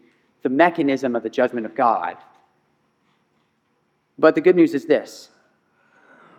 the 0.44 0.50
mechanism 0.50 1.16
of 1.16 1.24
the 1.24 1.30
judgment 1.30 1.66
of 1.66 1.76
God. 1.76 2.18
But 4.20 4.36
the 4.36 4.42
good 4.42 4.56
news 4.56 4.74
is 4.74 4.86
this 4.86 5.30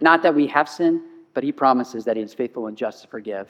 not 0.01 0.23
that 0.23 0.35
we 0.35 0.47
have 0.47 0.69
sinned, 0.69 1.01
but 1.35 1.43
He 1.43 1.53
promises 1.53 2.05
that 2.05 2.17
He 2.17 2.23
is 2.23 2.35
faithful 2.35 2.69
and 2.69 2.77
just 2.77 3.03
to 3.03 3.09
forgive. 3.09 3.49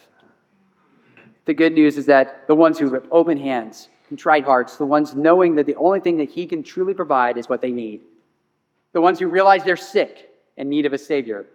The 1.44 1.54
good 1.54 1.74
news 1.74 1.98
is 1.98 2.07
that 2.07 2.46
the 2.46 2.54
ones 2.54 2.78
who 2.78 2.92
have 2.94 3.07
open 3.11 3.38
hands, 3.38 3.88
contrite 4.09 4.44
hearts, 4.44 4.76
the 4.76 4.86
ones 4.86 5.14
knowing 5.14 5.54
that 5.57 5.66
the 5.66 5.76
only 5.76 6.00
thing 6.00 6.16
that 6.16 6.30
He 6.30 6.46
can 6.46 6.62
truly 6.62 6.94
provide 6.94 7.36
is 7.36 7.48
what 7.48 7.61
they 7.61 7.70
need, 7.70 8.00
the 8.92 9.00
ones 9.00 9.18
who 9.18 9.28
realize 9.28 9.62
they're 9.62 9.76
sick 9.76 10.30
and 10.57 10.70
need 10.70 10.86
of 10.86 10.92
a 10.92 10.98
Savior, 10.98 11.46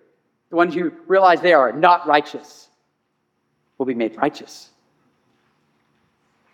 the 0.49 0.55
ones 0.55 0.75
who 0.75 0.91
realize 1.07 1.41
they 1.41 1.53
are 1.53 1.71
not 1.71 2.05
righteous, 2.05 2.69
will 3.77 3.85
be 3.87 3.95
made 3.95 4.15
righteous 4.15 4.69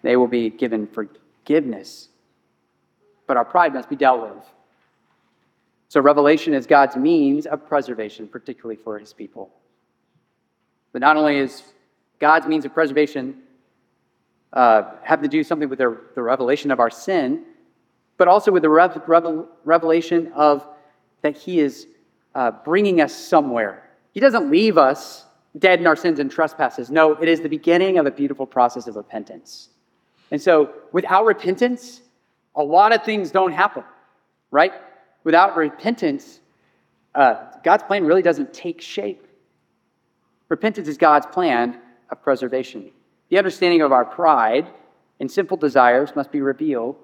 they 0.08 0.16
will 0.16 0.28
be 0.28 0.50
given 0.50 0.88
forgiveness. 0.88 2.08
But 3.28 3.36
our 3.36 3.44
pride 3.44 3.74
must 3.74 3.90
be 3.90 3.98
dealt 3.98 4.22
with. 4.22 4.46
So, 5.90 6.00
revelation 6.00 6.54
is 6.54 6.66
God's 6.66 6.96
means 6.96 7.46
of 7.46 7.68
preservation, 7.68 8.26
particularly 8.26 8.78
for 8.78 8.98
his 8.98 9.12
people. 9.12 9.50
But 10.94 11.02
not 11.02 11.18
only 11.18 11.36
is 11.36 11.62
God's 12.20 12.48
means 12.48 12.64
of 12.64 12.74
preservation 12.74 13.36
uh, 14.54 14.92
have 15.04 15.22
to 15.24 15.28
do 15.28 15.44
something 15.44 15.68
with 15.68 15.80
the, 15.80 16.00
the 16.16 16.22
revelation 16.22 16.72
of 16.72 16.80
our 16.80 16.90
sin, 16.90 17.44
but 18.16 18.30
also 18.30 18.50
with 18.50 18.64
the 18.64 18.70
rev- 18.70 19.04
revel- 19.08 19.50
revelation 19.66 20.32
of 20.34 20.66
that 21.22 21.36
He 21.36 21.60
is 21.60 21.86
uh, 22.34 22.52
bringing 22.64 23.02
us 23.02 23.14
somewhere. 23.14 23.90
He 24.14 24.22
doesn't 24.22 24.50
leave 24.50 24.78
us 24.78 25.26
dead 25.60 25.82
in 25.82 25.86
our 25.86 25.98
sins 25.98 26.20
and 26.20 26.32
trespasses. 26.32 26.90
No, 26.90 27.12
it 27.12 27.28
is 27.28 27.42
the 27.42 27.50
beginning 27.50 27.98
of 27.98 28.06
a 28.06 28.12
beautiful 28.12 28.46
process 28.46 28.88
of 28.88 28.96
repentance. 28.96 29.68
And 30.32 30.42
so, 30.42 30.74
without 30.92 31.26
repentance, 31.26 32.02
a 32.56 32.64
lot 32.64 32.94
of 32.94 33.04
things 33.04 33.32
don't 33.32 33.54
happen, 33.54 33.84
right? 34.52 34.74
Without 35.24 35.56
repentance, 35.56 36.40
uh, 37.16 37.36
God's 37.64 37.84
plan 37.84 38.04
really 38.06 38.22
doesn't 38.22 38.54
take 38.54 38.82
shape. 38.82 39.28
Repentance 40.50 40.88
is 40.88 40.98
God's 40.98 41.26
plan 41.26 41.80
of 42.10 42.22
preservation. 42.22 42.92
The 43.30 43.38
understanding 43.38 43.82
of 43.82 43.92
our 43.92 44.06
pride 44.06 44.68
and 45.20 45.30
sinful 45.32 45.58
desires 45.58 46.16
must 46.16 46.32
be 46.32 46.42
revealed 46.42 46.96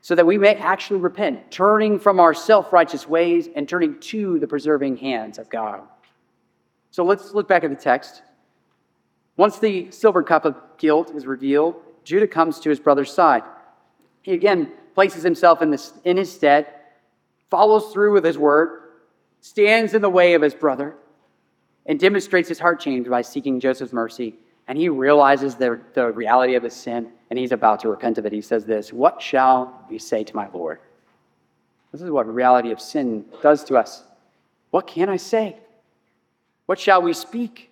so 0.00 0.16
that 0.16 0.26
we 0.26 0.36
may 0.36 0.54
actually 0.56 1.00
repent, 1.00 1.50
turning 1.50 1.98
from 1.98 2.18
our 2.18 2.34
self 2.34 2.72
righteous 2.72 3.08
ways 3.08 3.48
and 3.54 3.68
turning 3.68 3.98
to 4.00 4.38
the 4.40 4.46
preserving 4.46 4.96
hands 4.96 5.38
of 5.38 5.48
God. 5.48 5.82
So 6.90 7.04
let's 7.04 7.32
look 7.32 7.48
back 7.48 7.64
at 7.64 7.70
the 7.70 7.76
text. 7.76 8.22
Once 9.36 9.58
the 9.58 9.90
silver 9.90 10.22
cup 10.22 10.44
of 10.44 10.56
guilt 10.76 11.12
is 11.14 11.26
revealed, 11.26 11.76
Judah 12.04 12.26
comes 12.26 12.60
to 12.60 12.70
his 12.70 12.80
brother's 12.80 13.12
side. 13.12 13.42
He 14.22 14.32
again 14.32 14.72
places 14.94 15.22
himself 15.22 15.62
in, 15.62 15.70
this, 15.70 15.92
in 16.04 16.16
his 16.16 16.32
stead, 16.32 16.66
follows 17.50 17.92
through 17.92 18.12
with 18.12 18.24
his 18.24 18.38
word, 18.38 18.80
stands 19.40 19.94
in 19.94 20.02
the 20.02 20.10
way 20.10 20.34
of 20.34 20.42
his 20.42 20.54
brother, 20.54 20.94
and 21.86 21.98
demonstrates 21.98 22.48
his 22.48 22.58
heart 22.58 22.80
change 22.80 23.08
by 23.08 23.22
seeking 23.22 23.58
Joseph's 23.58 23.92
mercy. 23.92 24.34
And 24.68 24.78
he 24.78 24.88
realizes 24.88 25.56
the, 25.56 25.80
the 25.94 26.12
reality 26.12 26.54
of 26.54 26.62
his 26.62 26.74
sin, 26.74 27.10
and 27.30 27.38
he's 27.38 27.52
about 27.52 27.80
to 27.80 27.88
repent 27.88 28.18
of 28.18 28.26
it. 28.26 28.32
He 28.32 28.40
says 28.40 28.64
this 28.64 28.92
What 28.92 29.20
shall 29.20 29.84
we 29.90 29.98
say 29.98 30.22
to 30.24 30.36
my 30.36 30.48
Lord? 30.52 30.78
This 31.90 32.00
is 32.00 32.10
what 32.10 32.32
reality 32.32 32.70
of 32.70 32.80
sin 32.80 33.24
does 33.42 33.64
to 33.64 33.76
us. 33.76 34.04
What 34.70 34.86
can 34.86 35.08
I 35.08 35.16
say? 35.16 35.56
What 36.66 36.78
shall 36.78 37.02
we 37.02 37.12
speak? 37.12 37.70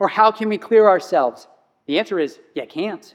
Or 0.00 0.08
how 0.08 0.32
can 0.32 0.48
we 0.48 0.58
clear 0.58 0.88
ourselves? 0.88 1.46
The 1.86 1.98
answer 1.98 2.18
is, 2.18 2.40
you 2.54 2.66
can't. 2.66 3.14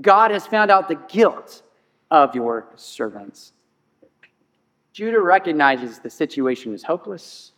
God 0.00 0.30
has 0.30 0.46
found 0.46 0.70
out 0.70 0.88
the 0.88 1.00
guilt 1.08 1.62
of 2.10 2.34
your 2.34 2.68
servants. 2.76 3.52
Judah 4.92 5.20
recognizes 5.20 5.98
the 5.98 6.10
situation 6.10 6.74
is 6.74 6.82
hopeless 6.82 7.52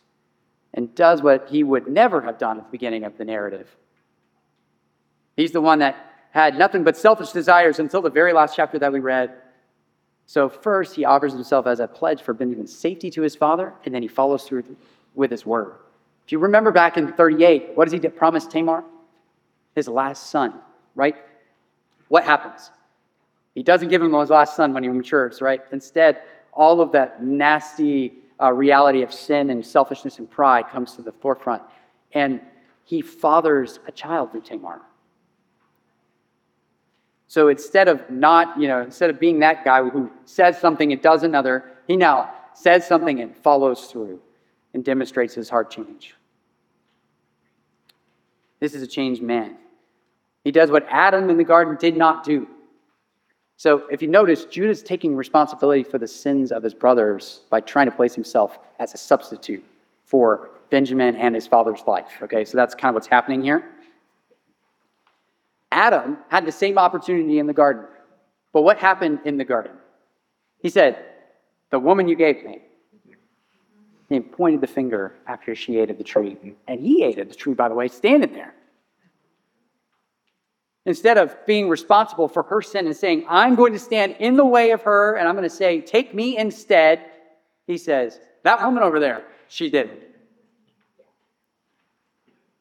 and 0.73 0.93
does 0.95 1.21
what 1.21 1.47
he 1.49 1.63
would 1.63 1.87
never 1.87 2.21
have 2.21 2.37
done 2.37 2.57
at 2.57 2.65
the 2.65 2.71
beginning 2.71 3.03
of 3.03 3.17
the 3.17 3.25
narrative. 3.25 3.67
He's 5.35 5.51
the 5.51 5.61
one 5.61 5.79
that 5.79 5.95
had 6.31 6.57
nothing 6.57 6.83
but 6.83 6.95
selfish 6.95 7.31
desires 7.31 7.79
until 7.79 8.01
the 8.01 8.09
very 8.09 8.33
last 8.33 8.55
chapter 8.55 8.79
that 8.79 8.91
we 8.91 8.99
read. 8.99 9.33
So, 10.25 10.47
first, 10.47 10.95
he 10.95 11.03
offers 11.03 11.33
himself 11.33 11.67
as 11.67 11.79
a 11.79 11.87
pledge 11.87 12.21
for 12.21 12.33
Benjamin's 12.33 12.77
safety 12.77 13.09
to 13.11 13.21
his 13.21 13.35
father, 13.35 13.73
and 13.85 13.93
then 13.93 14.01
he 14.01 14.07
follows 14.07 14.43
through 14.43 14.63
with 15.13 15.31
his 15.31 15.45
word. 15.45 15.73
If 16.25 16.31
you 16.31 16.39
remember 16.39 16.71
back 16.71 16.95
in 16.95 17.11
38, 17.11 17.71
what 17.75 17.89
does 17.89 17.91
he 17.91 18.07
promise 18.07 18.47
Tamar? 18.47 18.85
His 19.75 19.87
last 19.87 20.29
son, 20.29 20.53
right? 20.95 21.15
What 22.11 22.25
happens? 22.25 22.71
He 23.55 23.63
doesn't 23.63 23.87
give 23.87 24.01
him 24.01 24.13
his 24.13 24.29
last 24.29 24.57
son 24.57 24.73
when 24.73 24.83
he 24.83 24.89
matures, 24.89 25.41
right? 25.41 25.61
Instead, 25.71 26.23
all 26.51 26.81
of 26.81 26.91
that 26.91 27.23
nasty 27.23 28.15
uh, 28.37 28.51
reality 28.51 29.01
of 29.01 29.13
sin 29.13 29.49
and 29.49 29.65
selfishness 29.65 30.19
and 30.19 30.29
pride 30.29 30.67
comes 30.67 30.93
to 30.97 31.01
the 31.01 31.13
forefront. 31.13 31.63
And 32.11 32.41
he 32.83 33.01
fathers 33.01 33.79
a 33.87 33.93
child 33.93 34.33
through 34.33 34.41
Tamar. 34.41 34.81
So 37.29 37.47
instead 37.47 37.87
of 37.87 38.09
not, 38.09 38.59
you 38.59 38.67
know, 38.67 38.81
instead 38.81 39.09
of 39.09 39.17
being 39.17 39.39
that 39.39 39.63
guy 39.63 39.81
who 39.81 40.11
says 40.25 40.59
something 40.59 40.91
and 40.91 41.01
does 41.01 41.23
another, 41.23 41.71
he 41.87 41.95
now 41.95 42.29
says 42.53 42.85
something 42.85 43.21
and 43.21 43.33
follows 43.37 43.85
through 43.85 44.19
and 44.73 44.83
demonstrates 44.83 45.33
his 45.33 45.47
heart 45.47 45.71
change. 45.71 46.13
This 48.59 48.75
is 48.75 48.81
a 48.81 48.87
changed 48.87 49.21
man. 49.21 49.55
He 50.43 50.51
does 50.51 50.71
what 50.71 50.85
Adam 50.89 51.29
in 51.29 51.37
the 51.37 51.43
garden 51.43 51.77
did 51.79 51.95
not 51.95 52.23
do. 52.23 52.47
So 53.57 53.83
if 53.91 54.01
you 54.01 54.07
notice, 54.07 54.45
Judah's 54.45 54.81
taking 54.81 55.15
responsibility 55.15 55.83
for 55.83 55.99
the 55.99 56.07
sins 56.07 56.51
of 56.51 56.63
his 56.63 56.73
brothers 56.73 57.41
by 57.51 57.61
trying 57.61 57.85
to 57.85 57.91
place 57.91 58.15
himself 58.15 58.57
as 58.79 58.93
a 58.95 58.97
substitute 58.97 59.63
for 60.05 60.49
Benjamin 60.71 61.15
and 61.15 61.35
his 61.35 61.45
father's 61.45 61.81
life. 61.85 62.09
Okay, 62.23 62.43
so 62.43 62.57
that's 62.57 62.73
kind 62.73 62.89
of 62.89 62.95
what's 62.95 63.07
happening 63.07 63.43
here. 63.43 63.63
Adam 65.71 66.17
had 66.29 66.45
the 66.45 66.51
same 66.51 66.77
opportunity 66.77 67.39
in 67.39 67.45
the 67.45 67.53
garden. 67.53 67.85
But 68.51 68.63
what 68.63 68.77
happened 68.77 69.19
in 69.25 69.37
the 69.37 69.45
garden? 69.45 69.73
He 70.59 70.69
said, 70.69 71.05
The 71.69 71.79
woman 71.79 72.07
you 72.07 72.15
gave 72.15 72.43
me. 72.43 72.61
He 74.09 74.19
pointed 74.19 74.59
the 74.59 74.67
finger 74.67 75.13
after 75.27 75.55
she 75.55 75.77
ate 75.77 75.89
of 75.89 75.97
the 75.97 76.03
tree. 76.03 76.35
And 76.67 76.81
he 76.81 77.03
ate 77.03 77.19
of 77.19 77.29
the 77.29 77.35
tree, 77.35 77.53
by 77.53 77.69
the 77.69 77.75
way, 77.75 77.87
standing 77.87 78.33
there. 78.33 78.53
Instead 80.85 81.17
of 81.17 81.35
being 81.45 81.69
responsible 81.69 82.27
for 82.27 82.43
her 82.43 82.61
sin 82.61 82.87
and 82.87 82.95
saying, 82.95 83.25
I'm 83.29 83.55
going 83.55 83.73
to 83.73 83.79
stand 83.79 84.15
in 84.19 84.35
the 84.35 84.45
way 84.45 84.71
of 84.71 84.81
her 84.81 85.15
and 85.15 85.27
I'm 85.27 85.35
going 85.35 85.47
to 85.47 85.55
say, 85.55 85.79
Take 85.81 86.13
me 86.13 86.37
instead, 86.37 87.05
he 87.67 87.77
says, 87.77 88.19
That 88.43 88.63
woman 88.63 88.81
over 88.81 88.99
there, 88.99 89.23
she 89.47 89.69
did 89.69 89.89
it. 89.89 90.15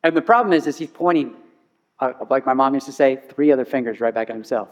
And 0.03 0.17
the 0.17 0.23
problem 0.23 0.53
is, 0.53 0.67
is 0.67 0.79
he's 0.79 0.91
pointing, 0.91 1.35
uh, 1.99 2.13
like 2.29 2.47
my 2.47 2.55
mom 2.55 2.75
used 2.75 2.87
to 2.87 2.93
say, 2.93 3.17
three 3.29 3.53
other 3.53 3.65
fingers 3.65 4.01
right 4.01 4.15
back 4.15 4.31
at 4.31 4.37
himself. 4.37 4.69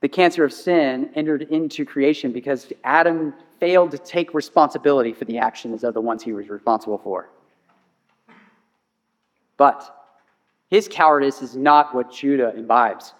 The 0.00 0.08
cancer 0.08 0.44
of 0.44 0.52
sin 0.52 1.10
entered 1.14 1.42
into 1.42 1.84
creation 1.84 2.30
because 2.30 2.72
Adam 2.84 3.32
failed 3.58 3.90
to 3.92 3.98
take 3.98 4.34
responsibility 4.34 5.12
for 5.12 5.24
the 5.24 5.38
actions 5.38 5.82
of 5.82 5.94
the 5.94 6.00
ones 6.00 6.22
he 6.22 6.32
was 6.32 6.48
responsible 6.48 6.98
for. 6.98 7.30
But 9.56 10.03
his 10.74 10.88
cowardice 10.88 11.40
is 11.40 11.54
not 11.54 11.94
what 11.94 12.10
Judah 12.10 12.52
imbibes. 12.56 13.14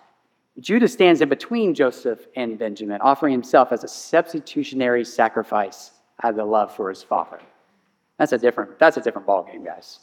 Judah 0.58 0.88
stands 0.88 1.20
in 1.20 1.28
between 1.28 1.72
Joseph 1.72 2.26
and 2.34 2.58
Benjamin, 2.58 3.00
offering 3.00 3.30
himself 3.30 3.70
as 3.70 3.84
a 3.84 3.88
substitutionary 3.88 5.04
sacrifice 5.04 5.92
out 6.24 6.30
of 6.30 6.36
the 6.36 6.44
love 6.44 6.74
for 6.74 6.88
his 6.88 7.04
father. 7.04 7.38
That's 8.18 8.32
a 8.32 8.38
different, 8.38 8.76
that's 8.80 8.96
a 8.96 9.00
different 9.00 9.28
ballgame, 9.28 9.64
guys. 9.64 10.00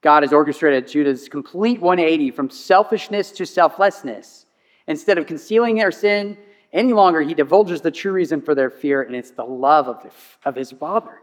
God 0.00 0.22
has 0.22 0.32
orchestrated 0.32 0.86
Judah's 0.86 1.28
complete 1.28 1.80
180 1.80 2.30
from 2.30 2.48
selfishness 2.48 3.32
to 3.32 3.44
selflessness. 3.44 4.46
Instead 4.86 5.18
of 5.18 5.26
concealing 5.26 5.74
their 5.74 5.90
sin 5.90 6.38
any 6.72 6.92
longer, 6.92 7.20
he 7.20 7.34
divulges 7.34 7.80
the 7.80 7.90
true 7.90 8.12
reason 8.12 8.40
for 8.40 8.54
their 8.54 8.70
fear, 8.70 9.02
and 9.02 9.16
it's 9.16 9.32
the 9.32 9.42
love 9.44 9.88
of, 9.88 10.04
the, 10.04 10.10
of 10.48 10.54
his 10.54 10.70
father. 10.70 11.20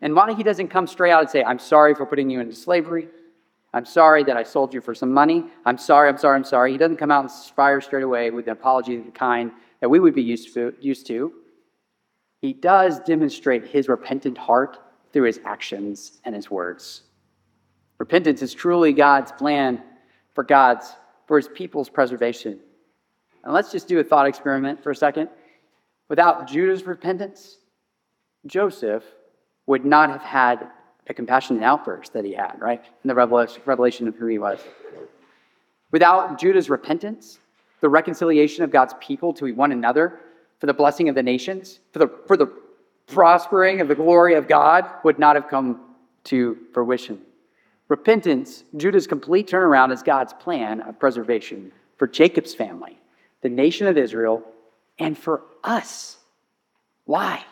And 0.00 0.14
why 0.14 0.32
he 0.34 0.44
doesn't 0.44 0.68
come 0.68 0.86
straight 0.86 1.10
out 1.10 1.22
and 1.22 1.30
say, 1.30 1.42
I'm 1.42 1.58
sorry 1.58 1.96
for 1.96 2.06
putting 2.06 2.30
you 2.30 2.38
into 2.38 2.54
slavery. 2.54 3.08
I'm 3.74 3.84
sorry 3.84 4.22
that 4.24 4.36
I 4.36 4.44
sold 4.44 4.72
you 4.72 4.80
for 4.80 4.94
some 4.94 5.12
money. 5.12 5.46
I'm 5.66 5.78
sorry, 5.78 6.08
I'm 6.08 6.16
sorry, 6.16 6.36
I'm 6.36 6.44
sorry. 6.44 6.70
He 6.70 6.78
doesn't 6.78 6.96
come 6.96 7.10
out 7.10 7.24
and 7.24 7.30
fire 7.56 7.80
straight 7.80 8.04
away 8.04 8.30
with 8.30 8.46
an 8.46 8.52
apology 8.52 8.94
of 8.94 9.04
the 9.04 9.10
kind 9.10 9.50
that 9.80 9.88
we 9.88 9.98
would 9.98 10.14
be 10.14 10.22
used 10.22 10.54
to, 10.54 10.72
used 10.80 11.08
to. 11.08 11.32
He 12.40 12.52
does 12.52 13.00
demonstrate 13.00 13.66
his 13.66 13.88
repentant 13.88 14.38
heart 14.38 14.78
through 15.12 15.24
his 15.24 15.40
actions 15.44 16.20
and 16.24 16.36
his 16.36 16.48
words. 16.48 17.02
Repentance 17.98 18.42
is 18.42 18.54
truly 18.54 18.92
God's 18.92 19.32
plan 19.32 19.82
for 20.34 20.44
God's, 20.44 20.94
for 21.26 21.36
his 21.36 21.48
people's 21.48 21.88
preservation. 21.88 22.60
And 23.42 23.52
let's 23.52 23.72
just 23.72 23.88
do 23.88 23.98
a 23.98 24.04
thought 24.04 24.28
experiment 24.28 24.84
for 24.84 24.92
a 24.92 24.96
second. 24.96 25.30
Without 26.08 26.46
Judah's 26.46 26.84
repentance, 26.84 27.58
Joseph 28.46 29.02
would 29.66 29.84
not 29.84 30.10
have 30.10 30.22
had 30.22 30.68
a 31.06 31.14
compassionate 31.14 31.62
outburst 31.62 32.12
that 32.12 32.24
he 32.24 32.32
had, 32.32 32.56
right? 32.60 32.82
In 33.02 33.08
the 33.08 33.14
revelation 33.14 34.08
of 34.08 34.16
who 34.16 34.26
he 34.26 34.38
was. 34.38 34.58
Without 35.90 36.38
Judah's 36.40 36.70
repentance, 36.70 37.38
the 37.80 37.88
reconciliation 37.88 38.64
of 38.64 38.70
God's 38.70 38.94
people 39.00 39.32
to 39.34 39.52
one 39.54 39.72
another, 39.72 40.20
for 40.58 40.66
the 40.66 40.74
blessing 40.74 41.08
of 41.08 41.14
the 41.14 41.22
nations, 41.22 41.80
for 41.92 41.98
the, 41.98 42.10
for 42.26 42.36
the 42.36 42.50
prospering 43.06 43.80
of 43.80 43.88
the 43.88 43.94
glory 43.94 44.34
of 44.34 44.48
God, 44.48 44.86
would 45.04 45.18
not 45.18 45.36
have 45.36 45.48
come 45.48 45.80
to 46.24 46.56
fruition. 46.72 47.20
Repentance, 47.88 48.64
Judah's 48.76 49.06
complete 49.06 49.46
turnaround, 49.48 49.92
is 49.92 50.02
God's 50.02 50.32
plan 50.32 50.80
of 50.80 50.98
preservation 50.98 51.70
for 51.98 52.06
Jacob's 52.06 52.54
family, 52.54 52.98
the 53.42 53.50
nation 53.50 53.86
of 53.86 53.98
Israel, 53.98 54.42
and 54.98 55.18
for 55.18 55.42
us. 55.62 56.16
Why? 57.04 57.44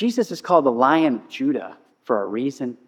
Jesus 0.00 0.32
is 0.32 0.40
called 0.40 0.64
the 0.64 0.72
Lion 0.72 1.16
of 1.16 1.28
Judah 1.28 1.76
for 2.04 2.22
a 2.22 2.26
reason. 2.26 2.78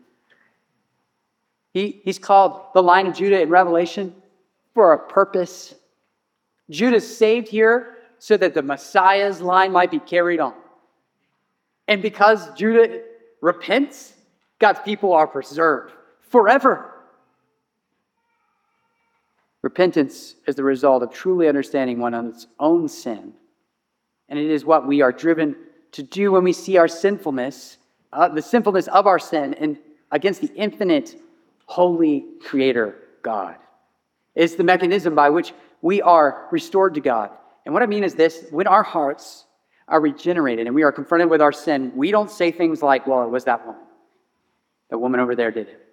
He, 1.75 2.01
he's 2.05 2.19
called 2.19 2.63
the 2.73 2.83
Lion 2.83 3.09
of 3.09 3.15
Judah 3.15 3.43
in 3.43 3.51
Revelation 3.51 4.15
for 4.73 4.95
a 4.95 4.99
purpose. 4.99 5.75
Judah's 6.71 7.07
saved 7.15 7.49
here 7.49 7.99
so 8.19 8.39
that 8.39 8.55
the 8.55 8.63
Messiah's 8.63 9.43
line 9.43 9.73
might 9.73 9.91
be 9.91 9.99
carried 9.99 10.41
on. 10.41 10.55
And 11.87 12.01
because 12.01 12.51
Judah 12.55 13.03
repents, 13.43 14.15
God's 14.59 14.81
people 14.81 15.13
are 15.13 15.27
preserved 15.27 15.93
forever. 16.31 16.95
Repentance 19.61 20.37
is 20.47 20.55
the 20.57 20.65
result 20.65 21.03
of 21.03 21.13
truly 21.13 21.47
understanding 21.47 21.99
one's 21.99 22.47
own 22.59 22.89
sin. 22.89 23.35
And 24.31 24.39
it 24.39 24.51
is 24.51 24.65
what 24.65 24.87
we 24.87 25.03
are 25.03 25.13
driven 25.13 25.57
to 25.93 26.03
do 26.03 26.33
when 26.33 26.45
we 26.45 26.53
see 26.53 26.77
our 26.77 26.89
sinfulness, 26.89 27.79
uh, 28.13 28.29
the 28.29 28.43
sinfulness 28.43 28.89
of 28.89 29.07
our 29.07 29.19
sin, 29.19 29.55
and 29.55 29.79
against 30.11 30.41
the 30.41 30.53
infinite, 30.55 31.17
holy 31.67 32.27
Creator 32.43 32.97
God. 33.23 33.57
It's 34.35 34.55
the 34.55 34.65
mechanism 34.65 35.15
by 35.15 35.31
which 35.31 35.53
we 35.81 36.03
are 36.03 36.49
restored 36.51 36.95
to 36.95 37.01
God. 37.01 37.31
And 37.65 37.75
what 37.75 37.83
I 37.83 37.87
mean 37.87 38.05
is 38.05 38.15
this 38.15 38.47
when 38.51 38.67
our 38.67 38.83
hearts 38.83 39.45
are 39.89 40.01
regenerated 40.01 40.67
and 40.67 40.75
we 40.75 40.83
are 40.83 40.93
confronted 40.93 41.29
with 41.29 41.43
our 41.43 41.53
sin, 41.53 41.93
we 41.95 42.11
don't 42.11 42.31
say 42.31 42.51
things 42.51 42.83
like, 42.83 43.07
well, 43.07 43.25
it 43.25 43.31
was 43.31 43.45
that 43.45 43.65
woman. 43.67 43.83
The 44.91 44.99
woman 44.99 45.21
over 45.21 45.35
there 45.35 45.51
did 45.51 45.69
it. 45.69 45.87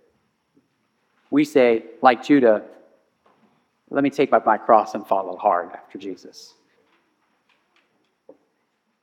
We 1.31 1.43
say, 1.43 1.83
like 2.01 2.23
Judah, 2.23 2.63
let 3.89 4.03
me 4.03 4.09
take 4.09 4.33
up 4.33 4.45
my 4.45 4.57
cross 4.57 4.95
and 4.95 5.05
follow 5.05 5.37
hard 5.37 5.71
after 5.73 5.97
Jesus. 5.97 6.53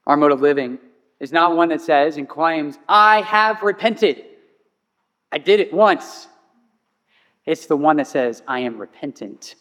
Our 0.07 0.17
mode 0.17 0.33
of 0.33 0.41
living 0.41 0.79
is 1.21 1.33
not 1.33 1.57
one 1.57 1.69
that 1.71 1.81
says 1.81 2.17
and 2.17 2.29
claims, 2.29 2.79
I 2.89 3.23
have 3.23 3.63
repented. 3.63 4.25
I 5.33 5.39
did 5.39 5.61
it 5.61 5.73
once. 5.73 6.29
It's 7.45 7.67
the 7.67 7.77
one 7.77 7.97
that 7.97 8.07
says, 8.07 8.43
I 8.47 8.61
am 8.61 8.79
repentant, 8.79 9.55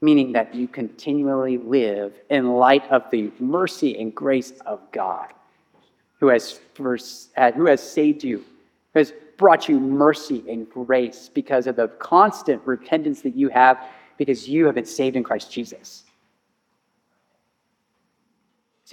meaning 0.00 0.32
that 0.32 0.54
you 0.54 0.68
continually 0.68 1.58
live 1.58 2.14
in 2.30 2.52
light 2.52 2.88
of 2.90 3.10
the 3.10 3.30
mercy 3.38 3.98
and 3.98 4.14
grace 4.14 4.52
of 4.66 4.80
God, 4.92 5.28
who 6.20 6.28
has, 6.28 6.60
first, 6.74 7.30
uh, 7.36 7.52
who 7.52 7.66
has 7.66 7.82
saved 7.82 8.22
you, 8.22 8.44
who 8.92 9.00
has 9.00 9.12
brought 9.36 9.68
you 9.68 9.80
mercy 9.80 10.44
and 10.48 10.68
grace 10.70 11.30
because 11.32 11.66
of 11.66 11.76
the 11.76 11.88
constant 11.88 12.62
repentance 12.66 13.22
that 13.22 13.34
you 13.34 13.48
have 13.48 13.82
because 14.16 14.48
you 14.48 14.66
have 14.66 14.76
been 14.76 14.84
saved 14.84 15.16
in 15.16 15.24
Christ 15.24 15.50
Jesus. 15.50 16.04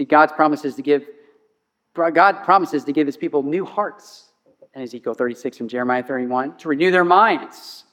See, 0.02 0.06
God's 0.06 0.34
promises 0.34 0.74
to 0.78 0.82
give 0.82 1.06
God 1.94 2.44
promises 2.44 2.84
to 2.86 2.92
give 2.92 3.06
his 3.06 3.18
people 3.18 3.44
new 3.44 3.64
hearts 3.64 4.32
in 4.74 4.82
Ezekiel 4.82 5.14
36 5.14 5.60
and 5.60 5.70
Jeremiah 5.70 6.02
31 6.02 6.58
to 6.58 6.70
renew 6.70 6.90
their 6.90 7.06
minds 7.06 7.84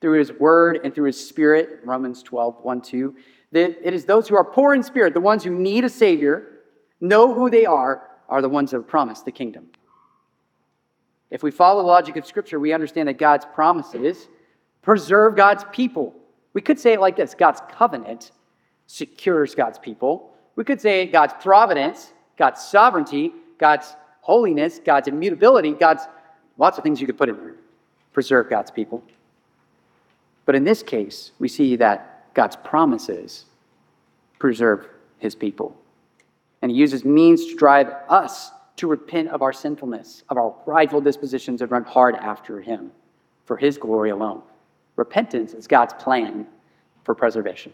through 0.00 0.18
his 0.18 0.32
word 0.32 0.80
and 0.82 0.94
through 0.94 1.08
his 1.08 1.28
spirit, 1.28 1.80
Romans 1.84 2.22
12, 2.22 2.56
1, 2.62 2.80
2. 2.80 3.14
That 3.52 3.86
it 3.86 3.92
is 3.92 4.06
those 4.06 4.26
who 4.26 4.34
are 4.34 4.44
poor 4.44 4.72
in 4.72 4.82
spirit, 4.82 5.12
the 5.12 5.20
ones 5.20 5.44
who 5.44 5.50
need 5.50 5.84
a 5.84 5.90
savior, 5.90 6.60
know 7.02 7.34
who 7.34 7.50
they 7.50 7.66
are, 7.66 8.12
are 8.30 8.40
the 8.40 8.48
ones 8.48 8.70
that 8.70 8.78
are 8.78 8.82
promised 8.82 9.26
the 9.26 9.30
kingdom. 9.30 9.66
If 11.30 11.42
we 11.42 11.50
follow 11.50 11.82
the 11.82 11.88
logic 11.88 12.16
of 12.16 12.24
Scripture, 12.24 12.58
we 12.58 12.72
understand 12.72 13.08
that 13.08 13.18
God's 13.18 13.44
promises 13.44 14.26
preserve 14.80 15.36
God's 15.36 15.64
people. 15.70 16.14
We 16.54 16.62
could 16.62 16.80
say 16.80 16.94
it 16.94 17.00
like 17.00 17.16
this 17.16 17.34
God's 17.34 17.60
covenant 17.70 18.30
secures 18.86 19.54
God's 19.54 19.78
people. 19.78 20.32
We 20.58 20.64
could 20.64 20.80
say 20.80 21.06
God's 21.06 21.34
providence, 21.40 22.12
God's 22.36 22.60
sovereignty, 22.60 23.32
God's 23.58 23.94
holiness, 24.22 24.80
God's 24.84 25.06
immutability, 25.06 25.70
God's 25.70 26.02
lots 26.56 26.76
of 26.76 26.82
things 26.82 27.00
you 27.00 27.06
could 27.06 27.16
put 27.16 27.28
in 27.28 27.36
there. 27.36 27.54
Preserve 28.12 28.50
God's 28.50 28.72
people. 28.72 29.04
But 30.46 30.56
in 30.56 30.64
this 30.64 30.82
case, 30.82 31.30
we 31.38 31.46
see 31.46 31.76
that 31.76 32.34
God's 32.34 32.56
promises 32.56 33.44
preserve 34.40 34.88
his 35.20 35.36
people. 35.36 35.76
And 36.60 36.72
he 36.72 36.76
uses 36.76 37.04
means 37.04 37.46
to 37.46 37.54
drive 37.54 37.94
us 38.08 38.50
to 38.78 38.88
repent 38.88 39.28
of 39.28 39.42
our 39.42 39.52
sinfulness, 39.52 40.24
of 40.28 40.38
our 40.38 40.50
prideful 40.50 41.00
dispositions, 41.00 41.62
and 41.62 41.70
run 41.70 41.84
hard 41.84 42.16
after 42.16 42.60
him 42.60 42.90
for 43.44 43.56
his 43.56 43.78
glory 43.78 44.10
alone. 44.10 44.42
Repentance 44.96 45.54
is 45.54 45.68
God's 45.68 45.94
plan 45.94 46.48
for 47.04 47.14
preservation. 47.14 47.72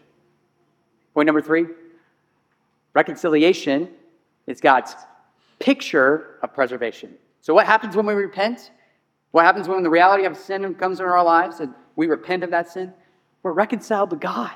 Point 1.15 1.25
number 1.25 1.41
three 1.41 1.65
reconciliation 2.95 3.89
is 4.47 4.59
God's 4.59 4.95
picture 5.59 6.39
of 6.41 6.53
preservation. 6.53 7.13
So, 7.41 7.53
what 7.53 7.67
happens 7.67 7.95
when 7.95 8.07
we 8.07 8.13
repent? 8.13 8.71
What 9.31 9.45
happens 9.45 9.67
when 9.67 9.83
the 9.83 9.89
reality 9.89 10.25
of 10.25 10.37
sin 10.37 10.73
comes 10.75 10.99
into 10.99 11.11
our 11.11 11.23
lives 11.23 11.59
and 11.59 11.73
we 11.95 12.07
repent 12.07 12.43
of 12.43 12.51
that 12.51 12.69
sin? 12.69 12.93
We're 13.43 13.51
reconciled 13.51 14.09
to 14.11 14.15
God. 14.15 14.51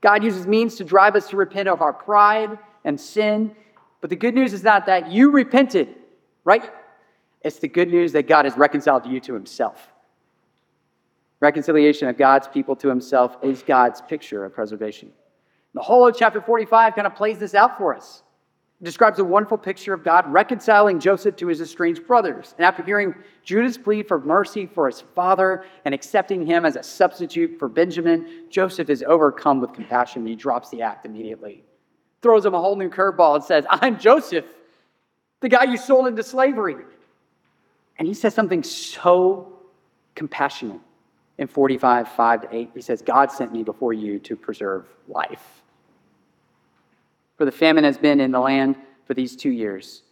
God 0.00 0.24
uses 0.24 0.46
means 0.46 0.76
to 0.76 0.84
drive 0.84 1.14
us 1.14 1.28
to 1.28 1.36
repent 1.36 1.68
of 1.68 1.82
our 1.82 1.92
pride 1.92 2.58
and 2.84 2.98
sin. 2.98 3.54
But 4.00 4.08
the 4.08 4.16
good 4.16 4.34
news 4.34 4.54
is 4.54 4.64
not 4.64 4.86
that 4.86 5.12
you 5.12 5.30
repented, 5.30 5.94
right? 6.42 6.64
It's 7.42 7.58
the 7.58 7.68
good 7.68 7.88
news 7.88 8.12
that 8.12 8.26
God 8.26 8.46
has 8.46 8.56
reconciled 8.56 9.06
you 9.06 9.20
to 9.20 9.34
himself. 9.34 9.88
Reconciliation 11.40 12.08
of 12.08 12.16
God's 12.16 12.48
people 12.48 12.76
to 12.76 12.88
himself 12.88 13.36
is 13.42 13.62
God's 13.62 14.00
picture 14.00 14.44
of 14.44 14.54
preservation. 14.54 15.12
The 15.74 15.82
whole 15.82 16.06
of 16.06 16.16
chapter 16.16 16.40
45 16.40 16.94
kind 16.94 17.06
of 17.06 17.14
plays 17.14 17.38
this 17.38 17.54
out 17.54 17.78
for 17.78 17.94
us. 17.94 18.22
It 18.80 18.84
describes 18.84 19.18
a 19.18 19.24
wonderful 19.24 19.58
picture 19.58 19.92
of 19.92 20.02
God 20.02 20.30
reconciling 20.32 20.98
Joseph 20.98 21.36
to 21.36 21.46
his 21.46 21.60
estranged 21.60 22.06
brothers. 22.06 22.54
And 22.56 22.64
after 22.64 22.82
hearing 22.82 23.14
Judah's 23.44 23.76
plea 23.76 24.02
for 24.02 24.18
mercy 24.18 24.66
for 24.66 24.86
his 24.86 25.02
father 25.14 25.64
and 25.84 25.94
accepting 25.94 26.46
him 26.46 26.64
as 26.64 26.76
a 26.76 26.82
substitute 26.82 27.58
for 27.58 27.68
Benjamin, 27.68 28.46
Joseph 28.48 28.88
is 28.88 29.04
overcome 29.06 29.60
with 29.60 29.74
compassion. 29.74 30.22
and 30.22 30.28
He 30.28 30.34
drops 30.34 30.70
the 30.70 30.82
act 30.82 31.04
immediately, 31.04 31.62
throws 32.22 32.44
him 32.44 32.54
a 32.54 32.60
whole 32.60 32.76
new 32.76 32.88
curveball, 32.88 33.36
and 33.36 33.44
says, 33.44 33.66
I'm 33.68 33.98
Joseph, 33.98 34.46
the 35.40 35.48
guy 35.48 35.64
you 35.64 35.76
sold 35.76 36.06
into 36.06 36.22
slavery. 36.22 36.76
And 37.98 38.08
he 38.08 38.14
says 38.14 38.34
something 38.34 38.62
so 38.62 39.58
compassionate 40.14 40.80
in 41.40 41.48
45, 41.48 42.06
5 42.06 42.42
to 42.42 42.54
8. 42.54 42.70
He 42.74 42.82
says, 42.82 43.00
God 43.00 43.32
sent 43.32 43.50
me 43.50 43.64
before 43.64 43.94
you 43.94 44.18
to 44.20 44.36
preserve 44.36 44.86
life. 45.08 45.62
For 47.38 47.46
the 47.46 47.50
famine 47.50 47.82
has 47.84 47.96
been 47.96 48.20
in 48.20 48.30
the 48.30 48.38
land 48.38 48.76
for 49.06 49.14
these 49.14 49.34
two 49.34 49.50
years. 49.50 50.02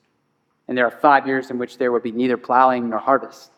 And 0.67 0.77
there 0.77 0.87
are 0.87 0.91
five 0.91 1.27
years 1.27 1.51
in 1.51 1.59
which 1.59 1.77
there 1.77 1.93
will 1.93 2.01
be 2.01 2.13
neither 2.13 2.39
plowing 2.39 2.89
nor 2.89 2.99
harvest. 2.99 3.53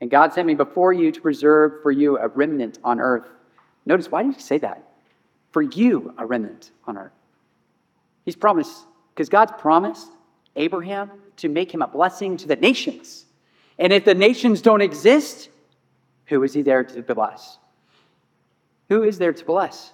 And 0.00 0.10
God 0.10 0.32
sent 0.32 0.46
me 0.46 0.54
before 0.54 0.94
you 0.94 1.12
to 1.12 1.20
preserve 1.20 1.82
for 1.82 1.92
you 1.92 2.18
a 2.18 2.28
remnant 2.28 2.78
on 2.82 2.98
earth. 2.98 3.28
Notice, 3.84 4.10
why 4.10 4.22
did 4.22 4.34
he 4.34 4.40
say 4.40 4.56
that? 4.58 4.82
For 5.50 5.60
you, 5.60 6.14
a 6.16 6.24
remnant 6.24 6.70
on 6.86 6.96
earth. 6.96 7.12
He's 8.24 8.36
promised, 8.36 8.86
because 9.14 9.28
God's 9.28 9.52
promised 9.58 10.08
Abraham 10.56 11.10
to 11.36 11.50
make 11.50 11.72
him 11.72 11.82
a 11.82 11.86
blessing 11.86 12.38
to 12.38 12.48
the 12.48 12.56
nations. 12.56 13.26
And 13.78 13.92
if 13.92 14.06
the 14.06 14.14
nations 14.14 14.62
don't 14.62 14.80
exist, 14.80 15.50
who 16.32 16.42
is 16.44 16.54
he 16.54 16.62
there 16.62 16.82
to 16.82 17.02
bless? 17.14 17.58
Who 18.88 19.02
is 19.02 19.18
there 19.18 19.34
to 19.34 19.44
bless? 19.44 19.92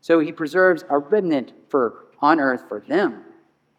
So 0.00 0.18
he 0.18 0.32
preserves 0.32 0.84
a 0.90 0.98
remnant 0.98 1.52
for 1.68 2.06
on 2.20 2.40
earth 2.40 2.64
for 2.68 2.80
them 2.80 3.22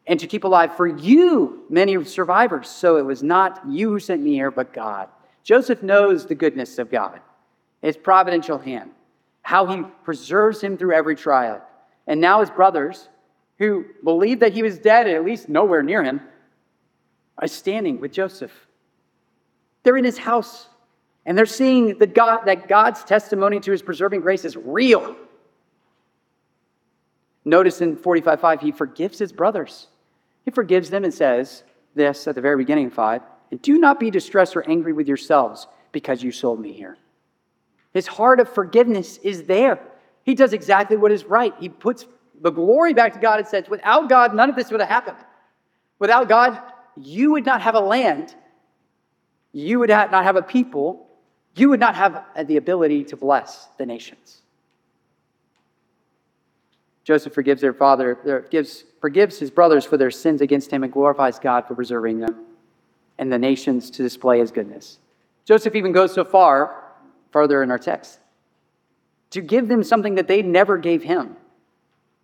and 0.07 0.17
to 0.17 0.25
keep 0.25 0.45
alive 0.45 0.77
for 0.77 0.87
you 0.87 1.65
many 1.69 2.01
survivors. 2.05 2.69
So 2.69 2.95
it 2.95 3.05
was 3.05 3.21
not 3.21 3.61
you 3.67 3.89
who 3.89 3.99
sent 3.99 4.21
me 4.21 4.31
here, 4.31 4.49
but 4.49 4.71
God. 4.71 5.09
Joseph 5.43 5.83
knows 5.83 6.25
the 6.25 6.35
goodness 6.35 6.79
of 6.79 6.89
God, 6.89 7.19
his 7.81 7.97
providential 7.97 8.57
hand, 8.57 8.91
how 9.41 9.65
he 9.65 9.83
preserves 10.03 10.61
him 10.61 10.77
through 10.77 10.93
every 10.93 11.17
trial. 11.17 11.61
And 12.07 12.21
now 12.21 12.39
his 12.39 12.49
brothers, 12.49 13.09
who 13.57 13.85
believed 14.05 14.39
that 14.39 14.53
he 14.53 14.63
was 14.63 14.79
dead, 14.79 15.05
at 15.07 15.25
least 15.25 15.49
nowhere 15.49 15.83
near 15.83 16.01
him, 16.01 16.21
are 17.37 17.47
standing 17.47 17.99
with 17.99 18.13
Joseph. 18.13 18.53
They're 19.83 19.97
in 19.97 20.05
his 20.05 20.17
house, 20.17 20.69
and 21.29 21.37
they're 21.37 21.45
seeing 21.45 21.99
that, 21.99 22.15
God, 22.15 22.45
that 22.45 22.67
God's 22.67 23.03
testimony 23.03 23.59
to 23.59 23.71
his 23.71 23.83
preserving 23.83 24.21
grace 24.21 24.45
is 24.45 24.57
real. 24.57 25.15
Notice 27.45 27.81
in 27.81 27.97
45.5, 27.97 28.61
he 28.61 28.71
forgives 28.71 29.19
his 29.19 29.31
brothers. 29.31 29.89
He 30.43 30.49
forgives 30.49 30.89
them 30.89 31.03
and 31.03 31.13
says 31.13 31.63
this 31.93 32.27
at 32.27 32.33
the 32.33 32.41
very 32.41 32.57
beginning 32.57 32.87
of 32.87 32.93
5 32.93 33.21
and 33.51 33.61
do 33.61 33.77
not 33.77 33.99
be 33.99 34.09
distressed 34.09 34.55
or 34.55 34.67
angry 34.67 34.91
with 34.91 35.07
yourselves 35.07 35.67
because 35.91 36.23
you 36.23 36.31
sold 36.31 36.59
me 36.59 36.73
here. 36.73 36.97
His 37.93 38.07
heart 38.07 38.39
of 38.39 38.51
forgiveness 38.51 39.17
is 39.17 39.43
there. 39.43 39.79
He 40.23 40.33
does 40.33 40.53
exactly 40.53 40.97
what 40.97 41.11
is 41.11 41.25
right. 41.25 41.53
He 41.59 41.69
puts 41.69 42.07
the 42.41 42.49
glory 42.49 42.95
back 42.95 43.13
to 43.13 43.19
God 43.19 43.37
and 43.37 43.47
says, 43.47 43.69
without 43.69 44.09
God, 44.09 44.33
none 44.33 44.49
of 44.49 44.55
this 44.55 44.71
would 44.71 44.79
have 44.79 44.89
happened. 44.89 45.17
Without 45.99 46.27
God, 46.27 46.59
you 46.97 47.33
would 47.33 47.45
not 47.45 47.61
have 47.61 47.75
a 47.75 47.79
land. 47.79 48.33
You 49.51 49.77
would 49.77 49.89
not 49.89 50.11
have 50.11 50.35
a 50.35 50.41
people. 50.41 51.05
You 51.55 51.69
would 51.69 51.79
not 51.79 51.95
have 51.95 52.23
the 52.45 52.57
ability 52.57 53.03
to 53.05 53.17
bless 53.17 53.67
the 53.77 53.85
nations. 53.85 54.41
Joseph 57.03 57.33
forgives 57.33 57.59
their 57.61 57.73
father, 57.73 58.45
gives, 58.51 58.83
forgives 59.01 59.39
his 59.39 59.49
brothers 59.49 59.83
for 59.83 59.97
their 59.97 60.11
sins 60.11 60.41
against 60.41 60.71
him 60.71 60.83
and 60.83 60.93
glorifies 60.93 61.39
God 61.39 61.67
for 61.67 61.73
preserving 61.73 62.19
them 62.19 62.45
and 63.17 63.31
the 63.31 63.37
nations 63.37 63.89
to 63.91 64.03
display 64.03 64.39
his 64.39 64.51
goodness. 64.51 64.99
Joseph 65.45 65.75
even 65.75 65.91
goes 65.91 66.13
so 66.13 66.23
far, 66.23 66.83
further 67.31 67.63
in 67.63 67.71
our 67.71 67.79
text, 67.79 68.19
to 69.31 69.41
give 69.41 69.67
them 69.67 69.83
something 69.83 70.15
that 70.15 70.27
they 70.27 70.41
never 70.41 70.77
gave 70.77 71.03
him. 71.03 71.35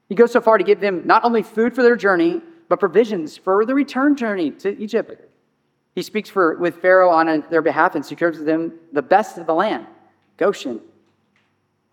He 0.08 0.16
goes 0.16 0.32
so 0.32 0.40
far 0.40 0.58
to 0.58 0.64
give 0.64 0.80
them 0.80 1.02
not 1.06 1.26
only 1.26 1.42
food 1.44 1.74
for 1.76 1.82
their 1.82 1.96
journey, 1.96 2.42
but 2.70 2.80
provisions 2.80 3.38
for 3.38 3.66
the 3.66 3.76
return 3.76 4.16
journey 4.16 4.52
to 4.52 4.78
Egypt. 4.80 5.22
He 5.96 6.02
speaks 6.02 6.30
for, 6.30 6.58
with 6.58 6.82
Pharaoh 6.82 7.10
on 7.10 7.44
their 7.50 7.62
behalf 7.62 7.96
and 7.96 8.06
secures 8.06 8.40
them 8.40 8.74
the 8.92 9.02
best 9.02 9.38
of 9.38 9.48
the 9.48 9.54
land, 9.54 9.88
Goshen, 10.38 10.82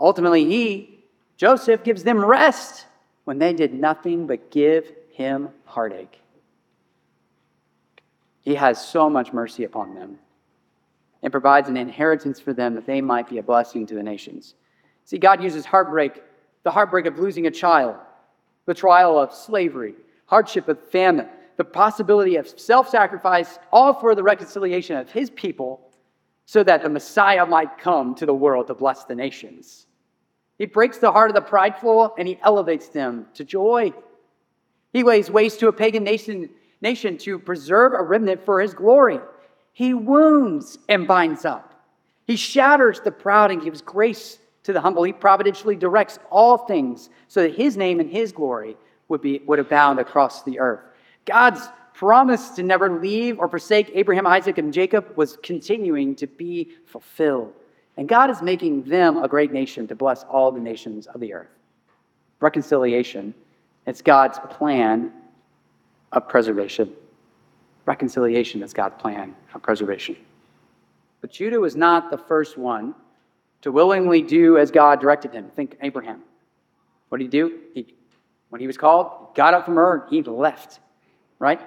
Ultimately, 0.02 0.44
he, 0.44 0.98
Joseph, 1.36 1.84
gives 1.84 2.02
them 2.02 2.22
rest 2.24 2.86
when 3.24 3.38
they 3.38 3.52
did 3.52 3.72
nothing 3.72 4.26
but 4.26 4.50
give 4.50 4.90
him 5.12 5.48
heartache. 5.64 6.20
He 8.40 8.56
has 8.56 8.84
so 8.84 9.08
much 9.08 9.32
mercy 9.32 9.62
upon 9.62 9.94
them 9.94 10.18
and 11.22 11.30
provides 11.30 11.68
an 11.68 11.76
inheritance 11.76 12.40
for 12.40 12.52
them 12.52 12.74
that 12.74 12.84
they 12.84 13.00
might 13.00 13.28
be 13.28 13.38
a 13.38 13.42
blessing 13.44 13.86
to 13.86 13.94
the 13.94 14.02
nations. 14.02 14.54
See, 15.04 15.18
God 15.18 15.40
uses 15.40 15.64
heartbreak, 15.64 16.20
the 16.64 16.72
heartbreak 16.72 17.06
of 17.06 17.20
losing 17.20 17.46
a 17.46 17.50
child, 17.50 17.94
the 18.66 18.74
trial 18.74 19.16
of 19.16 19.32
slavery, 19.32 19.94
hardship 20.26 20.66
of 20.66 20.82
famine, 20.90 21.28
the 21.56 21.64
possibility 21.64 22.36
of 22.36 22.48
self 22.48 22.88
sacrifice, 22.88 23.58
all 23.72 23.94
for 23.94 24.14
the 24.14 24.22
reconciliation 24.22 24.96
of 24.96 25.10
his 25.10 25.30
people 25.30 25.88
so 26.46 26.62
that 26.62 26.82
the 26.82 26.88
Messiah 26.88 27.46
might 27.46 27.78
come 27.78 28.14
to 28.16 28.26
the 28.26 28.34
world 28.34 28.66
to 28.66 28.74
bless 28.74 29.04
the 29.04 29.14
nations. 29.14 29.86
He 30.58 30.66
breaks 30.66 30.98
the 30.98 31.12
heart 31.12 31.30
of 31.30 31.34
the 31.34 31.40
prideful 31.40 32.14
and 32.18 32.28
he 32.28 32.38
elevates 32.42 32.88
them 32.88 33.26
to 33.34 33.44
joy. 33.44 33.92
He 34.92 35.02
lays 35.02 35.30
waste 35.30 35.60
to 35.60 35.68
a 35.68 35.72
pagan 35.72 36.04
nation, 36.04 36.50
nation 36.80 37.16
to 37.18 37.38
preserve 37.38 37.94
a 37.94 38.02
remnant 38.02 38.44
for 38.44 38.60
his 38.60 38.74
glory. 38.74 39.20
He 39.72 39.94
wounds 39.94 40.78
and 40.88 41.06
binds 41.08 41.44
up. 41.44 41.72
He 42.26 42.36
shatters 42.36 43.00
the 43.00 43.10
proud 43.10 43.50
and 43.50 43.62
gives 43.62 43.80
grace 43.80 44.38
to 44.64 44.72
the 44.72 44.80
humble. 44.80 45.02
He 45.02 45.12
providentially 45.12 45.76
directs 45.76 46.18
all 46.30 46.58
things 46.58 47.10
so 47.28 47.42
that 47.42 47.54
his 47.54 47.76
name 47.76 47.98
and 47.98 48.10
his 48.10 48.32
glory 48.32 48.76
would, 49.08 49.22
be, 49.22 49.40
would 49.46 49.58
abound 49.58 49.98
across 49.98 50.42
the 50.42 50.60
earth. 50.60 50.80
God's 51.24 51.68
promise 51.94 52.50
to 52.50 52.62
never 52.62 53.00
leave 53.00 53.38
or 53.38 53.48
forsake 53.48 53.90
Abraham, 53.94 54.26
Isaac, 54.26 54.58
and 54.58 54.72
Jacob 54.72 55.16
was 55.16 55.36
continuing 55.42 56.14
to 56.16 56.26
be 56.26 56.70
fulfilled. 56.86 57.52
And 57.96 58.08
God 58.08 58.30
is 58.30 58.40
making 58.42 58.84
them 58.84 59.22
a 59.22 59.28
great 59.28 59.52
nation 59.52 59.86
to 59.88 59.94
bless 59.94 60.24
all 60.24 60.50
the 60.50 60.60
nations 60.60 61.06
of 61.06 61.20
the 61.20 61.34
earth. 61.34 61.50
Reconciliation, 62.40 63.34
it's 63.86 64.02
God's 64.02 64.38
plan 64.50 65.12
of 66.12 66.28
preservation. 66.28 66.92
Reconciliation 67.84 68.62
is 68.62 68.72
God's 68.72 69.00
plan 69.00 69.34
of 69.54 69.62
preservation. 69.62 70.16
But 71.20 71.30
Judah 71.30 71.60
was 71.60 71.76
not 71.76 72.10
the 72.10 72.18
first 72.18 72.56
one 72.56 72.94
to 73.60 73.70
willingly 73.70 74.22
do 74.22 74.58
as 74.58 74.70
God 74.70 75.00
directed 75.00 75.32
him. 75.32 75.48
Think 75.54 75.76
Abraham. 75.82 76.22
What 77.08 77.18
did 77.18 77.24
he 77.24 77.30
do? 77.30 77.60
He, 77.74 77.94
when 78.48 78.60
he 78.60 78.66
was 78.66 78.76
called, 78.76 79.28
he 79.30 79.36
got 79.36 79.54
up 79.54 79.64
from 79.64 79.78
Ur, 79.78 80.06
he 80.10 80.22
left, 80.22 80.80
right? 81.42 81.60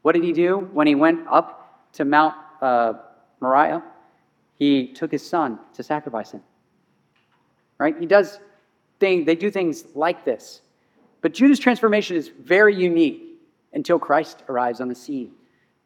What 0.00 0.12
did 0.14 0.24
he 0.24 0.32
do 0.32 0.70
when 0.72 0.86
he 0.86 0.94
went 0.94 1.28
up 1.30 1.92
to 1.92 2.04
Mount 2.06 2.34
uh, 2.62 2.94
Moriah? 3.40 3.82
He 4.58 4.88
took 4.88 5.12
his 5.12 5.24
son 5.28 5.58
to 5.74 5.82
sacrifice 5.82 6.32
him. 6.32 6.40
Right? 7.78 7.94
He 8.00 8.06
does 8.06 8.40
things, 8.98 9.26
they 9.26 9.34
do 9.34 9.50
things 9.50 9.84
like 9.94 10.24
this. 10.24 10.62
But 11.20 11.34
Judah's 11.34 11.58
transformation 11.58 12.16
is 12.16 12.28
very 12.28 12.74
unique 12.74 13.38
until 13.74 13.98
Christ 13.98 14.42
arrives 14.48 14.80
on 14.80 14.88
the 14.88 14.94
scene. 14.94 15.32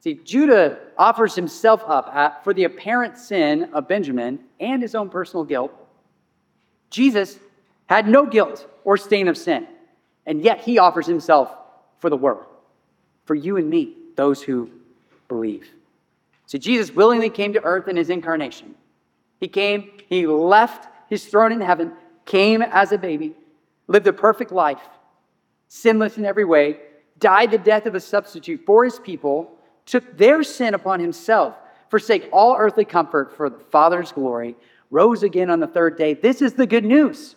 See, 0.00 0.14
Judah 0.14 0.78
offers 0.96 1.34
himself 1.34 1.82
up 1.84 2.44
for 2.44 2.54
the 2.54 2.62
apparent 2.62 3.18
sin 3.18 3.70
of 3.72 3.88
Benjamin 3.88 4.38
and 4.60 4.80
his 4.80 4.94
own 4.94 5.10
personal 5.10 5.44
guilt. 5.44 5.72
Jesus 6.90 7.40
had 7.86 8.06
no 8.06 8.24
guilt 8.24 8.68
or 8.84 8.96
stain 8.96 9.26
of 9.26 9.36
sin, 9.36 9.66
and 10.26 10.42
yet 10.42 10.60
he 10.60 10.78
offers 10.78 11.06
himself 11.06 11.50
for 11.98 12.08
the 12.08 12.16
world, 12.16 12.46
for 13.26 13.34
you 13.34 13.58
and 13.58 13.68
me 13.68 13.94
those 14.16 14.42
who 14.42 14.70
believe. 15.28 15.68
So 16.46 16.58
Jesus 16.58 16.94
willingly 16.94 17.28
came 17.28 17.52
to 17.52 17.62
earth 17.62 17.88
in 17.88 17.96
his 17.96 18.08
incarnation. 18.08 18.74
He 19.40 19.48
came, 19.48 19.90
he 20.08 20.26
left 20.26 20.88
his 21.10 21.26
throne 21.26 21.52
in 21.52 21.60
heaven, 21.60 21.92
came 22.24 22.62
as 22.62 22.92
a 22.92 22.98
baby, 22.98 23.34
lived 23.88 24.06
a 24.06 24.12
perfect 24.12 24.52
life, 24.52 24.80
sinless 25.68 26.16
in 26.16 26.24
every 26.24 26.44
way, 26.44 26.78
died 27.18 27.50
the 27.50 27.58
death 27.58 27.86
of 27.86 27.94
a 27.94 28.00
substitute 28.00 28.62
for 28.64 28.84
his 28.84 28.98
people, 28.98 29.50
took 29.84 30.16
their 30.16 30.42
sin 30.42 30.74
upon 30.74 31.00
himself, 31.00 31.54
forsake 31.90 32.28
all 32.32 32.56
earthly 32.56 32.84
comfort 32.84 33.36
for 33.36 33.50
the 33.50 33.58
Father's 33.70 34.12
glory, 34.12 34.56
rose 34.90 35.22
again 35.22 35.50
on 35.50 35.60
the 35.60 35.66
third 35.66 35.96
day. 35.96 36.14
This 36.14 36.42
is 36.42 36.54
the 36.54 36.66
good 36.66 36.84
news. 36.84 37.36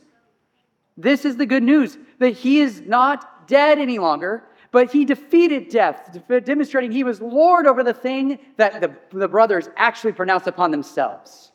This 0.98 1.26
is 1.26 1.38
the 1.38 1.46
good 1.46 1.64
news 1.64 1.98
that 2.20 2.32
he 2.32 2.60
is 2.60 2.82
not 2.82 3.48
dead 3.48 3.80
any 3.80 4.00
longer, 4.00 4.44
but 4.72 4.91
he 4.91 5.05
defeated 5.05 5.70
death, 5.70 6.20
demonstrating 6.45 6.91
he 6.91 7.03
was 7.03 7.22
Lord 7.22 7.65
over 7.65 7.84
the 7.84 7.93
thing 7.93 8.39
that 8.57 8.82
the, 8.82 8.95
the 9.11 9.28
brothers 9.28 9.70
actually 9.76 10.13
pronounced 10.13 10.47
upon 10.47 10.72
themselves. 10.72 11.51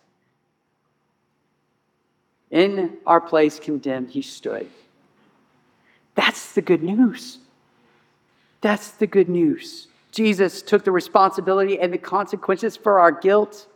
In 2.50 2.98
our 3.06 3.20
place 3.20 3.58
condemned, 3.58 4.10
he 4.10 4.22
stood. 4.22 4.68
That's 6.14 6.52
the 6.52 6.62
good 6.62 6.82
news. 6.82 7.38
That's 8.60 8.92
the 8.92 9.06
good 9.06 9.28
news. 9.28 9.88
Jesus 10.10 10.62
took 10.62 10.84
the 10.84 10.92
responsibility 10.92 11.78
and 11.80 11.92
the 11.92 11.98
consequences 11.98 12.76
for 12.76 13.00
our 13.00 13.10
guilt 13.12 13.66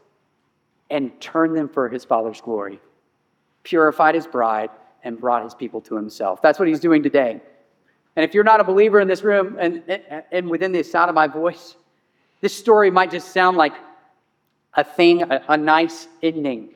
and 0.90 1.20
turned 1.20 1.56
them 1.56 1.68
for 1.68 1.88
his 1.88 2.04
Father's 2.04 2.40
glory, 2.40 2.80
purified 3.64 4.14
his 4.14 4.26
bride, 4.26 4.70
and 5.04 5.18
brought 5.18 5.42
his 5.42 5.54
people 5.54 5.80
to 5.82 5.96
himself. 5.96 6.40
That's 6.40 6.58
what 6.58 6.68
he's 6.68 6.80
doing 6.80 7.02
today. 7.02 7.40
And 8.18 8.24
if 8.24 8.34
you're 8.34 8.42
not 8.42 8.58
a 8.58 8.64
believer 8.64 8.98
in 8.98 9.06
this 9.06 9.22
room 9.22 9.56
and, 9.60 9.80
and 10.32 10.50
within 10.50 10.72
the 10.72 10.82
sound 10.82 11.08
of 11.08 11.14
my 11.14 11.28
voice, 11.28 11.76
this 12.40 12.52
story 12.52 12.90
might 12.90 13.12
just 13.12 13.32
sound 13.32 13.56
like 13.56 13.74
a 14.74 14.82
thing, 14.82 15.22
a, 15.22 15.40
a 15.46 15.56
nice 15.56 16.08
ending, 16.20 16.70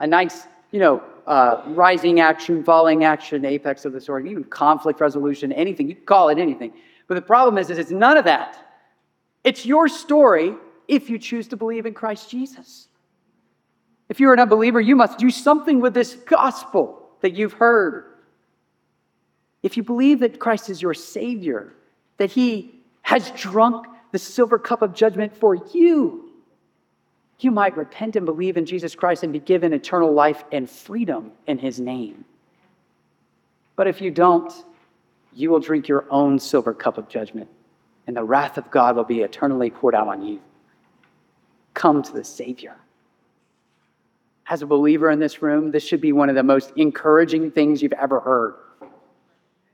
a 0.00 0.06
nice, 0.08 0.48
you 0.72 0.80
know, 0.80 1.00
uh, 1.28 1.62
rising 1.68 2.18
action, 2.18 2.64
falling 2.64 3.04
action, 3.04 3.44
apex 3.44 3.84
of 3.84 3.92
the 3.92 4.00
story, 4.00 4.28
even 4.28 4.42
conflict 4.42 5.00
resolution, 5.00 5.52
anything. 5.52 5.88
You 5.88 5.94
call 5.94 6.28
it 6.28 6.38
anything. 6.38 6.72
But 7.06 7.14
the 7.14 7.22
problem 7.22 7.56
is, 7.56 7.70
is 7.70 7.78
it's 7.78 7.92
none 7.92 8.16
of 8.16 8.24
that. 8.24 8.56
It's 9.44 9.64
your 9.64 9.86
story 9.86 10.56
if 10.88 11.08
you 11.08 11.20
choose 11.20 11.46
to 11.46 11.56
believe 11.56 11.86
in 11.86 11.94
Christ 11.94 12.28
Jesus. 12.28 12.88
If 14.08 14.18
you're 14.18 14.32
an 14.32 14.40
unbeliever, 14.40 14.80
you 14.80 14.96
must 14.96 15.18
do 15.18 15.30
something 15.30 15.80
with 15.80 15.94
this 15.94 16.14
gospel 16.14 17.10
that 17.20 17.34
you've 17.34 17.52
heard. 17.52 18.09
If 19.62 19.76
you 19.76 19.82
believe 19.82 20.20
that 20.20 20.38
Christ 20.38 20.70
is 20.70 20.80
your 20.80 20.94
Savior, 20.94 21.72
that 22.16 22.30
He 22.30 22.74
has 23.02 23.30
drunk 23.32 23.86
the 24.12 24.18
silver 24.18 24.58
cup 24.58 24.82
of 24.82 24.94
judgment 24.94 25.36
for 25.36 25.54
you, 25.54 26.30
you 27.38 27.50
might 27.50 27.76
repent 27.76 28.16
and 28.16 28.26
believe 28.26 28.56
in 28.56 28.66
Jesus 28.66 28.94
Christ 28.94 29.22
and 29.22 29.32
be 29.32 29.38
given 29.38 29.72
eternal 29.72 30.12
life 30.12 30.44
and 30.52 30.68
freedom 30.68 31.32
in 31.46 31.58
His 31.58 31.80
name. 31.80 32.24
But 33.76 33.86
if 33.86 34.00
you 34.00 34.10
don't, 34.10 34.52
you 35.32 35.50
will 35.50 35.60
drink 35.60 35.88
your 35.88 36.04
own 36.10 36.38
silver 36.38 36.74
cup 36.74 36.98
of 36.98 37.08
judgment, 37.08 37.48
and 38.06 38.16
the 38.16 38.24
wrath 38.24 38.58
of 38.58 38.70
God 38.70 38.96
will 38.96 39.04
be 39.04 39.20
eternally 39.20 39.70
poured 39.70 39.94
out 39.94 40.08
on 40.08 40.22
you. 40.22 40.40
Come 41.72 42.02
to 42.02 42.12
the 42.12 42.24
Savior. 42.24 42.76
As 44.46 44.62
a 44.62 44.66
believer 44.66 45.10
in 45.10 45.20
this 45.20 45.42
room, 45.42 45.70
this 45.70 45.84
should 45.84 46.00
be 46.00 46.12
one 46.12 46.28
of 46.28 46.34
the 46.34 46.42
most 46.42 46.72
encouraging 46.76 47.52
things 47.52 47.80
you've 47.80 47.92
ever 47.92 48.20
heard 48.20 48.54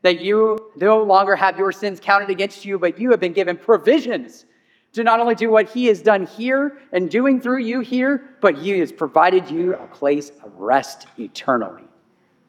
that 0.03 0.21
you 0.21 0.71
no 0.77 1.03
longer 1.03 1.35
have 1.37 1.59
your 1.59 1.73
sins 1.73 2.01
counted 2.01 2.31
against 2.31 2.65
you, 2.65 2.79
but 2.79 2.99
you 2.99 3.11
have 3.11 3.21
been 3.21 3.33
given 3.33 3.57
provisions 3.57 4.45
to 4.93 5.05
not 5.05 5.21
only 5.21 5.35
do 5.35 5.51
what 5.51 5.69
He 5.69 5.87
has 5.87 6.01
done 6.01 6.27
here 6.27 6.79
and 6.93 7.11
doing 7.11 7.41
through 7.41 7.59
you 7.59 7.81
here, 7.81 8.37
but 8.41 8.57
He 8.57 8.79
has 8.79 8.93
provided 8.93 9.51
you 9.51 9.75
a 9.75 9.87
place 9.89 10.31
of 10.43 10.55
rest 10.57 11.07
eternally 11.19 11.85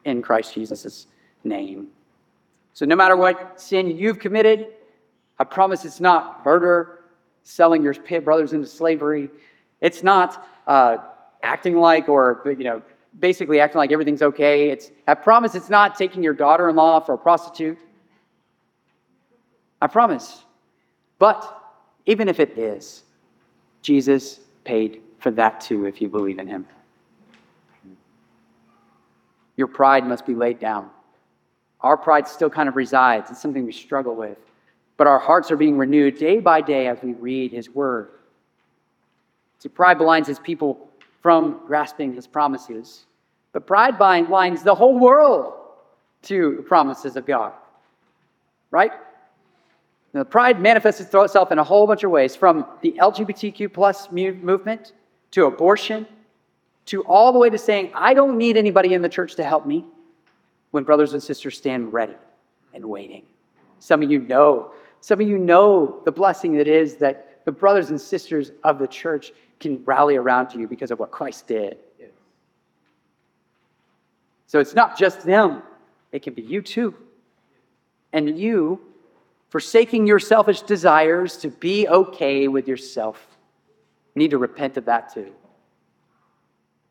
in 0.04 0.22
Christ 0.22 0.54
Jesus' 0.54 1.06
name. 1.44 1.88
So, 2.72 2.86
no 2.86 2.96
matter 2.96 3.16
what 3.16 3.60
sin 3.60 3.96
you've 3.96 4.18
committed, 4.18 4.68
I 5.38 5.44
promise 5.44 5.84
it's 5.84 6.00
not 6.00 6.44
murder, 6.44 7.00
selling 7.42 7.82
your 7.82 7.94
brothers 8.20 8.52
into 8.52 8.66
slavery. 8.66 9.30
It's 9.80 10.02
not 10.02 10.48
uh, 10.66 10.98
acting 11.42 11.76
like 11.76 12.08
or 12.08 12.42
you 12.46 12.64
know 12.64 12.82
basically 13.18 13.60
acting 13.60 13.78
like 13.78 13.92
everything's 13.92 14.22
okay. 14.22 14.70
It's, 14.70 14.90
I 15.06 15.14
promise 15.14 15.54
it's 15.54 15.70
not 15.70 15.96
taking 15.96 16.22
your 16.22 16.34
daughter 16.34 16.68
in 16.68 16.76
law 16.76 17.00
for 17.00 17.14
a 17.14 17.18
prostitute. 17.18 17.78
I 19.80 19.86
promise. 19.86 20.44
But 21.18 21.54
even 22.06 22.28
if 22.28 22.40
it 22.40 22.56
is, 22.58 23.04
Jesus 23.82 24.40
paid 24.64 25.02
for 25.18 25.30
that 25.32 25.60
too 25.60 25.86
if 25.86 26.00
you 26.00 26.08
believe 26.08 26.38
in 26.38 26.46
him. 26.46 26.66
Your 29.56 29.66
pride 29.66 30.06
must 30.06 30.24
be 30.24 30.34
laid 30.34 30.60
down. 30.60 30.90
Our 31.80 31.96
pride 31.96 32.28
still 32.28 32.50
kind 32.50 32.68
of 32.68 32.76
resides, 32.76 33.30
it's 33.30 33.40
something 33.40 33.64
we 33.64 33.72
struggle 33.72 34.14
with. 34.14 34.38
But 34.96 35.06
our 35.06 35.18
hearts 35.18 35.50
are 35.50 35.56
being 35.56 35.78
renewed 35.78 36.18
day 36.18 36.40
by 36.40 36.60
day 36.60 36.88
as 36.88 36.98
we 37.02 37.12
read 37.12 37.52
his 37.52 37.70
word. 37.70 38.10
See, 39.60 39.68
pride 39.68 39.98
blinds 39.98 40.28
his 40.28 40.38
people 40.38 40.87
from 41.20 41.60
grasping 41.66 42.14
his 42.14 42.26
promises. 42.26 43.06
But 43.52 43.66
pride 43.66 43.98
blinds 43.98 44.62
the 44.62 44.74
whole 44.74 44.98
world 44.98 45.54
to 46.22 46.56
the 46.56 46.62
promises 46.62 47.16
of 47.16 47.26
God. 47.26 47.52
Right? 48.70 48.92
Now, 50.12 50.24
pride 50.24 50.60
manifests 50.60 51.00
itself 51.00 51.52
in 51.52 51.58
a 51.58 51.64
whole 51.64 51.86
bunch 51.86 52.02
of 52.02 52.10
ways, 52.10 52.34
from 52.34 52.66
the 52.80 52.92
LGBTQ 52.92 53.72
plus 53.72 54.10
movement 54.10 54.92
to 55.32 55.46
abortion 55.46 56.06
to 56.86 57.02
all 57.04 57.32
the 57.32 57.38
way 57.38 57.50
to 57.50 57.58
saying, 57.58 57.90
I 57.94 58.14
don't 58.14 58.38
need 58.38 58.56
anybody 58.56 58.94
in 58.94 59.02
the 59.02 59.08
church 59.08 59.34
to 59.36 59.44
help 59.44 59.66
me 59.66 59.84
when 60.70 60.84
brothers 60.84 61.12
and 61.12 61.22
sisters 61.22 61.58
stand 61.58 61.92
ready 61.92 62.16
and 62.72 62.84
waiting. 62.84 63.24
Some 63.78 64.02
of 64.02 64.10
you 64.10 64.20
know, 64.20 64.72
some 65.00 65.20
of 65.20 65.28
you 65.28 65.38
know 65.38 66.00
the 66.04 66.12
blessing 66.12 66.56
that 66.56 66.66
is 66.66 66.96
that 66.96 67.44
the 67.44 67.52
brothers 67.52 67.90
and 67.90 68.00
sisters 68.00 68.52
of 68.64 68.78
the 68.78 68.86
church 68.86 69.32
can 69.60 69.84
rally 69.84 70.16
around 70.16 70.48
to 70.50 70.58
you 70.58 70.68
because 70.68 70.90
of 70.90 70.98
what 70.98 71.10
Christ 71.10 71.46
did. 71.46 71.78
So 74.46 74.60
it's 74.60 74.74
not 74.74 74.98
just 74.98 75.22
them, 75.24 75.62
it 76.10 76.22
can 76.22 76.32
be 76.32 76.42
you 76.42 76.62
too. 76.62 76.94
And 78.14 78.38
you, 78.38 78.80
forsaking 79.50 80.06
your 80.06 80.18
selfish 80.18 80.62
desires 80.62 81.36
to 81.38 81.48
be 81.48 81.86
okay 81.86 82.48
with 82.48 82.66
yourself, 82.66 83.26
need 84.14 84.30
to 84.30 84.38
repent 84.38 84.78
of 84.78 84.86
that 84.86 85.12
too. 85.12 85.32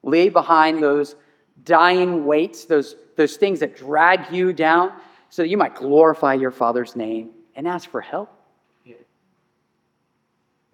Lay 0.03 0.29
behind 0.29 0.83
those 0.83 1.15
dying 1.63 2.25
weights, 2.25 2.65
those, 2.65 2.95
those 3.15 3.37
things 3.37 3.59
that 3.61 3.75
drag 3.75 4.31
you 4.31 4.53
down, 4.53 4.93
so 5.29 5.41
that 5.41 5.49
you 5.49 5.57
might 5.57 5.75
glorify 5.75 6.35
your 6.35 6.51
Father's 6.51 6.95
name 6.95 7.31
and 7.55 7.67
ask 7.67 7.89
for 7.89 8.01
help. 8.01 8.36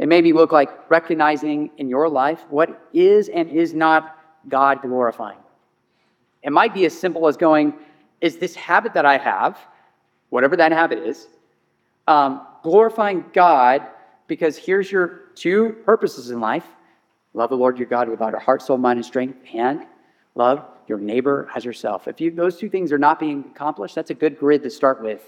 It 0.04 0.10
maybe 0.10 0.34
look 0.34 0.52
like 0.52 0.70
recognizing 0.92 1.72
in 1.78 1.88
your 1.88 2.10
life 2.10 2.44
what 2.50 2.90
is 2.92 3.30
and 3.30 3.50
is 3.50 3.74
not 3.74 4.18
God 4.50 4.82
glorifying. 4.82 5.38
It 6.42 6.52
might 6.52 6.74
be 6.74 6.84
as 6.84 7.00
simple 7.00 7.26
as 7.30 7.38
going, 7.38 7.74
is 8.20 8.36
this 8.36 8.54
habit 8.54 8.96
that 8.96 9.06
I 9.06 9.18
have, 9.18 9.58
whatever 10.30 10.58
that 10.58 10.74
habit 10.74 11.00
is, 11.00 11.30
um, 12.06 12.46
glorifying 12.64 13.24
God 13.32 13.88
because 14.28 14.58
here's 14.58 14.92
your 14.92 15.30
two 15.36 15.78
purposes 15.86 16.32
in 16.32 16.42
life 16.42 16.66
love 17.34 17.50
the 17.50 17.56
Lord 17.56 17.78
your 17.80 17.88
God 17.88 18.10
with 18.10 18.20
all 18.20 18.30
your 18.30 18.42
heart, 18.42 18.62
soul, 18.62 18.78
mind, 18.78 18.98
and 18.98 19.06
strength, 19.06 19.38
and 19.54 19.86
love 20.36 20.66
your 20.86 20.98
neighbor 20.98 21.50
as 21.56 21.64
yourself. 21.64 22.10
If 22.10 22.20
you, 22.20 22.30
those 22.30 22.58
two 22.58 22.68
things 22.68 22.92
are 22.92 22.98
not 22.98 23.22
being 23.22 23.46
accomplished, 23.56 23.96
that's 23.96 24.10
a 24.10 24.16
good 24.16 24.38
grid 24.38 24.64
to 24.64 24.70
start 24.70 25.02
with. 25.02 25.22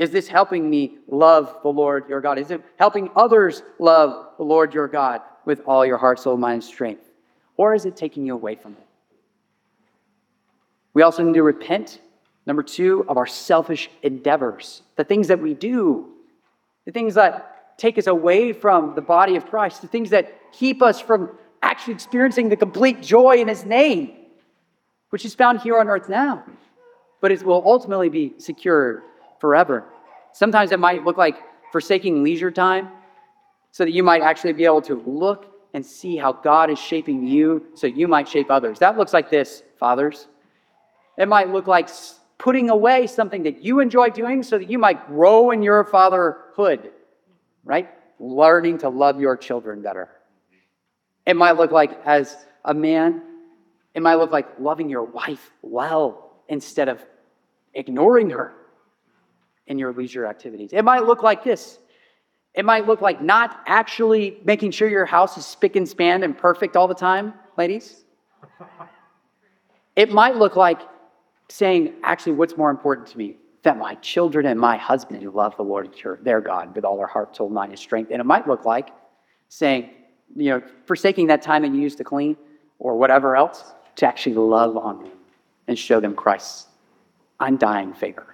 Is 0.00 0.10
this 0.10 0.28
helping 0.28 0.70
me 0.70 0.96
love 1.08 1.58
the 1.62 1.68
Lord 1.68 2.08
your 2.08 2.22
God? 2.22 2.38
Is 2.38 2.50
it 2.50 2.62
helping 2.78 3.10
others 3.14 3.62
love 3.78 4.28
the 4.38 4.42
Lord 4.42 4.72
your 4.72 4.88
God 4.88 5.20
with 5.44 5.60
all 5.66 5.84
your 5.84 5.98
heart, 5.98 6.18
soul, 6.18 6.38
mind, 6.38 6.54
and 6.54 6.64
strength? 6.64 7.04
Or 7.58 7.74
is 7.74 7.84
it 7.84 7.96
taking 7.96 8.24
you 8.24 8.32
away 8.32 8.54
from 8.54 8.72
it? 8.72 8.86
We 10.94 11.02
also 11.02 11.22
need 11.22 11.34
to 11.34 11.42
repent, 11.42 12.00
number 12.46 12.62
two, 12.62 13.04
of 13.10 13.18
our 13.18 13.26
selfish 13.26 13.90
endeavors, 14.02 14.80
the 14.96 15.04
things 15.04 15.28
that 15.28 15.38
we 15.38 15.52
do, 15.52 16.08
the 16.86 16.92
things 16.92 17.12
that 17.16 17.76
take 17.76 17.98
us 17.98 18.06
away 18.06 18.54
from 18.54 18.94
the 18.94 19.02
body 19.02 19.36
of 19.36 19.44
Christ, 19.44 19.82
the 19.82 19.88
things 19.88 20.08
that 20.10 20.50
keep 20.50 20.80
us 20.80 20.98
from 20.98 21.30
actually 21.60 21.92
experiencing 21.92 22.48
the 22.48 22.56
complete 22.56 23.02
joy 23.02 23.36
in 23.36 23.48
His 23.48 23.66
name, 23.66 24.16
which 25.10 25.26
is 25.26 25.34
found 25.34 25.60
here 25.60 25.78
on 25.78 25.88
earth 25.88 26.08
now, 26.08 26.42
but 27.20 27.30
it 27.30 27.42
will 27.42 27.62
ultimately 27.66 28.08
be 28.08 28.32
secured 28.38 29.02
forever. 29.40 29.84
Sometimes 30.32 30.70
it 30.72 30.78
might 30.78 31.04
look 31.04 31.16
like 31.16 31.36
forsaking 31.72 32.22
leisure 32.22 32.50
time 32.50 32.88
so 33.70 33.84
that 33.84 33.92
you 33.92 34.02
might 34.02 34.22
actually 34.22 34.52
be 34.52 34.64
able 34.64 34.82
to 34.82 35.02
look 35.06 35.46
and 35.72 35.84
see 35.84 36.16
how 36.16 36.32
God 36.32 36.70
is 36.70 36.78
shaping 36.78 37.26
you 37.26 37.66
so 37.74 37.86
you 37.86 38.08
might 38.08 38.28
shape 38.28 38.50
others. 38.50 38.78
That 38.80 38.98
looks 38.98 39.12
like 39.12 39.30
this, 39.30 39.62
fathers. 39.78 40.26
It 41.16 41.28
might 41.28 41.50
look 41.50 41.66
like 41.66 41.88
putting 42.38 42.70
away 42.70 43.06
something 43.06 43.42
that 43.44 43.62
you 43.62 43.80
enjoy 43.80 44.10
doing 44.10 44.42
so 44.42 44.58
that 44.58 44.70
you 44.70 44.78
might 44.78 45.06
grow 45.06 45.50
in 45.50 45.62
your 45.62 45.84
fatherhood, 45.84 46.90
right? 47.64 47.88
Learning 48.18 48.78
to 48.78 48.88
love 48.88 49.20
your 49.20 49.36
children 49.36 49.82
better. 49.82 50.08
It 51.26 51.36
might 51.36 51.52
look 51.52 51.70
like, 51.70 52.04
as 52.04 52.36
a 52.64 52.74
man, 52.74 53.22
it 53.94 54.02
might 54.02 54.14
look 54.16 54.32
like 54.32 54.58
loving 54.58 54.88
your 54.88 55.04
wife 55.04 55.50
well 55.62 56.32
instead 56.48 56.88
of 56.88 57.04
ignoring 57.74 58.30
her 58.30 58.54
in 59.70 59.78
your 59.78 59.92
leisure 59.92 60.26
activities. 60.26 60.70
It 60.72 60.82
might 60.82 61.04
look 61.04 61.22
like 61.22 61.44
this. 61.44 61.78
It 62.54 62.64
might 62.64 62.86
look 62.86 63.00
like 63.00 63.22
not 63.22 63.60
actually 63.66 64.38
making 64.44 64.72
sure 64.72 64.88
your 64.88 65.06
house 65.06 65.38
is 65.38 65.46
spick 65.46 65.76
and 65.76 65.88
span 65.88 66.24
and 66.24 66.36
perfect 66.36 66.76
all 66.76 66.88
the 66.88 66.94
time, 66.94 67.32
ladies. 67.56 68.04
It 69.94 70.12
might 70.12 70.34
look 70.34 70.56
like 70.56 70.80
saying, 71.48 71.94
actually, 72.02 72.32
what's 72.32 72.56
more 72.56 72.70
important 72.70 73.06
to 73.08 73.18
me? 73.18 73.36
That 73.62 73.78
my 73.78 73.94
children 73.96 74.46
and 74.46 74.58
my 74.58 74.76
husband 74.76 75.22
who 75.22 75.30
love 75.30 75.56
the 75.56 75.62
Lord, 75.62 75.86
and 75.86 76.24
their 76.24 76.40
God, 76.40 76.74
with 76.74 76.84
all 76.84 76.96
their 76.96 77.06
heart, 77.06 77.36
soul, 77.36 77.48
mind, 77.48 77.70
and 77.70 77.78
strength. 77.78 78.10
And 78.10 78.20
it 78.20 78.26
might 78.26 78.48
look 78.48 78.64
like 78.64 78.88
saying, 79.48 79.90
you 80.34 80.50
know, 80.50 80.62
forsaking 80.86 81.28
that 81.28 81.42
time 81.42 81.62
that 81.62 81.72
you 81.72 81.80
used 81.80 81.98
to 81.98 82.04
clean 82.04 82.36
or 82.80 82.96
whatever 82.96 83.36
else 83.36 83.72
to 83.96 84.06
actually 84.06 84.34
love 84.34 84.76
on 84.76 85.04
them 85.04 85.12
and 85.68 85.78
show 85.78 86.00
them 86.00 86.16
Christ's 86.16 86.66
undying 87.38 87.92
favor. 87.94 88.29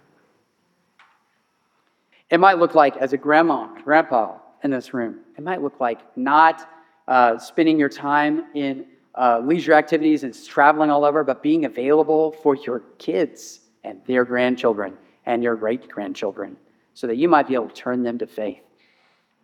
It 2.30 2.40
might 2.40 2.58
look 2.58 2.74
like, 2.74 2.96
as 2.96 3.12
a 3.12 3.16
grandma, 3.16 3.68
grandpa 3.82 4.38
in 4.64 4.70
this 4.70 4.92
room, 4.92 5.20
it 5.36 5.44
might 5.44 5.62
look 5.62 5.78
like 5.80 6.00
not 6.16 6.68
uh, 7.06 7.38
spending 7.38 7.78
your 7.78 7.88
time 7.88 8.46
in 8.54 8.86
uh, 9.14 9.40
leisure 9.44 9.72
activities 9.72 10.24
and 10.24 10.34
traveling 10.46 10.90
all 10.90 11.04
over, 11.04 11.22
but 11.22 11.42
being 11.42 11.64
available 11.64 12.32
for 12.32 12.56
your 12.56 12.80
kids 12.98 13.60
and 13.84 14.00
their 14.06 14.24
grandchildren 14.24 14.94
and 15.24 15.42
your 15.42 15.56
great 15.56 15.88
grandchildren 15.88 16.56
so 16.94 17.06
that 17.06 17.16
you 17.16 17.28
might 17.28 17.46
be 17.46 17.54
able 17.54 17.68
to 17.68 17.74
turn 17.74 18.02
them 18.02 18.18
to 18.18 18.26
faith. 18.26 18.62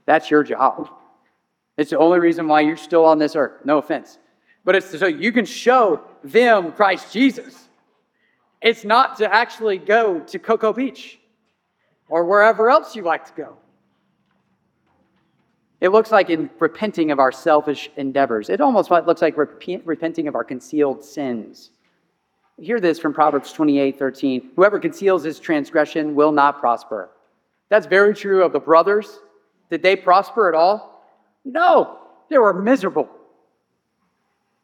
That's 0.07 0.30
your 0.30 0.43
job. 0.43 0.91
It's 1.76 1.91
the 1.91 1.99
only 1.99 2.18
reason 2.18 2.49
why 2.49 2.62
you're 2.62 2.76
still 2.76 3.05
on 3.05 3.18
this 3.18 3.37
earth. 3.37 3.64
No 3.64 3.78
offense. 3.78 4.18
But 4.64 4.74
it's 4.76 4.99
so 4.99 5.07
you 5.07 5.33
can 5.33 5.45
show 5.45 6.03
them 6.22 6.72
Christ 6.72 7.12
Jesus. 7.12 7.68
It's 8.61 8.85
not 8.85 9.16
to 9.18 9.33
actually 9.33 9.78
go 9.78 10.20
to 10.20 10.39
Cocoa 10.39 10.72
Beach 10.72 11.18
or 12.13 12.27
wherever 12.27 12.69
else 12.69 12.95
you 12.95 13.01
like 13.01 13.25
to 13.25 13.33
go. 13.33 13.57
It 15.81 15.89
looks 15.89 16.13
like 16.13 16.29
in 16.29 16.51
repenting 16.59 17.11
of 17.11 17.19
our 17.19 17.33
selfish 17.33 17.91
endeavors. 17.97 18.51
It 18.51 18.61
almost 18.61 18.91
looks 18.91 19.23
like 19.23 19.39
repent, 19.39 19.87
repenting 19.87 20.29
of 20.29 20.35
our 20.35 20.45
concealed 20.45 21.03
sins. 21.03 21.71
Hear 22.61 22.81
this 22.81 22.99
from 22.99 23.15
Proverbs 23.15 23.51
28 23.55 23.99
13. 23.99 24.51
Whoever 24.55 24.79
conceals 24.79 25.25
his 25.25 25.41
transgression 25.41 26.15
will 26.15 26.33
not 26.33 26.61
prosper. 26.61 27.09
That's 27.71 27.87
very 27.87 28.15
true 28.15 28.45
of 28.45 28.53
the 28.53 28.61
brothers. 28.61 29.19
Did 29.71 29.83
they 29.83 29.97
prosper 29.97 30.51
at 30.51 30.55
all? 30.55 31.09
No, 31.47 31.99
they 32.29 32.37
were 32.37 32.53
miserable. 32.53 33.09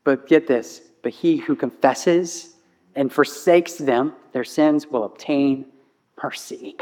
But 0.04 0.28
get 0.28 0.46
this 0.46 0.82
but 1.02 1.12
he 1.12 1.38
who 1.38 1.56
confesses 1.56 2.56
and 2.94 3.10
forsakes 3.10 3.76
them, 3.76 4.12
their 4.32 4.44
sins, 4.44 4.86
will 4.86 5.04
obtain 5.04 5.64
mercy. 6.22 6.76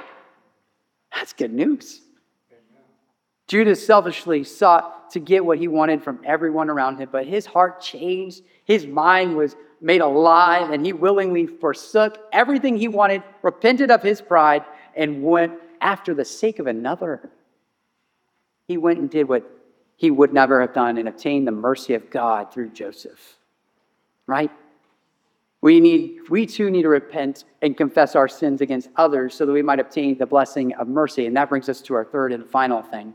That's 1.16 1.32
good 1.32 1.52
news. 1.52 2.02
Judah 3.48 3.74
selfishly 3.74 4.44
sought 4.44 5.10
to 5.12 5.18
get 5.18 5.44
what 5.44 5.58
he 5.58 5.66
wanted 5.66 6.02
from 6.02 6.20
everyone 6.24 6.68
around 6.68 6.98
him, 6.98 7.08
but 7.10 7.26
his 7.26 7.46
heart 7.46 7.80
changed. 7.80 8.42
His 8.64 8.86
mind 8.86 9.34
was 9.34 9.56
made 9.80 10.02
alive, 10.02 10.70
and 10.70 10.84
he 10.84 10.92
willingly 10.92 11.46
forsook 11.46 12.18
everything 12.32 12.76
he 12.76 12.88
wanted, 12.88 13.22
repented 13.42 13.90
of 13.90 14.02
his 14.02 14.20
pride, 14.20 14.64
and 14.94 15.22
went 15.22 15.54
after 15.80 16.12
the 16.12 16.24
sake 16.24 16.58
of 16.58 16.66
another. 16.66 17.30
He 18.68 18.76
went 18.76 18.98
and 18.98 19.08
did 19.08 19.26
what 19.26 19.50
he 19.96 20.10
would 20.10 20.34
never 20.34 20.60
have 20.60 20.74
done 20.74 20.98
and 20.98 21.08
obtained 21.08 21.46
the 21.46 21.52
mercy 21.52 21.94
of 21.94 22.10
God 22.10 22.52
through 22.52 22.70
Joseph. 22.70 23.38
Right? 24.26 24.50
We, 25.62 25.80
need, 25.80 26.18
we 26.28 26.46
too 26.46 26.70
need 26.70 26.82
to 26.82 26.88
repent 26.88 27.44
and 27.62 27.76
confess 27.76 28.14
our 28.14 28.28
sins 28.28 28.60
against 28.60 28.88
others 28.96 29.34
so 29.34 29.46
that 29.46 29.52
we 29.52 29.62
might 29.62 29.80
obtain 29.80 30.16
the 30.18 30.26
blessing 30.26 30.74
of 30.74 30.86
mercy. 30.86 31.26
And 31.26 31.36
that 31.36 31.48
brings 31.48 31.68
us 31.68 31.80
to 31.82 31.94
our 31.94 32.04
third 32.04 32.32
and 32.32 32.48
final 32.48 32.82
thing 32.82 33.14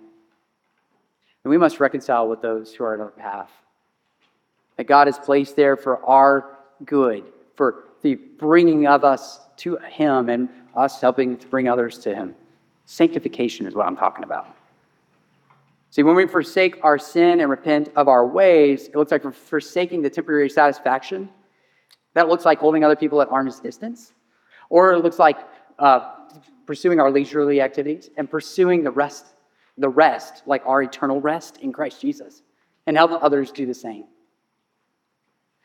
and 1.43 1.49
we 1.49 1.57
must 1.57 1.79
reconcile 1.79 2.27
with 2.27 2.41
those 2.41 2.73
who 2.73 2.83
are 2.83 2.93
in 2.93 3.01
our 3.01 3.09
path. 3.09 3.51
That 4.77 4.85
God 4.85 5.07
has 5.07 5.17
placed 5.17 5.55
there 5.55 5.75
for 5.75 6.03
our 6.05 6.57
good, 6.85 7.23
for 7.55 7.85
the 8.01 8.15
bringing 8.15 8.87
of 8.87 9.03
us 9.03 9.39
to 9.57 9.77
Him 9.77 10.29
and 10.29 10.49
us 10.75 11.01
helping 11.01 11.37
to 11.37 11.47
bring 11.47 11.67
others 11.67 11.97
to 11.99 12.15
Him. 12.15 12.35
Sanctification 12.85 13.65
is 13.65 13.73
what 13.73 13.87
I'm 13.87 13.97
talking 13.97 14.23
about. 14.23 14.55
See, 15.89 16.03
when 16.03 16.15
we 16.15 16.25
forsake 16.25 16.79
our 16.83 16.97
sin 16.97 17.41
and 17.41 17.49
repent 17.49 17.89
of 17.95 18.07
our 18.07 18.25
ways, 18.25 18.87
it 18.87 18.95
looks 18.95 19.11
like 19.11 19.25
we're 19.25 19.33
forsaking 19.33 20.01
the 20.01 20.09
temporary 20.09 20.49
satisfaction. 20.49 21.29
That 22.13 22.27
looks 22.27 22.45
like 22.45 22.59
holding 22.59 22.83
other 22.83 22.95
people 22.95 23.21
at 23.21 23.29
arm's 23.29 23.59
distance. 23.59 24.13
Or 24.69 24.93
it 24.93 24.99
looks 24.99 25.19
like 25.19 25.37
uh, 25.79 26.11
pursuing 26.65 26.99
our 26.99 27.11
leisurely 27.11 27.61
activities 27.61 28.09
and 28.17 28.29
pursuing 28.29 28.83
the 28.83 28.91
rest 28.91 29.25
the 29.77 29.89
rest, 29.89 30.43
like 30.45 30.63
our 30.65 30.81
eternal 30.81 31.19
rest 31.19 31.57
in 31.57 31.73
Christ 31.73 32.01
Jesus, 32.01 32.41
and 32.85 32.95
help 32.95 33.11
others 33.23 33.51
do 33.51 33.65
the 33.65 33.73
same. 33.73 34.05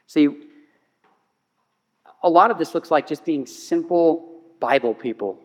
See, 0.07 0.29
a 2.23 2.29
lot 2.29 2.51
of 2.51 2.59
this 2.59 2.75
looks 2.75 2.91
like 2.91 3.07
just 3.07 3.25
being 3.25 3.47
simple 3.47 4.43
Bible 4.61 4.95
people. 4.95 5.39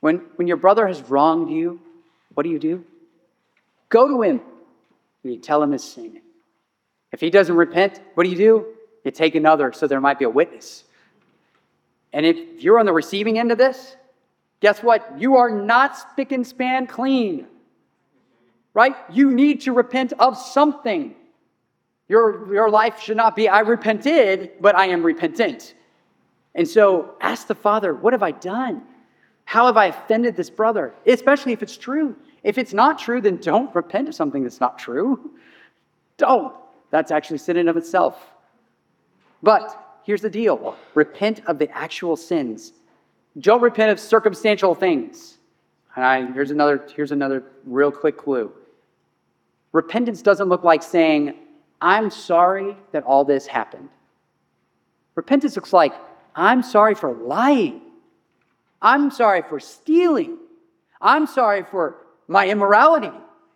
When, 0.00 0.16
when 0.36 0.48
your 0.48 0.56
brother 0.56 0.86
has 0.86 1.02
wronged 1.02 1.50
you, 1.50 1.80
what 2.34 2.44
do 2.44 2.48
you 2.48 2.58
do? 2.58 2.84
Go 3.88 4.08
to 4.08 4.22
him 4.22 4.40
and 5.22 5.32
you 5.32 5.38
tell 5.38 5.62
him 5.62 5.72
his 5.72 5.84
sin. 5.84 6.20
If 7.12 7.20
he 7.20 7.30
doesn't 7.30 7.54
repent, 7.54 8.00
what 8.14 8.24
do 8.24 8.30
you 8.30 8.36
do? 8.36 8.66
You 9.04 9.10
take 9.10 9.34
another 9.34 9.72
so 9.72 9.86
there 9.86 10.00
might 10.00 10.18
be 10.18 10.24
a 10.24 10.30
witness. 10.30 10.84
And 12.12 12.26
if 12.26 12.62
you're 12.62 12.78
on 12.78 12.86
the 12.86 12.92
receiving 12.92 13.38
end 13.38 13.52
of 13.52 13.58
this, 13.58 13.96
guess 14.60 14.82
what? 14.82 15.18
You 15.18 15.36
are 15.36 15.50
not 15.50 15.96
spick 15.96 16.32
and 16.32 16.46
span 16.46 16.86
clean. 16.86 17.46
Right? 18.74 18.94
You 19.10 19.30
need 19.32 19.62
to 19.62 19.72
repent 19.72 20.12
of 20.18 20.36
something. 20.36 21.14
Your, 22.08 22.52
your 22.52 22.70
life 22.70 23.00
should 23.00 23.16
not 23.16 23.36
be, 23.36 23.48
I 23.48 23.60
repented, 23.60 24.52
but 24.60 24.76
I 24.76 24.86
am 24.86 25.02
repentant. 25.02 25.74
And 26.54 26.68
so 26.68 27.14
ask 27.20 27.46
the 27.46 27.54
Father, 27.54 27.94
what 27.94 28.12
have 28.12 28.22
I 28.22 28.32
done? 28.32 28.82
How 29.44 29.66
have 29.66 29.76
I 29.76 29.86
offended 29.86 30.36
this 30.36 30.50
brother? 30.50 30.94
Especially 31.06 31.52
if 31.52 31.62
it's 31.62 31.76
true. 31.76 32.16
If 32.42 32.58
it's 32.58 32.72
not 32.72 32.98
true, 32.98 33.20
then 33.20 33.36
don't 33.36 33.74
repent 33.74 34.08
of 34.08 34.14
something 34.14 34.42
that's 34.42 34.60
not 34.60 34.78
true. 34.78 35.32
Don't. 36.16 36.54
That's 36.90 37.10
actually 37.10 37.38
sin 37.38 37.56
in 37.56 37.68
of 37.68 37.76
itself. 37.76 38.31
But 39.42 40.00
here's 40.04 40.22
the 40.22 40.30
deal 40.30 40.76
repent 40.94 41.42
of 41.46 41.58
the 41.58 41.70
actual 41.70 42.16
sins. 42.16 42.72
Don't 43.38 43.62
repent 43.62 43.90
of 43.90 43.98
circumstantial 43.98 44.74
things. 44.74 45.38
I, 45.96 46.26
here's, 46.32 46.50
another, 46.50 46.86
here's 46.94 47.12
another 47.12 47.44
real 47.64 47.90
quick 47.90 48.16
clue. 48.16 48.52
Repentance 49.72 50.22
doesn't 50.22 50.48
look 50.48 50.64
like 50.64 50.82
saying, 50.82 51.34
I'm 51.80 52.10
sorry 52.10 52.76
that 52.92 53.04
all 53.04 53.24
this 53.24 53.46
happened. 53.46 53.88
Repentance 55.14 55.56
looks 55.56 55.72
like, 55.72 55.92
I'm 56.34 56.62
sorry 56.62 56.94
for 56.94 57.12
lying. 57.12 57.82
I'm 58.80 59.10
sorry 59.10 59.42
for 59.42 59.60
stealing. 59.60 60.38
I'm 61.00 61.26
sorry 61.26 61.64
for 61.64 61.96
my 62.28 62.48
immorality. 62.48 63.10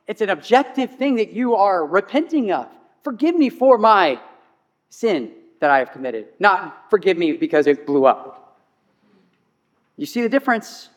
It's 0.06 0.20
an 0.20 0.30
objective 0.30 0.96
thing 0.96 1.16
that 1.16 1.32
you 1.32 1.54
are 1.54 1.86
repenting 1.86 2.52
of. 2.52 2.68
Forgive 3.02 3.34
me 3.34 3.48
for 3.50 3.78
my 3.78 4.20
sin 4.88 5.32
that 5.60 5.70
I 5.70 5.78
have 5.78 5.92
committed, 5.92 6.26
not 6.38 6.90
forgive 6.90 7.16
me 7.16 7.32
because 7.32 7.66
it 7.66 7.86
blew 7.86 8.06
up. 8.06 8.58
You 9.96 10.06
see 10.06 10.22
the 10.22 10.28
difference? 10.28 10.90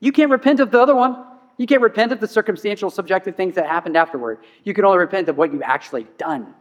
You 0.00 0.12
can't 0.12 0.30
repent 0.30 0.60
of 0.60 0.70
the 0.70 0.80
other 0.80 0.94
one. 0.94 1.24
You 1.56 1.66
can't 1.66 1.80
repent 1.80 2.12
of 2.12 2.20
the 2.20 2.28
circumstantial, 2.28 2.90
subjective 2.90 3.36
things 3.36 3.54
that 3.54 3.66
happened 3.66 3.96
afterward. 3.96 4.38
You 4.64 4.74
can 4.74 4.84
only 4.84 4.98
repent 4.98 5.28
of 5.28 5.36
what 5.38 5.52
you've 5.52 5.62
actually 5.62 6.06
done 6.18 6.52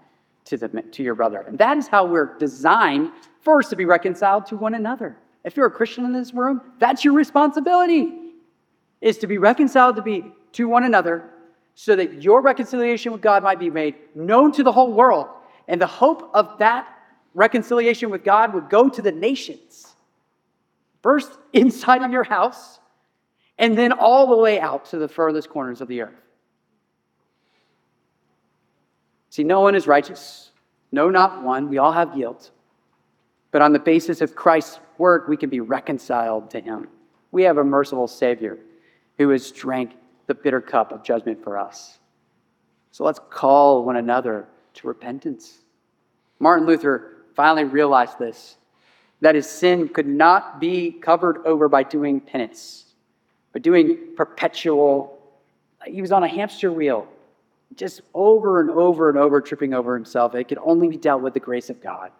to, 0.45 0.57
the, 0.57 0.67
to 0.67 1.03
your 1.03 1.15
brother. 1.15 1.41
And 1.47 1.57
that 1.57 1.77
is 1.77 1.87
how 1.87 2.05
we're 2.05 2.37
designed 2.37 3.11
first 3.41 3.69
to 3.71 3.75
be 3.75 3.85
reconciled 3.85 4.45
to 4.47 4.55
one 4.55 4.75
another. 4.75 5.17
If 5.43 5.57
you're 5.57 5.65
a 5.65 5.71
Christian 5.71 6.05
in 6.05 6.13
this 6.13 6.33
room, 6.33 6.61
that's 6.79 7.03
your 7.03 7.13
responsibility, 7.13 8.13
is 9.01 9.17
to 9.17 9.27
be 9.27 9.37
reconciled 9.37 9.95
to 9.97 10.01
be 10.01 10.31
to 10.53 10.67
one 10.67 10.83
another 10.83 11.29
so 11.75 11.95
that 11.95 12.21
your 12.21 12.41
reconciliation 12.41 13.11
with 13.11 13.21
God 13.21 13.43
might 13.43 13.59
be 13.59 13.69
made 13.69 13.95
known 14.15 14.51
to 14.53 14.63
the 14.63 14.71
whole 14.71 14.93
world. 14.93 15.27
And 15.67 15.81
the 15.81 15.87
hope 15.87 16.29
of 16.33 16.57
that 16.59 16.92
reconciliation 17.33 18.09
with 18.09 18.23
God 18.23 18.53
would 18.53 18.69
go 18.69 18.89
to 18.89 19.01
the 19.01 19.11
nations. 19.11 19.95
First, 21.01 21.31
inside 21.51 22.01
of 22.01 22.11
your 22.11 22.23
house, 22.23 22.79
and 23.57 23.77
then 23.77 23.91
all 23.91 24.27
the 24.27 24.37
way 24.37 24.59
out 24.59 24.85
to 24.85 24.97
the 24.97 25.07
furthest 25.07 25.49
corners 25.49 25.81
of 25.81 25.87
the 25.87 26.01
earth. 26.01 26.15
See, 29.29 29.43
no 29.43 29.61
one 29.61 29.75
is 29.75 29.87
righteous. 29.87 30.51
No, 30.91 31.09
not 31.09 31.43
one. 31.43 31.69
We 31.69 31.79
all 31.79 31.91
have 31.91 32.15
guilt. 32.15 32.51
But 33.51 33.61
on 33.61 33.73
the 33.73 33.79
basis 33.79 34.21
of 34.21 34.35
Christ's 34.35 34.79
work, 34.97 35.27
we 35.27 35.37
can 35.37 35.49
be 35.49 35.59
reconciled 35.59 36.49
to 36.51 36.59
him. 36.59 36.87
We 37.31 37.43
have 37.43 37.57
a 37.57 37.63
merciful 37.63 38.07
Savior 38.07 38.59
who 39.17 39.29
has 39.29 39.51
drank 39.51 39.93
the 40.27 40.35
bitter 40.35 40.61
cup 40.61 40.91
of 40.91 41.03
judgment 41.03 41.43
for 41.43 41.57
us. 41.57 41.99
So 42.91 43.03
let's 43.03 43.19
call 43.29 43.83
one 43.83 43.97
another 43.97 44.47
to 44.75 44.87
repentance. 44.87 45.59
Martin 46.39 46.67
Luther 46.67 47.12
finally 47.35 47.65
realized 47.65 48.19
this 48.19 48.57
that 49.21 49.35
his 49.35 49.47
sin 49.47 49.87
could 49.87 50.05
not 50.05 50.59
be 50.59 50.91
covered 50.91 51.37
over 51.45 51.69
by 51.69 51.81
doing 51.81 52.19
penance, 52.19 52.93
but 53.53 53.61
doing 53.61 53.97
perpetual, 54.17 55.17
he 55.85 56.01
was 56.01 56.11
on 56.11 56.23
a 56.23 56.27
hamster 56.27 56.73
wheel, 56.73 57.07
just 57.75 58.01
over 58.13 58.59
and 58.59 58.69
over 58.69 59.07
and 59.07 59.17
over 59.17 59.39
tripping 59.39 59.73
over 59.73 59.93
himself. 59.93 60.35
It 60.35 60.49
could 60.49 60.57
only 60.61 60.89
be 60.89 60.97
dealt 60.97 61.21
with 61.21 61.33
the 61.33 61.39
grace 61.39 61.69
of 61.69 61.81
God, 61.81 62.11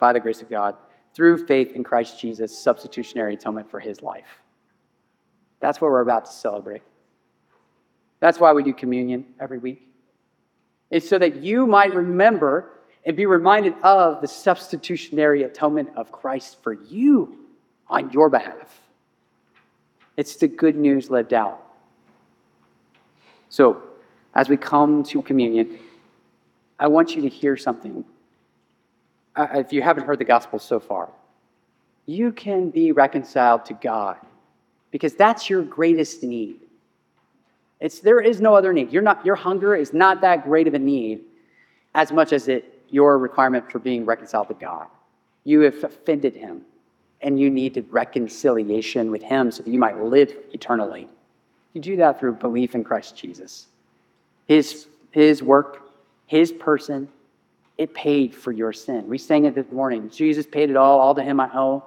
by 0.00 0.12
the 0.12 0.18
grace 0.18 0.42
of 0.42 0.50
God, 0.50 0.74
through 1.14 1.46
faith 1.46 1.70
in 1.76 1.84
Christ 1.84 2.18
Jesus' 2.18 2.58
substitutionary 2.58 3.34
atonement 3.34 3.70
for 3.70 3.78
his 3.78 4.02
life. 4.02 4.40
That's 5.60 5.80
what 5.80 5.92
we're 5.92 6.00
about 6.00 6.24
to 6.24 6.32
celebrate. 6.32 6.82
That's 8.18 8.40
why 8.40 8.52
we 8.52 8.64
do 8.64 8.72
communion 8.72 9.24
every 9.38 9.58
week. 9.58 9.86
It's 10.90 11.08
so 11.08 11.16
that 11.18 11.36
you 11.36 11.64
might 11.64 11.94
remember 11.94 12.72
and 13.08 13.16
be 13.16 13.24
reminded 13.24 13.72
of 13.82 14.20
the 14.20 14.28
substitutionary 14.28 15.44
atonement 15.44 15.88
of 15.96 16.12
Christ 16.12 16.62
for 16.62 16.74
you 16.74 17.38
on 17.88 18.10
your 18.10 18.28
behalf. 18.28 18.82
It's 20.18 20.36
the 20.36 20.46
good 20.46 20.76
news 20.76 21.08
lived 21.10 21.32
out. 21.32 21.58
So, 23.48 23.82
as 24.34 24.50
we 24.50 24.58
come 24.58 25.02
to 25.04 25.22
communion, 25.22 25.78
I 26.78 26.88
want 26.88 27.16
you 27.16 27.22
to 27.22 27.30
hear 27.30 27.56
something. 27.56 28.04
Uh, 29.34 29.46
if 29.54 29.72
you 29.72 29.80
haven't 29.80 30.04
heard 30.04 30.18
the 30.18 30.26
gospel 30.26 30.58
so 30.58 30.78
far, 30.78 31.08
you 32.04 32.30
can 32.30 32.68
be 32.68 32.92
reconciled 32.92 33.64
to 33.64 33.74
God 33.74 34.18
because 34.90 35.14
that's 35.14 35.48
your 35.48 35.62
greatest 35.62 36.22
need. 36.22 36.60
It's, 37.80 38.00
there 38.00 38.20
is 38.20 38.42
no 38.42 38.54
other 38.54 38.74
need. 38.74 38.92
Not, 38.92 39.24
your 39.24 39.36
hunger 39.36 39.74
is 39.74 39.94
not 39.94 40.20
that 40.20 40.44
great 40.44 40.68
of 40.68 40.74
a 40.74 40.78
need 40.78 41.22
as 41.94 42.12
much 42.12 42.34
as 42.34 42.48
it 42.48 42.74
your 42.90 43.18
requirement 43.18 43.70
for 43.70 43.78
being 43.78 44.04
reconciled 44.04 44.48
to 44.48 44.54
God. 44.54 44.86
You 45.44 45.60
have 45.60 45.82
offended 45.84 46.34
him, 46.34 46.62
and 47.20 47.38
you 47.38 47.50
need 47.50 47.84
reconciliation 47.90 49.10
with 49.10 49.22
him 49.22 49.50
so 49.50 49.62
that 49.62 49.70
you 49.70 49.78
might 49.78 49.98
live 50.02 50.34
eternally. 50.52 51.08
You 51.72 51.80
do 51.80 51.96
that 51.96 52.18
through 52.18 52.34
belief 52.34 52.74
in 52.74 52.84
Christ 52.84 53.16
Jesus. 53.16 53.66
His, 54.46 54.86
his 55.10 55.42
work, 55.42 55.90
his 56.26 56.52
person, 56.52 57.08
it 57.76 57.94
paid 57.94 58.34
for 58.34 58.50
your 58.50 58.72
sin. 58.72 59.06
We 59.06 59.18
sang 59.18 59.44
it 59.44 59.54
this 59.54 59.70
morning. 59.70 60.10
Jesus 60.10 60.46
paid 60.46 60.70
it 60.70 60.76
all, 60.76 60.98
all 60.98 61.14
to 61.14 61.22
him 61.22 61.38
I 61.38 61.48
owe. 61.54 61.84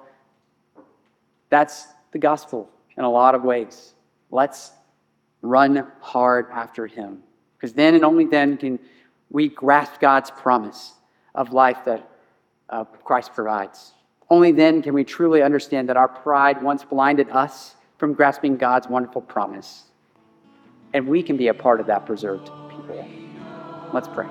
That's 1.50 1.86
the 2.12 2.18
gospel 2.18 2.70
in 2.96 3.04
a 3.04 3.10
lot 3.10 3.34
of 3.34 3.44
ways. 3.44 3.92
Let's 4.30 4.72
run 5.42 5.86
hard 6.00 6.46
after 6.50 6.86
him. 6.86 7.22
Because 7.56 7.74
then 7.74 7.94
and 7.94 8.04
only 8.04 8.24
then 8.26 8.56
can 8.56 8.78
we 9.32 9.48
grasp 9.48 9.98
God's 9.98 10.30
promise 10.30 10.92
of 11.34 11.52
life 11.52 11.78
that 11.86 12.08
uh, 12.68 12.84
Christ 12.84 13.32
provides. 13.32 13.94
Only 14.30 14.52
then 14.52 14.82
can 14.82 14.94
we 14.94 15.04
truly 15.04 15.42
understand 15.42 15.88
that 15.88 15.96
our 15.96 16.08
pride 16.08 16.62
once 16.62 16.84
blinded 16.84 17.30
us 17.30 17.74
from 17.98 18.12
grasping 18.12 18.56
God's 18.56 18.88
wonderful 18.88 19.22
promise. 19.22 19.84
And 20.92 21.08
we 21.08 21.22
can 21.22 21.36
be 21.36 21.48
a 21.48 21.54
part 21.54 21.80
of 21.80 21.86
that 21.86 22.04
preserved 22.04 22.50
people. 22.68 23.06
Let's 23.92 24.08
pray. 24.08 24.26